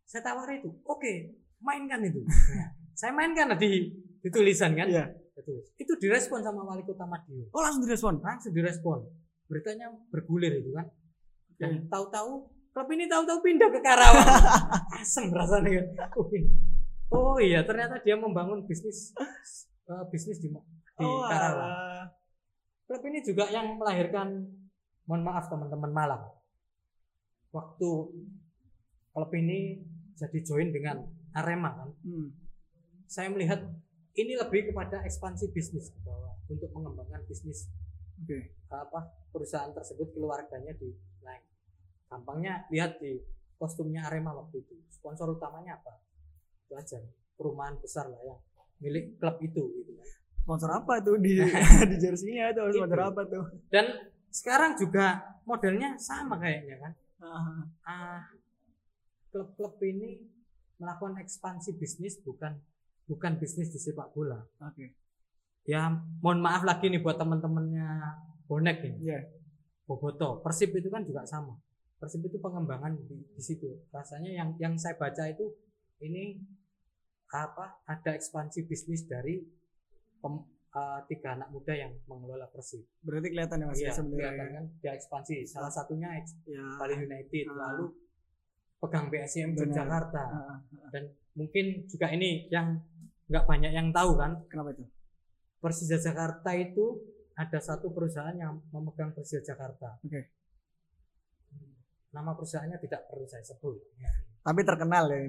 Saya 0.03 0.21
tawari 0.21 0.59
itu, 0.59 0.69
oke, 0.83 1.13
mainkan 1.59 2.03
itu. 2.03 2.21
Nah, 2.23 2.67
saya 2.99 3.11
mainkan 3.11 3.55
di, 3.55 3.89
di 4.19 4.29
tulisan 4.29 4.75
kan. 4.75 4.87
Iya. 4.87 5.05
Ditulis. 5.33 5.65
Itu 5.75 5.97
direspon 5.97 6.45
sama 6.45 6.61
wali 6.61 6.85
kota 6.85 7.09
Madiun. 7.09 7.49
Oh 7.49 7.61
langsung 7.65 7.81
direspon. 7.81 8.21
Langsung 8.21 8.53
direspon. 8.53 9.01
Beritanya 9.49 9.89
bergulir 10.13 10.61
itu 10.61 10.69
kan. 10.71 10.85
Dan 11.57 11.89
tahu-tahu 11.89 12.45
klub 12.69 12.89
ini 12.93 13.09
tahu-tahu 13.09 13.41
pindah 13.41 13.69
ke 13.73 13.81
Karawang. 13.81 14.29
Asem 15.01 15.33
rasanya 15.33 15.69
kan. 15.73 15.85
Oh, 16.17 16.29
ini- 16.29 16.53
Oh 17.13 17.37
iya, 17.37 17.61
ternyata 17.61 18.01
dia 18.01 18.17
membangun 18.17 18.65
bisnis 18.65 19.13
eh, 19.85 20.03
bisnis 20.09 20.37
di, 20.37 20.49
di 20.49 21.05
Oh, 21.05 21.25
Karawang. 21.25 22.09
Klub 22.85 23.01
ini 23.05 23.21
juga 23.21 23.49
yang 23.49 23.77
melahirkan, 23.77 24.49
mohon 25.05 25.21
maaf 25.21 25.45
teman-teman 25.45 25.93
Malang. 25.93 26.23
Waktu 27.49 27.89
klub 29.13 29.31
ini 29.33 29.81
jadi 30.13 30.37
join 30.41 30.69
dengan 30.69 31.01
Arema 31.33 31.73
kan, 31.73 31.89
Hmm. 32.01 32.29
saya 33.05 33.27
melihat 33.27 33.65
ini 34.13 34.33
lebih 34.33 34.69
kepada 34.69 35.01
ekspansi 35.01 35.49
bisnis 35.49 35.89
bahwa 35.99 36.37
untuk 36.45 36.69
mengembangkan 36.69 37.25
bisnis 37.25 37.65
Oke. 38.15 38.53
apa 38.69 38.99
perusahaan 39.29 39.69
tersebut 39.69 40.13
keluarganya 40.13 40.73
di 40.73 40.93
lain. 41.19 41.41
Gampangnya 42.05 42.69
lihat 42.69 43.01
di 43.01 43.17
kostumnya 43.55 44.05
Arema 44.05 44.29
waktu 44.31 44.61
itu. 44.61 44.75
Sponsor 44.91 45.33
utamanya 45.33 45.77
apa? 45.77 45.97
Itu 46.63 46.73
aja. 46.73 47.01
Perumahan 47.33 47.81
besar 47.81 48.05
lah 48.05 48.21
yang 48.21 48.37
milik 48.77 49.17
klub 49.17 49.41
itu 49.41 49.63
gitu 49.73 49.91
kan. 49.97 50.07
Sponsor 50.37 50.69
apa 50.69 50.93
tuh 51.01 51.17
di 51.17 51.41
di 51.89 51.95
jersinya 51.97 52.53
itu 52.53 52.61
sponsor 52.71 52.99
Itu. 53.01 53.09
apa 53.09 53.21
tuh? 53.25 53.45
Dan 53.73 53.85
sekarang 54.29 54.77
juga 54.77 55.05
modelnya 55.43 55.97
sama 55.97 56.37
kayaknya 56.37 56.77
kan. 56.77 56.93
Ah, 57.17 57.61
Ah, 57.83 58.21
klub-klub 59.33 59.81
ini 59.81 60.21
melakukan 60.77 61.17
ekspansi 61.17 61.73
bisnis 61.75 62.21
bukan 62.21 62.53
bukan 63.03 63.35
bisnis 63.35 63.67
di 63.67 63.79
sepak 63.79 64.13
bola. 64.13 64.39
Oke. 64.61 64.93
Ya, 65.63 65.89
mohon 66.21 66.39
maaf 66.39 66.61
lagi 66.61 66.87
nih 66.87 66.99
buat 66.99 67.17
teman-temannya 67.17 67.87
bonek 68.45 68.77
ini. 68.83 69.09
Iya. 69.09 69.19
Boboto. 69.83 70.39
Persib 70.39 70.71
itu 70.71 70.87
kan 70.87 71.01
juga 71.01 71.25
sama. 71.25 71.57
Persib 71.97 72.21
itu 72.21 72.37
pengembangan 72.37 72.93
di, 72.99 73.15
di 73.25 73.41
situ. 73.41 73.67
Rasanya 73.89 74.29
yang 74.29 74.49
yang 74.59 74.73
saya 74.75 74.93
baca 74.93 75.23
itu 75.25 75.55
ini 75.99 76.39
apa? 77.27 77.79
Ada 77.85 78.13
ekspansi 78.13 78.67
bisnis 78.67 79.03
dari 79.03 79.39
pem- 80.19 80.45
eh, 80.69 80.99
tiga 81.07 81.33
anak 81.33 81.47
muda 81.49 81.71
yang 81.71 81.95
mengelola 82.05 82.47
Persib. 82.47 82.83
Berarti 82.99 83.31
kelihatan 83.31 83.63
ya 83.63 83.67
Mas 83.67 83.79
Iya, 83.79 83.87
ya 83.87 83.93
sebenarnya. 83.93 84.19
kelihatan 84.19 84.49
kan 84.51 84.65
dia 84.79 84.91
ekspansi. 84.93 85.35
Salah 85.43 85.71
satunya 85.71 86.09
eks- 86.19 86.37
Ya. 86.43 86.63
Bali 86.75 86.95
United, 86.99 87.45
Ah. 87.49 87.55
lalu 87.71 87.85
pegang 88.83 89.07
Benar. 89.07 89.63
Yogyakarta. 89.63 90.23
Ah, 90.27 90.59
ah. 90.59 90.89
Dan 90.91 91.15
mungkin 91.39 91.87
juga 91.87 92.11
ini 92.11 92.51
yang 92.51 92.75
nggak 93.31 93.47
banyak 93.47 93.71
yang 93.71 93.95
tahu 93.95 94.19
kan, 94.19 94.43
Kenapa 94.51 94.75
itu? 94.75 94.83
Persija 95.63 95.95
Jakarta 95.95 96.51
itu 96.59 96.99
ada 97.39 97.55
satu 97.63 97.87
perusahaan 97.95 98.35
yang 98.35 98.59
memegang 98.75 99.15
Persija 99.15 99.55
Jakarta. 99.55 99.95
Oke. 100.03 100.35
Nama 102.11 102.31
perusahaannya 102.35 102.77
tidak 102.83 103.07
perlu 103.07 103.23
saya 103.25 103.41
sebut. 103.41 103.79
Ya. 103.95 104.11
Tapi 104.43 104.61
terkenal 104.67 105.07
ya. 105.07 105.23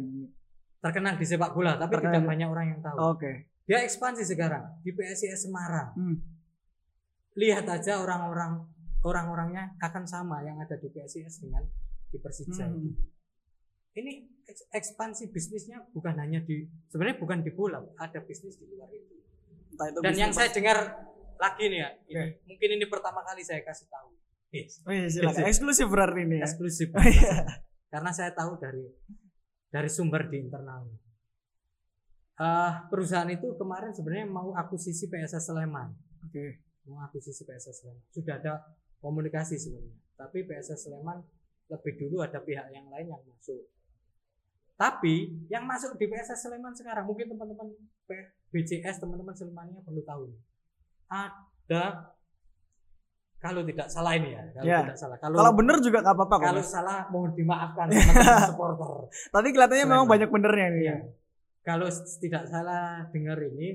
Terkenal 0.82 1.16
di 1.16 1.24
sepak 1.24 1.54
bola, 1.54 1.78
tapi 1.78 1.96
Terkenal. 1.96 2.12
tidak 2.18 2.24
banyak 2.28 2.48
orang 2.50 2.66
yang 2.76 2.80
tahu. 2.82 2.96
Oke. 3.14 3.32
Dia 3.64 3.80
ekspansi 3.86 4.26
sekarang 4.26 4.84
di 4.84 4.92
PSIS 4.92 5.48
Semarang. 5.48 5.96
Hmm. 5.96 6.18
Lihat 7.38 7.64
aja 7.64 8.04
orang-orang 8.04 8.68
orang-orangnya 9.00 9.78
akan 9.80 10.04
sama 10.04 10.44
yang 10.44 10.60
ada 10.60 10.76
di 10.76 10.92
PSIS 10.92 11.40
dengan 11.40 11.64
di 12.12 12.18
Persija. 12.20 12.68
Hmm. 12.68 12.92
Ini 13.94 14.12
eks- 14.44 14.66
ekspansi 14.74 15.30
bisnisnya 15.30 15.78
bukan 15.94 16.18
hanya 16.18 16.42
di 16.42 16.66
sebenarnya 16.90 17.18
bukan 17.22 17.38
di 17.46 17.50
bola, 17.54 17.78
ada 17.96 18.18
bisnis 18.22 18.58
di 18.58 18.66
luar 18.66 18.90
itu. 18.90 19.14
Entah 19.74 19.86
itu 19.90 19.98
Dan 20.02 20.14
yang 20.18 20.32
apa. 20.34 20.38
saya 20.42 20.48
dengar 20.50 20.78
lagi 21.34 21.64
nih 21.66 21.80
ya, 21.82 21.90
ini, 22.06 22.26
mungkin 22.46 22.68
ini 22.78 22.86
pertama 22.86 23.22
kali 23.22 23.42
saya 23.42 23.62
kasih 23.62 23.86
tahu. 23.90 24.10
Yes. 24.54 24.82
Oh 24.86 24.90
iya, 24.94 25.10
silakan. 25.10 25.50
Eksklusif 25.50 25.86
berarti 25.90 26.20
ini 26.22 26.38
ya. 26.38 26.46
Eksklusif. 26.46 26.88
Oh, 26.94 27.02
iya. 27.02 27.42
Karena 27.94 28.10
saya 28.10 28.30
tahu 28.30 28.54
dari 28.58 28.86
dari 29.66 29.90
sumber 29.90 30.30
di 30.30 30.38
internal. 30.38 30.86
Eh, 32.34 32.72
perusahaan 32.90 33.30
itu 33.30 33.54
kemarin 33.54 33.94
sebenarnya 33.94 34.26
mau 34.26 34.54
akuisisi 34.54 35.06
PSS 35.06 35.50
Sleman. 35.50 35.90
Oke. 36.26 36.62
Mau 36.86 37.02
akuisisi 37.02 37.42
PSS 37.42 37.82
Sleman. 37.82 38.02
Sudah 38.10 38.38
ada 38.38 38.62
komunikasi 38.98 39.58
sebenarnya. 39.58 39.98
Tapi 40.14 40.46
PSS 40.46 40.86
Sleman 40.86 41.18
lebih 41.70 41.92
dulu 41.98 42.22
ada 42.22 42.38
pihak 42.38 42.70
yang 42.70 42.86
lain 42.90 43.10
yang 43.10 43.22
masuk. 43.26 43.73
Tapi 44.74 45.46
yang 45.46 45.64
masuk 45.64 45.94
di 45.94 46.04
PSS 46.04 46.44
Sleman 46.44 46.74
sekarang 46.74 47.04
mungkin 47.04 47.26
teman-teman 47.26 47.70
BCS 48.50 48.98
teman-teman 48.98 49.30
Slemania 49.32 49.78
perlu 49.80 50.02
tahu. 50.02 50.34
Ada 51.06 52.10
kalau 53.36 53.60
tidak 53.62 53.86
salah 53.86 54.16
ini 54.16 54.32
ya, 54.32 54.42
kalau 54.50 54.64
Ya. 54.64 54.78
tidak 54.82 54.96
salah. 54.96 55.16
Kalau 55.18 55.36
Kalau 55.36 55.52
bener 55.52 55.76
juga 55.78 56.00
nggak 56.00 56.16
apa-apa 56.16 56.34
kok. 56.34 56.44
kalau 56.44 56.62
Mas. 56.62 56.70
salah 56.70 56.98
mohon 57.06 57.30
dimaafkan 57.32 57.86
teman-teman 57.92 58.40
supporter. 58.48 58.90
Tapi 59.30 59.48
kelihatannya 59.50 59.84
memang 59.84 60.00
Sleman. 60.00 60.12
banyak 60.16 60.28
benernya 60.32 60.68
nih. 60.70 60.82
Iya. 60.82 60.96
Kalau 61.62 61.86
tidak 62.18 62.44
salah 62.44 62.84
dengar 63.08 63.38
ini 63.40 63.68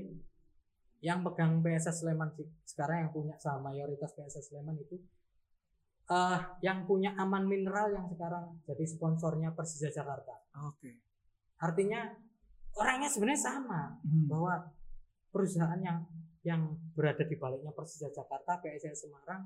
yang 1.00 1.22
pegang 1.22 1.62
PSS 1.62 2.02
Sleman 2.02 2.34
sekarang 2.62 2.96
yang 3.00 3.10
punya 3.10 3.34
saham 3.36 3.62
mayoritas 3.62 4.12
PSS 4.12 4.50
Sleman 4.50 4.76
itu 4.76 5.00
eh 6.08 6.38
yang 6.60 6.84
punya 6.84 7.14
Aman 7.14 7.46
Mineral 7.46 7.94
yang 7.94 8.04
sekarang 8.04 8.58
jadi 8.64 8.82
sponsornya 8.84 9.54
Persija 9.54 9.88
Jakarta. 9.88 10.39
Oke. 10.56 10.98
Artinya 11.60 12.00
orangnya 12.74 13.08
sebenarnya 13.10 13.42
sama 13.42 13.80
Hmm. 14.02 14.26
bahwa 14.26 14.54
perusahaan 15.30 15.78
yang 15.78 15.98
yang 16.40 16.62
berada 16.96 17.20
di 17.22 17.36
baliknya 17.36 17.68
Persija 17.70 18.08
Jakarta, 18.08 18.64
PSS 18.64 19.04
Semarang, 19.04 19.44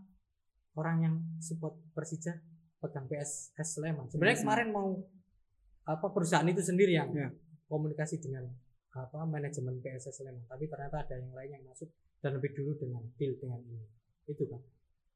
orang 0.79 0.97
yang 1.03 1.15
support 1.43 1.75
Persija 1.91 2.39
pegang 2.79 3.11
PSS 3.11 3.51
Sleman. 3.79 4.07
Sebenarnya 4.07 4.39
Iya, 4.39 4.45
kemarin 4.47 4.69
mau 4.71 4.89
apa 5.85 6.07
perusahaan 6.15 6.47
itu 6.47 6.63
sendiri 6.63 6.95
yang 6.95 7.11
Iya. 7.11 7.35
komunikasi 7.67 8.23
dengan 8.23 8.47
apa 8.95 9.27
manajemen 9.27 9.83
PSS 9.83 10.23
Sleman, 10.23 10.47
tapi 10.47 10.71
ternyata 10.71 11.03
ada 11.03 11.19
yang 11.19 11.35
lain 11.35 11.51
yang 11.51 11.65
masuk 11.67 11.91
dan 12.23 12.39
lebih 12.39 12.55
dulu 12.55 12.79
dengan 12.79 13.03
deal 13.19 13.35
dengan 13.37 13.59
ini. 13.61 13.83
Itu 14.31 14.47
kan. 14.47 14.63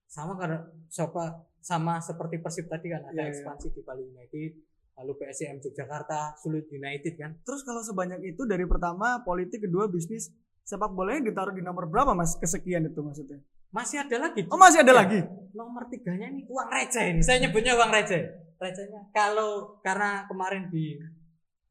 Sama 0.09 0.35
karena 0.35 0.59
siapa 0.91 1.47
sama 1.63 2.03
seperti 2.03 2.43
Persib 2.43 2.67
tadi 2.67 2.91
kan 2.91 3.07
ada 3.07 3.15
Iya, 3.15 3.23
iya. 3.23 3.31
ekspansi 3.31 3.71
di 3.71 3.81
Bali 3.87 4.03
United, 4.03 4.53
lalu 4.99 5.13
PSM 5.17 5.59
Yogyakarta, 5.61 6.35
Sulut 6.37 6.67
United 6.67 7.15
kan. 7.15 7.31
Terus 7.41 7.63
kalau 7.63 7.81
sebanyak 7.81 8.19
itu 8.25 8.43
dari 8.43 8.65
pertama 8.65 9.23
politik, 9.23 9.63
kedua 9.63 9.87
bisnis, 9.87 10.29
sepak 10.61 10.91
bolanya 10.91 11.25
ditaruh 11.25 11.51
di 11.51 11.61
nomor 11.61 11.87
berapa 11.87 12.13
Mas? 12.13 12.35
Kesekian 12.35 12.83
itu 12.85 12.99
maksudnya. 12.99 13.39
masih 13.69 14.01
ada 14.01 14.17
lagi 14.19 14.49
Oh 14.49 14.57
masih 14.57 14.81
ada 14.81 14.91
Ya. 14.91 14.99
lagi. 14.99 15.21
nomor 15.53 15.85
tiganya 15.87 16.25
ini 16.27 16.41
uang 16.47 16.69
receh 16.69 17.05
ini 17.07 17.21
saya 17.21 17.37
nyebutnya 17.39 17.77
uang 17.77 17.91
receh 17.91 18.23
recehnya 18.57 19.13
kalau 19.13 19.77
karena 19.79 20.25
kemarin 20.25 20.67
di 20.67 20.97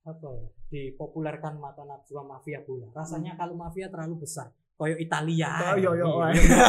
apa 0.03 0.29
ya 0.29 0.45
dipopulerkan 0.69 1.57
mata 1.57 1.81
najwa 1.81 2.21
mafia 2.23 2.61
bola 2.61 2.85
rasanya 2.91 3.33
kalau 3.33 3.55
mafia 3.55 3.89
terlalu 3.89 4.21
besar 4.21 4.45
koyo 4.73 4.93
Italia 4.95 5.49
Hmm. 5.49 5.73
Oh, 5.73 5.75
Iya, 5.75 5.91
iya. 5.91 6.05
iya. 6.37 6.67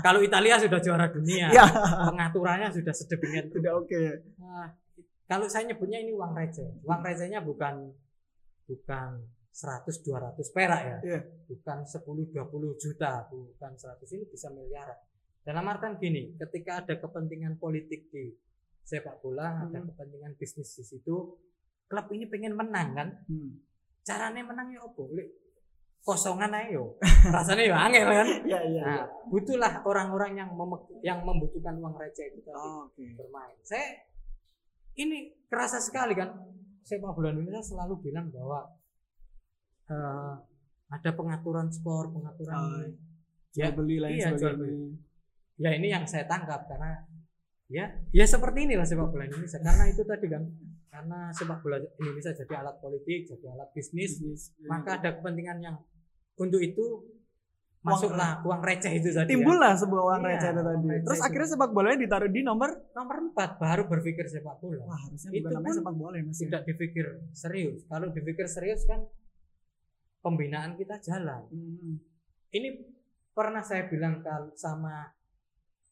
kalau 0.00 0.20
Italia 0.20 0.58
sudah 0.58 0.80
juara 0.80 1.06
dunia 1.06 1.46
Ya, 1.54 1.62
pengaturannya 2.02 2.68
sudah 2.68 2.90
sedemikian 2.92 3.46
sudah 3.48 3.72
oke. 3.74 4.02
Nah, 4.36 4.74
kalau 5.28 5.44
saya 5.44 5.64
nyebutnya 5.66 6.00
ini 6.00 6.10
uang 6.10 6.32
receh 6.32 6.80
uang 6.82 7.00
recehnya 7.00 7.40
bukan 7.40 7.92
bukan 8.64 9.10
100 9.50 9.90
200 10.02 10.38
perak 10.48 10.80
ya 10.82 10.96
Iya. 11.02 11.20
bukan 11.46 11.78
10 11.82 12.00
20 12.30 12.32
juta 12.76 13.12
bukan 13.26 13.72
100 13.74 14.08
ini 14.10 14.24
bisa 14.26 14.48
miliaran 14.48 14.96
dalam 15.40 15.64
artian 15.64 15.96
gini 15.96 16.36
ketika 16.36 16.80
ada 16.80 16.94
kepentingan 16.96 17.56
politik 17.56 18.08
di 18.08 18.32
sepak 18.82 19.20
bola 19.20 19.62
ada 19.62 19.74
Hmm. 19.74 19.88
kepentingan 19.88 20.32
bisnis 20.34 20.72
di 20.72 20.84
situ 20.86 21.16
klub 21.84 22.06
ini 22.08 22.24
pengen 22.24 22.54
menang 22.54 22.88
kan 22.94 23.08
Hmm. 23.24 23.60
caranya 24.00 24.40
menangnya 24.42 24.80
apa 24.80 25.02
Lek, 25.10 25.28
kosongan 25.98 26.48
aja 26.50 26.68
yo 26.70 26.84
rasanya 27.34 27.64
yo 27.64 27.74
angel 27.74 28.06
kan 28.06 28.28
Ya, 28.46 28.60
iya. 28.62 28.82
nah 28.82 29.02
butuhlah 29.26 29.82
orang-orang 29.82 30.36
yang 30.36 30.50
memek- 30.50 30.88
yang 31.02 31.20
membutuhkan 31.20 31.76
uang 31.76 31.96
receh 31.96 32.30
itu 32.30 32.40
tadi 32.40 32.56
Oh, 32.56 32.86
Oke. 32.86 33.04
bermain. 33.14 33.56
Saya 33.62 34.07
ini 34.98 35.18
kerasa 35.46 35.78
sekali 35.78 36.12
kan 36.12 36.34
sepak 36.82 37.14
bola 37.14 37.30
Indonesia 37.30 37.62
selalu 37.62 37.94
bilang 38.02 38.28
bahwa 38.28 38.66
eh, 39.88 40.34
ada 40.88 41.10
pengaturan 41.12 41.68
skor, 41.68 42.10
pengaturan 42.10 42.56
Oh, 42.56 42.84
Ya, 43.56 43.74
beli 43.74 43.98
lain 43.98 44.14
iya, 44.14 44.30
sebagainya. 44.30 44.94
ya 45.58 45.70
ini 45.74 45.90
yang 45.90 46.04
saya 46.06 46.28
tangkap 46.30 46.68
karena 46.70 47.02
ya 47.66 47.90
ya 48.14 48.22
seperti 48.22 48.70
inilah 48.70 48.86
sepak 48.86 49.10
bola 49.10 49.26
Indonesia 49.26 49.58
karena 49.58 49.84
itu 49.88 50.02
tadi 50.04 50.26
kan 50.30 50.42
karena 50.88 51.18
sepak 51.34 51.58
bola 51.60 51.76
Indonesia 51.98 52.30
jadi 52.30 52.54
alat 52.62 52.76
politik, 52.78 53.26
jadi 53.26 53.44
alat 53.50 53.68
bisnis, 53.74 54.22
Bisnis. 54.22 54.54
maka 54.64 55.00
ada 55.02 55.18
kepentingan 55.18 55.58
yang 55.58 55.76
untuk 56.36 56.62
itu 56.62 57.02
masuklah 57.90 58.30
uang 58.40 58.60
receh 58.60 58.92
itu 58.92 59.08
tadi. 59.08 59.24
ya. 59.24 59.30
timbullah 59.30 59.72
sebuah 59.74 60.02
uang 60.04 60.20
Iya, 60.20 60.28
receh 60.30 60.48
itu 60.48 60.56
uang 60.56 60.68
tadi. 60.68 60.86
receh 60.88 61.04
Terus 61.04 61.18
itu. 61.18 61.26
akhirnya 61.26 61.48
sepak 61.48 61.70
bolanya 61.70 61.98
ditaruh 61.98 62.28
di 62.28 62.40
nomor 62.40 62.70
Nomor 62.90 63.16
4 63.32 63.58
baru 63.58 63.82
berpikir 63.86 64.24
sepak 64.26 64.56
bola. 64.58 64.82
wah 64.84 64.98
harusnya 64.98 65.30
Itu 65.30 65.44
bukan 65.44 65.60
pun 65.60 65.72
sepak 65.74 65.94
bola 65.94 66.14
ya 66.14 66.22
ya? 66.22 66.32
tidak 66.38 66.62
dipikir 66.64 67.06
serius. 67.32 67.78
Kalau 67.84 68.06
dipikir 68.08 68.46
serius 68.46 68.82
kan 68.84 69.00
pembinaan 70.18 70.74
kita 70.74 70.98
jalan. 70.98 71.46
Hmm. 71.46 71.96
Ini 72.48 72.68
pernah 73.30 73.60
saya 73.60 73.86
bilang 73.86 74.18
kal- 74.18 74.52
sama 74.52 75.14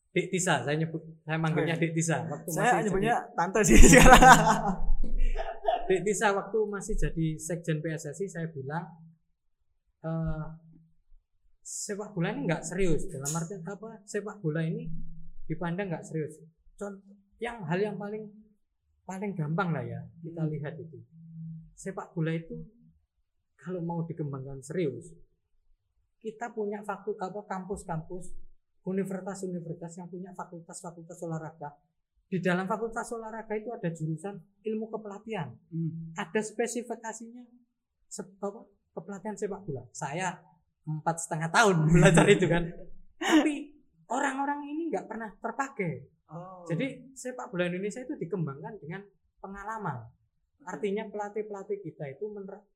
Dik 0.09 0.33
Tisa, 0.33 0.59
saya 0.59 0.75
nyebut 0.75 0.99
saya 1.21 1.37
manggilnya 1.37 1.77
Dik 1.77 1.93
Tisa 1.93 2.25
waktu 2.25 2.49
Saya 2.49 2.73
masih 2.75 2.85
nyebutnya 2.89 3.17
tante 3.33 3.61
sih 3.63 3.77
sekarang. 3.77 4.17
jadi, 4.17 5.85
Dik 5.87 6.01
Tisa 6.03 6.33
waktu 6.33 6.59
masih 6.67 6.95
jadi 6.97 7.27
sekjen 7.37 7.79
PSSI 7.79 8.25
saya 8.27 8.49
bilang 8.49 8.97
eh, 10.01 10.45
sepak 11.67 12.15
bola 12.15 12.31
ini 12.31 12.47
nggak 12.47 12.63
serius 12.63 13.11
dalam 13.11 13.27
artian 13.35 13.59
apa 13.67 13.99
sepak 14.07 14.39
bola 14.39 14.63
ini 14.63 14.87
dipandang 15.45 15.91
nggak 15.91 16.07
serius 16.07 16.39
contoh 16.79 17.03
yang 17.43 17.59
hal 17.67 17.75
yang 17.77 17.99
paling 17.99 18.31
paling 19.03 19.35
gampang 19.35 19.75
lah 19.75 19.83
ya 19.83 19.99
kita 20.23 20.47
Hmm. 20.47 20.51
lihat 20.55 20.79
itu 20.79 21.03
sepak 21.75 22.15
bola 22.15 22.31
itu 22.31 22.55
kalau 23.59 23.83
mau 23.83 24.07
dikembangkan 24.07 24.63
serius 24.63 25.11
kita 26.23 26.55
punya 26.55 26.87
fakultas 26.87 27.27
apa 27.27 27.43
kampus-kampus 27.45 28.31
universitas-universitas 28.87 29.99
yang 29.99 30.07
punya 30.07 30.31
fakultas-fakultas 30.33 31.19
olahraga 31.21 31.75
di 32.27 32.39
dalam 32.39 32.67
fakultas 32.67 33.11
olahraga 33.11 33.55
itu 33.55 33.71
ada 33.71 33.91
jurusan 33.91 34.39
ilmu 34.63 34.87
kepelatihan 34.89 35.51
Hmm. 35.67 36.15
ada 36.15 36.39
spesifikasinya 36.39 37.43
se- 38.07 38.39
apa, 38.39 38.63
kepelatihan 38.95 39.35
sepak 39.35 39.63
bola. 39.63 39.83
Saya 39.91 40.35
empat 40.87 41.17
setengah 41.19 41.51
tahun 41.51 41.77
belajar 41.91 42.27
itu 42.31 42.47
kan. 42.47 42.63
Tapi 43.21 43.75
orang-orang 44.07 44.71
ini 44.71 44.89
nggak 44.95 45.07
pernah 45.11 45.29
terpakai. 45.35 45.93
Oh. 46.31 46.63
Jadi 46.67 47.13
sepak 47.15 47.51
bola 47.51 47.67
Indonesia 47.67 48.03
itu 48.03 48.15
dikembangkan 48.15 48.79
dengan 48.79 49.03
pengalaman. 49.39 50.07
Artinya 50.67 51.07
pelatih-pelatih 51.07 51.79
kita 51.79 52.11
itu 52.11 52.27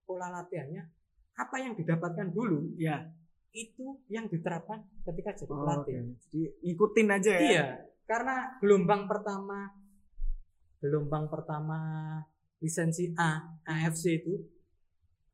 pola 0.06 0.30
latihannya 0.30 0.86
apa 1.34 1.56
yang 1.58 1.72
didapatkan 1.74 2.30
dulu 2.30 2.76
ya. 2.76 3.08
itu 3.50 3.98
yang 4.06 4.30
diterapkan 4.30 4.86
ketika 5.02 5.34
jadi 5.34 5.50
Oh, 5.50 5.66
pelatih. 5.66 5.94
oke. 6.06 6.22
Jadi 6.30 6.40
ngikutin 6.62 7.08
aja 7.10 7.32
ya. 7.34 7.40
Iya, 7.42 7.64
karena 8.06 8.36
gelombang 8.62 9.10
pertama 9.10 9.74
gelombang 10.78 11.26
pertama 11.26 11.78
lisensi 12.62 13.10
A 13.18 13.58
AFC 13.66 14.22
itu 14.22 14.38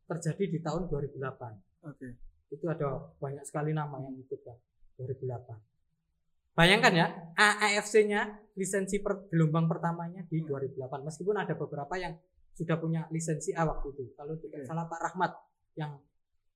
terjadi 0.09 0.49
di 0.49 0.59
tahun 0.65 0.89
2008. 0.89 1.61
Oke. 1.85 2.09
Itu 2.51 2.67
ada 2.71 3.13
banyak 3.19 3.43
sekali 3.43 3.75
nama 3.75 3.99
yang 3.99 4.15
ikut 4.17 4.41
kan 4.43 4.59
2008. 4.99 6.57
Bayangkan 6.57 6.93
ya, 6.97 7.07
AAFC-nya 7.37 8.53
lisensi 8.57 9.05
per, 9.05 9.29
gelombang 9.29 9.69
pertamanya 9.69 10.25
di 10.25 10.41
Hmm. 10.41 10.57
2008. 10.57 11.05
Meskipun 11.05 11.37
ada 11.37 11.53
beberapa 11.53 11.95
yang 12.01 12.17
sudah 12.57 12.81
punya 12.81 13.05
lisensi 13.13 13.53
A 13.53 13.69
waktu 13.69 13.93
itu. 13.93 14.17
Kalau 14.17 14.41
tidak 14.41 14.65
salah 14.65 14.89
Pak 14.89 15.01
Rahmat 15.05 15.33
yang 15.77 16.01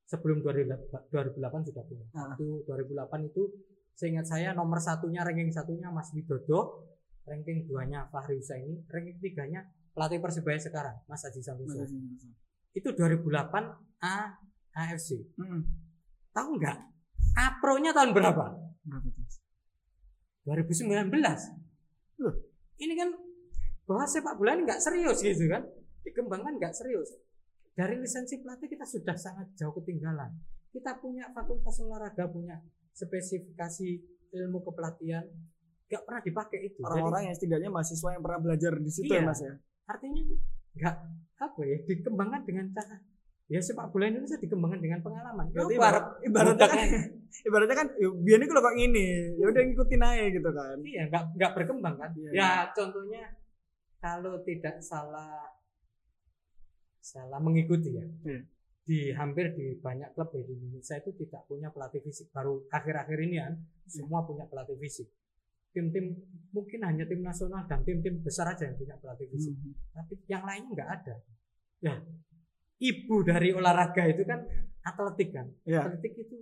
sebelum 0.09 0.41
2008, 0.41 1.12
2008 1.12 1.68
sudah 1.68 1.84
punya. 1.84 2.07
Ah. 2.16 2.32
Waktu 2.32 2.64
2008 2.64 3.28
itu 3.28 3.43
seingat 3.93 4.24
saya 4.24 4.57
nomor 4.57 4.80
satunya 4.80 5.20
ranking 5.20 5.53
satunya 5.53 5.93
Mas 5.93 6.09
Widodo, 6.16 6.88
ranking 7.28 7.68
duanya 7.68 8.09
Fahri 8.09 8.41
Husaini, 8.41 8.80
ranking 8.88 9.20
tiganya 9.20 9.68
pelatih 9.93 10.24
Persebaya 10.24 10.57
sekarang 10.57 10.97
Mas 11.05 11.20
Haji 11.20 11.41
masa. 11.45 11.84
Itu 12.72 12.97
2008 12.97 14.01
A 14.01 14.41
AFC. 14.75 15.18
Hmm. 15.37 15.62
Tahu 16.31 16.49
nggak? 16.59 16.79
A-Pro-nya 17.37 17.91
tahun 17.95 18.11
berapa? 18.14 18.45
Berapa 18.87 19.09
tuh? 19.11 19.27
2019. 20.47 21.11
Loh. 22.21 22.35
Ini 22.81 22.95
kan 22.97 23.09
bahwa 23.85 24.05
sepak 24.07 24.35
bola 24.39 24.57
ini 24.57 24.64
nggak 24.64 24.81
serius 24.81 25.21
gitu 25.21 25.47
kan. 25.51 25.62
Dikembangkan 26.07 26.57
nggak 26.57 26.73
serius. 26.73 27.12
Dari 27.77 27.97
lisensi 27.97 28.41
pelatih 28.41 28.68
kita 28.68 28.85
sudah 28.85 29.16
sangat 29.16 29.53
jauh 29.57 29.73
ketinggalan. 29.81 30.33
Kita 30.71 30.99
punya 30.99 31.29
fakultas 31.35 31.77
olahraga, 31.83 32.31
punya 32.31 32.57
spesifikasi 32.95 33.89
ilmu 34.31 34.62
kepelatihan, 34.62 35.27
nggak 35.91 36.03
pernah 36.07 36.23
dipakai 36.23 36.59
itu. 36.71 36.79
Orang-orang 36.87 37.31
yang 37.31 37.35
setidaknya 37.35 37.71
mahasiswa 37.71 38.09
yang 38.14 38.23
pernah 38.23 38.41
belajar 38.41 38.73
di 38.79 38.91
situ 38.91 39.11
ya 39.11 39.23
Iya. 39.23 39.27
Mas 39.27 39.41
ya. 39.43 39.55
artinya 39.91 40.23
nggak 40.71 40.97
apa 41.43 41.61
ya 41.66 41.77
dikembangkan 41.83 42.47
dengan 42.47 42.71
cara 42.71 42.95
ya 43.51 43.59
sepak 43.59 43.90
bola 43.90 44.07
Indonesia 44.07 44.38
dikembangkan 44.38 44.78
dengan 44.78 45.03
pengalaman. 45.03 45.51
Berarti 45.51 45.74
Ya, 45.74 45.78
ibarat, 45.82 46.05
ibaratnya 46.22 46.68
kan 46.70 46.78
ibaratnya 47.51 47.76
kan 47.76 47.88
ya, 47.98 48.09
biar 48.14 48.38
ini 48.38 48.46
kalau 48.46 48.62
kok 48.62 48.76
gini, 48.78 49.07
ya 49.34 49.44
udah 49.51 49.62
ngikutin 49.66 50.07
aja 50.07 50.24
gitu 50.30 50.51
kan. 50.55 50.76
Iya, 50.78 51.03
nggak 51.11 51.24
nggak 51.34 51.53
berkembang 51.59 51.94
kan? 51.98 52.11
Iya, 52.14 52.30
ya 52.30 52.51
contohnya 52.70 53.24
kalau 53.98 54.38
tidak 54.46 54.78
salah 54.78 55.51
salah 57.03 57.42
mengikuti 57.42 57.98
ya. 57.98 58.07
Iya. 58.22 58.40
Di 58.86 59.01
hampir 59.18 59.51
di 59.59 59.74
banyak 59.82 60.14
klub 60.14 60.30
di 60.30 60.46
Indonesia 60.46 60.94
itu 61.03 61.11
tidak 61.18 61.42
punya 61.51 61.74
pelatih 61.74 62.01
fisik. 62.07 62.30
Baru 62.30 62.70
akhir-akhir 62.70 63.18
ini 63.18 63.36
kan 63.42 63.55
semua 63.90 64.22
punya 64.22 64.46
pelatih 64.46 64.78
fisik. 64.78 65.11
Tim-tim 65.74 66.22
mungkin 66.55 66.82
hanya 66.86 67.07
tim 67.07 67.22
nasional 67.22 67.66
dan 67.66 67.82
tim-tim 67.82 68.22
besar 68.22 68.51
aja 68.51 68.66
yang 68.66 68.78
punya 68.78 68.94
pelatih 68.98 69.26
fisik. 69.26 69.55
Hmm. 69.59 69.74
Tapi 69.94 70.14
yang 70.30 70.42
lainnya 70.46 70.70
nggak 70.70 70.90
ada. 71.03 71.14
Ya, 71.80 71.94
ibu 72.81 73.16
dari 73.20 73.53
olahraga 73.53 74.03
itu 74.05 74.24
kan 74.24 74.41
atletik 74.81 75.31
kan. 75.31 75.47
Iya. 75.62 75.87
Atletik 75.87 76.12
itu 76.18 76.37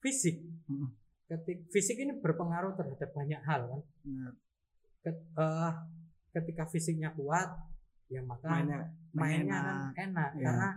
fisik. 0.00 0.36
Hmm. 0.66 0.88
Ketik, 1.24 1.68
fisik 1.68 1.96
ini 1.96 2.12
berpengaruh 2.14 2.74
terhadap 2.74 3.10
banyak 3.10 3.40
hal 3.40 3.64
kan 3.64 3.80
ket- 5.00 5.24
eh, 5.34 5.72
ketika 6.32 6.64
fisiknya 6.66 7.12
kuat 7.12 7.48
ya 8.06 8.20
maka 8.20 8.44
Mainnya 8.46 8.92
mainnya 9.10 9.56
enak. 9.56 9.92
kan 9.92 10.08
enak 10.10 10.30
Iya. 10.34 10.44
karena 10.44 10.68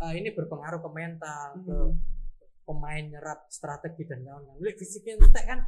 eh, 0.00 0.12
ini 0.14 0.28
berpengaruh 0.30 0.80
ke 0.80 0.90
mental 0.90 1.48
ke 1.60 1.76
Hmm. 1.76 1.92
pemain 2.64 3.04
nyerap 3.04 3.44
strategi 3.48 4.04
dan 4.04 4.24
kawan-kawan 4.24 4.56
Lek 4.58 4.76
fisiknya 4.78 5.18
entek 5.18 5.44
kan 5.44 5.60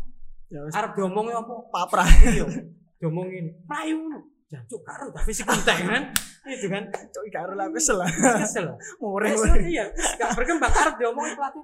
Ya 0.46 0.64
arep 0.64 0.94
diomongin 0.94 1.34
apa 1.34 1.54
paprah. 1.68 2.08
iya 2.26 2.46
diomongin 2.98 3.52
melayu 3.64 4.00
jancuk 4.46 4.80
karo 4.80 5.10
dah 5.10 5.22
fisik 5.22 5.44
entek 5.44 5.76
kan 5.82 6.02
itu 6.48 6.66
kan? 6.68 6.84
Cok 6.88 7.24
karo 7.28 7.52
lah 7.54 7.66
kesel 7.70 7.98
lah. 7.98 8.08
kesel 8.38 8.66
mureh. 9.02 9.34
iya. 9.66 9.90
Gak 10.16 10.34
berkembang. 10.34 10.70
Arep 10.70 10.94
diomongin 10.96 11.34
pelatih 11.34 11.62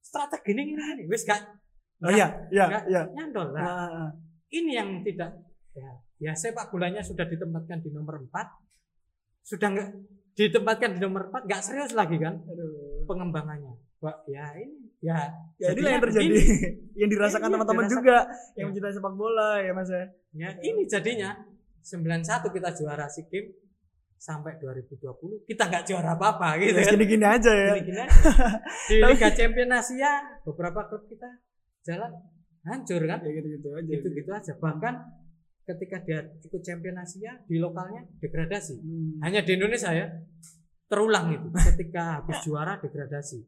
strategi 0.00 0.50
ini 0.52 0.62
ini 0.74 1.04
wis 1.06 1.24
gak 1.24 1.40
Oh 2.04 2.12
iya, 2.12 2.28
iya, 2.52 2.84
iya. 2.84 3.02
nyandol 3.16 3.54
lah. 3.56 3.64
Nah, 3.64 4.06
ini 4.52 4.76
yang 4.76 5.00
tidak 5.00 5.40
ya, 5.72 5.88
ya 6.20 6.32
sepak 6.36 6.68
bolanya 6.68 7.00
sudah 7.00 7.24
ditempatkan 7.24 7.80
di 7.80 7.88
nomor 7.88 8.20
4 8.28 8.28
sudah 9.40 9.68
nggak 9.72 9.88
ditempatkan 10.36 10.90
di 10.96 11.00
nomor 11.00 11.32
4 11.32 11.48
nggak 11.48 11.62
serius 11.64 11.96
lagi 11.96 12.20
kan 12.20 12.36
aduh. 12.44 13.08
pengembangannya. 13.08 13.72
Wah, 14.04 14.20
ya 14.28 14.52
ini 14.60 14.92
ya. 15.00 15.16
Ya 15.56 15.72
inilah 15.72 15.96
yang 15.96 16.02
jadinya 16.04 16.12
terjadi, 16.12 16.36
yang 17.00 17.08
dirasakan 17.08 17.48
Iya, 17.48 17.54
teman-teman 17.56 17.86
juga 17.88 18.16
yang 18.52 18.60
Ya. 18.60 18.64
mencintai 18.68 18.92
sepak 18.92 19.14
bola 19.16 19.50
ya 19.64 19.72
mas 19.72 19.88
ya. 19.88 20.04
Ya 20.36 20.48
ini 20.60 20.82
jadinya 20.84 21.30
91 21.80 22.52
kita 22.52 22.68
juara 22.76 23.08
SEA 23.08 23.24
Games 23.32 23.63
sampai 24.18 24.56
2020 24.60 25.44
kita 25.44 25.62
nggak 25.68 25.84
juara 25.84 26.16
apa-apa 26.16 26.56
gitu 26.62 26.80
Ya, 26.80 26.84
kan. 26.88 26.92
Gini-gini 26.96 27.26
aja 27.26 27.50
ya. 27.52 27.72
Gini-gini 27.76 28.00
aja. 28.02 28.18
Di 28.88 28.96
Liga 29.00 29.28
Champions 29.36 29.72
Asia 29.84 30.12
beberapa 30.42 30.80
klub 30.88 31.04
kita 31.08 31.28
jalan 31.84 32.12
hancur 32.64 33.02
kan. 33.04 33.20
Ya 33.20 33.30
gitu-gitu 33.36 33.68
aja. 33.76 33.90
Gitu-gitu 33.90 34.30
aja. 34.32 34.52
Bahkan 34.56 34.94
ketika 35.64 35.96
dia 36.04 36.20
ikut 36.44 36.60
Champions 36.60 36.98
Asia 37.04 37.32
di 37.48 37.56
lokalnya 37.56 38.04
degradasi. 38.20 38.76
Hmm. 38.80 39.20
Hanya 39.24 39.40
di 39.44 39.52
Indonesia 39.56 39.92
ya 39.92 40.06
terulang 40.88 41.32
itu 41.32 41.48
ketika 41.74 42.22
habis 42.22 42.38
juara 42.44 42.78
degradasi. 42.78 43.40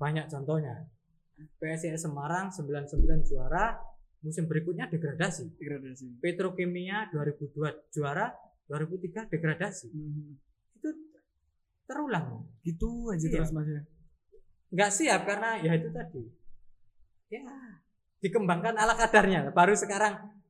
Banyak 0.00 0.26
contohnya. 0.32 0.88
PSIS 1.58 2.06
Semarang 2.06 2.54
99 2.54 3.30
juara, 3.30 3.74
musim 4.22 4.46
berikutnya 4.46 4.86
degradasi. 4.90 5.58
Degradasi. 5.58 6.22
Petrokimia 6.22 7.10
2002 7.10 7.90
juara, 7.90 8.30
2003 8.72 9.28
degradasi. 9.28 9.92
Hmm. 9.92 10.40
Itu 10.80 10.88
terulang. 11.84 12.48
Gitu 12.64 13.12
aja 13.12 13.20
Iya. 13.28 13.32
terus 13.36 13.52
mas 13.52 13.68
ya. 13.68 13.82
Nggak 14.72 14.90
siap 14.96 15.20
karena 15.28 15.60
ya 15.60 15.72
itu 15.76 15.92
tadi. 15.92 16.24
Ya, 17.28 17.44
dikembangkan 18.24 18.76
ala 18.76 18.96
kadarnya. 18.96 19.52
Baru 19.52 19.76
sekarang 19.76 20.40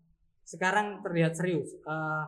sekarang 0.46 1.02
terlihat 1.02 1.34
serius. 1.34 1.74
Eh, 1.74 2.24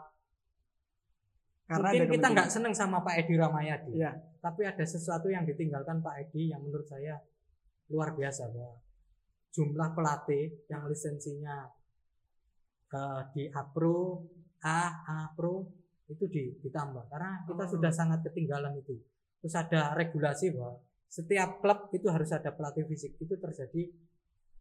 Karena 1.64 1.97
mungkin 1.97 2.12
kita 2.20 2.26
nggak 2.28 2.51
seneng 2.53 2.74
sama 2.76 3.01
Pak 3.01 3.24
Edi 3.24 3.34
Ramayadi. 3.40 3.97
Iya. 3.97 4.12
Tapi 4.42 4.68
ada 4.68 4.84
sesuatu 4.84 5.32
yang 5.32 5.49
ditinggalkan 5.49 6.05
Pak 6.05 6.28
Edi 6.28 6.53
yang 6.53 6.61
menurut 6.61 6.84
saya 6.84 7.16
luar 7.88 8.12
biasa 8.12 8.53
bahwa 8.53 8.76
jumlah 9.55 9.90
pelatih 9.97 10.51
yang 10.68 10.84
lisensinya 10.90 11.70
eh, 12.92 13.22
di 13.32 13.45
Apro, 13.49 14.28
A, 14.61 14.80
A 15.09 15.32
Pro 15.32 15.84
itu 16.07 16.24
di, 16.28 16.52
ditambah 16.61 17.09
karena 17.09 17.44
kita 17.44 17.64
Oh. 17.64 17.70
sudah 17.70 17.88
sangat 17.88 18.20
ketinggalan 18.22 18.76
itu. 18.76 18.96
Terus 19.40 19.55
ada 19.55 19.92
regulasi 19.92 20.52
bahwa 20.52 20.80
setiap 21.07 21.61
klub 21.61 21.88
itu 21.90 22.09
harus 22.09 22.28
ada 22.28 22.50
pelatih 22.50 22.84
fisik. 22.84 23.16
Itu 23.16 23.36
terjadi 23.36 23.82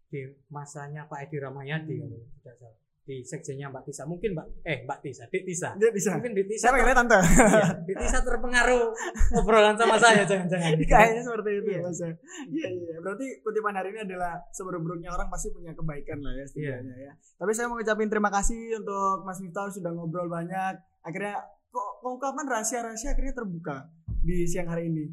di 0.07 0.19
masanya 0.47 1.09
Pak 1.09 1.25
Edi 1.25 1.37
Ramayadi 1.37 1.95
Hmm. 1.97 2.05
kalau 2.05 2.19
tidak 2.37 2.55
salah. 2.57 2.77
Di 3.03 3.19
sekjennya 3.19 3.67
Mbak 3.67 3.83
Tisa. 3.83 4.07
Mungkin 4.07 4.31
Mbak 4.31 4.47
eh 4.63 4.87
Mbak 4.87 4.99
Tisa, 5.03 5.27
Dik 5.27 5.43
Tisa. 5.43 5.75
Dia 5.75 5.91
bisa. 5.91 6.15
Mungkin 6.15 6.31
Dik 6.39 6.47
Tisa 6.47 6.71
Saya 6.71 6.95
tante. 6.95 7.19
Iya, 7.19 7.67
Dik 7.83 7.97
Tisa 7.99 8.23
terpengaruh 8.23 8.95
obrolan 9.35 9.75
sama 9.75 9.99
saya 9.99 10.23
jangan-jangan. 10.29 10.79
Kayaknya 10.79 11.19
seperti 11.19 11.49
itu 11.51 11.67
ya 11.67 11.79
mas 11.83 11.99
ya. 11.99 12.11
Iya 12.47 12.67
iya. 12.71 12.95
Berarti 13.03 13.43
kutipan 13.43 13.75
hari 13.75 13.91
ini 13.91 14.07
adalah 14.07 14.39
seburuk-buruknya 14.49 15.11
orang 15.11 15.27
pasti 15.27 15.51
punya 15.51 15.75
kebaikan 15.75 16.15
lah 16.23 16.31
ya 16.31 16.45
setidaknya 16.47 16.95
ya. 16.95 17.11
Tapi 17.35 17.51
saya 17.51 17.67
mau 17.67 17.75
ngucapin 17.75 18.07
terima 18.07 18.31
kasih 18.31 18.79
untuk 18.79 19.27
Mas 19.27 19.39
Miftah 19.43 19.67
sudah 19.67 19.91
ngobrol 19.91 20.31
banyak. 20.31 20.92
Akhirnya 21.03 21.35
kok 21.67 21.89
pengungkapan 21.99 22.45
rahasia-rahasia 22.47 23.11
akhirnya 23.11 23.35
terbuka 23.35 23.91
di 24.23 24.47
siang 24.47 24.71
hari 24.71 24.87
ini. 24.87 25.05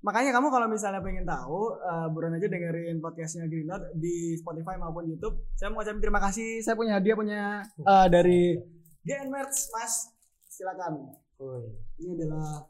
Makanya 0.00 0.32
kamu 0.32 0.48
kalau 0.48 0.66
misalnya 0.68 1.04
pengen 1.04 1.28
tahu, 1.28 1.76
eh, 1.76 2.06
buruan 2.08 2.32
aja 2.32 2.48
dengerin 2.48 3.04
podcastnya 3.04 3.44
Green 3.48 3.68
Note 3.68 3.92
di 3.96 4.36
Spotify 4.40 4.80
maupun 4.80 5.04
YouTube. 5.04 5.44
Saya 5.56 5.68
mau 5.68 5.84
ngucapin 5.84 6.00
terima 6.00 6.20
kasih. 6.24 6.64
Saya 6.64 6.72
punya 6.76 6.96
hadiah 6.96 7.16
punya 7.16 7.42
eh, 7.64 8.06
dari 8.08 8.56
GN 9.04 9.28
Merch, 9.28 9.68
Mas. 9.76 10.08
Silakan. 10.48 11.14
Oh, 11.40 11.60
iya. 11.60 11.72
Ini 12.00 12.10
adalah 12.16 12.64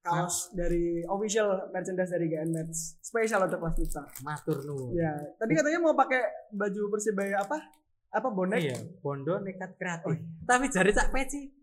kaos 0.00 0.48
dari 0.56 1.04
official 1.04 1.68
merchandise 1.68 2.08
dari 2.08 2.26
GN 2.32 2.50
Merch 2.56 3.04
spesial 3.04 3.44
untuk 3.44 3.60
Mas 3.60 3.76
Miftah. 3.76 4.08
Matur 4.24 4.64
nuwun. 4.64 4.96
Ya, 4.96 5.12
tadi 5.36 5.52
katanya 5.52 5.80
mau 5.80 5.92
pakai 5.92 6.24
baju 6.56 6.88
Persibaya 6.88 7.44
apa? 7.44 7.60
Apa 8.16 8.28
bonek? 8.32 8.64
Iya, 8.64 8.80
bondo 9.04 9.44
nekat 9.44 9.76
kreatif. 9.76 10.24
Tapi 10.48 10.72
jari 10.72 10.90
cak 10.96 11.12
peci 11.12 11.59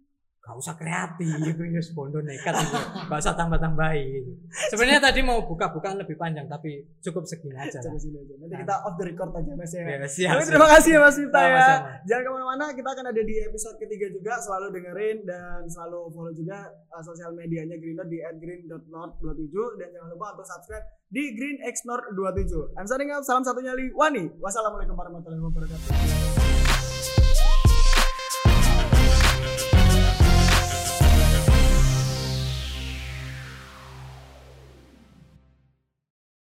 gak 0.47 0.55
usah 0.55 0.79
kreatif 0.79 1.27
itu 1.51 1.63
ya 1.67 1.83
bondo 1.91 2.23
nekat. 2.23 2.55
Gak 3.11 3.19
usah 3.19 3.35
tambah-tambahin. 3.35 4.23
Sebenarnya 4.71 5.03
tadi 5.03 5.19
mau 5.19 5.43
buka-bukaan 5.43 5.99
lebih 5.99 6.15
panjang 6.15 6.47
tapi 6.47 6.87
cukup 7.03 7.27
segini 7.27 7.59
aja. 7.59 7.83
Sampai 7.83 7.99
sini 7.99 8.23
aja. 8.23 8.33
Nanti 8.39 8.55
kita 8.63 8.75
off 8.87 8.95
the 8.95 9.11
record 9.11 9.35
aja 9.35 9.51
Mas 9.59 9.75
ya. 9.75 9.83
Ya, 9.83 10.07
siap, 10.07 10.31
Tapi 10.39 10.43
terima 10.47 10.67
kasih 10.71 10.91
ya 10.95 10.99
Mas 11.03 11.17
Miftah 11.19 11.43
ya. 11.43 11.67
Jangan 12.07 12.23
ke 12.23 12.29
mana-mana, 12.31 12.65
kita 12.71 12.89
akan 12.95 13.05
ada 13.11 13.21
di 13.27 13.35
episode 13.43 13.75
ketiga 13.75 14.07
juga. 14.07 14.33
Selalu 14.39 14.67
dengerin 14.79 15.17
dan 15.27 15.67
selalu 15.67 15.99
follow 16.15 16.31
juga 16.31 16.71
uh, 16.95 17.03
sosial 17.03 17.35
medianya 17.35 17.75
Green 17.75 17.99
di 18.07 18.23
@green.nord27 18.23 19.55
dan 19.83 19.87
jangan 19.91 20.09
lupa 20.15 20.39
untuk 20.39 20.47
subscribe 20.47 20.85
di 21.11 21.23
greenxnord27. 21.35 22.79
I'm 22.79 22.87
signing 22.87 23.11
off. 23.11 23.27
Salam 23.27 23.43
satunya 23.43 23.75
Li 23.75 23.91
Wani. 23.91 24.31
Wassalamualaikum 24.39 24.95
warahmatullahi 24.95 25.43
wabarakatuh. 25.43 26.46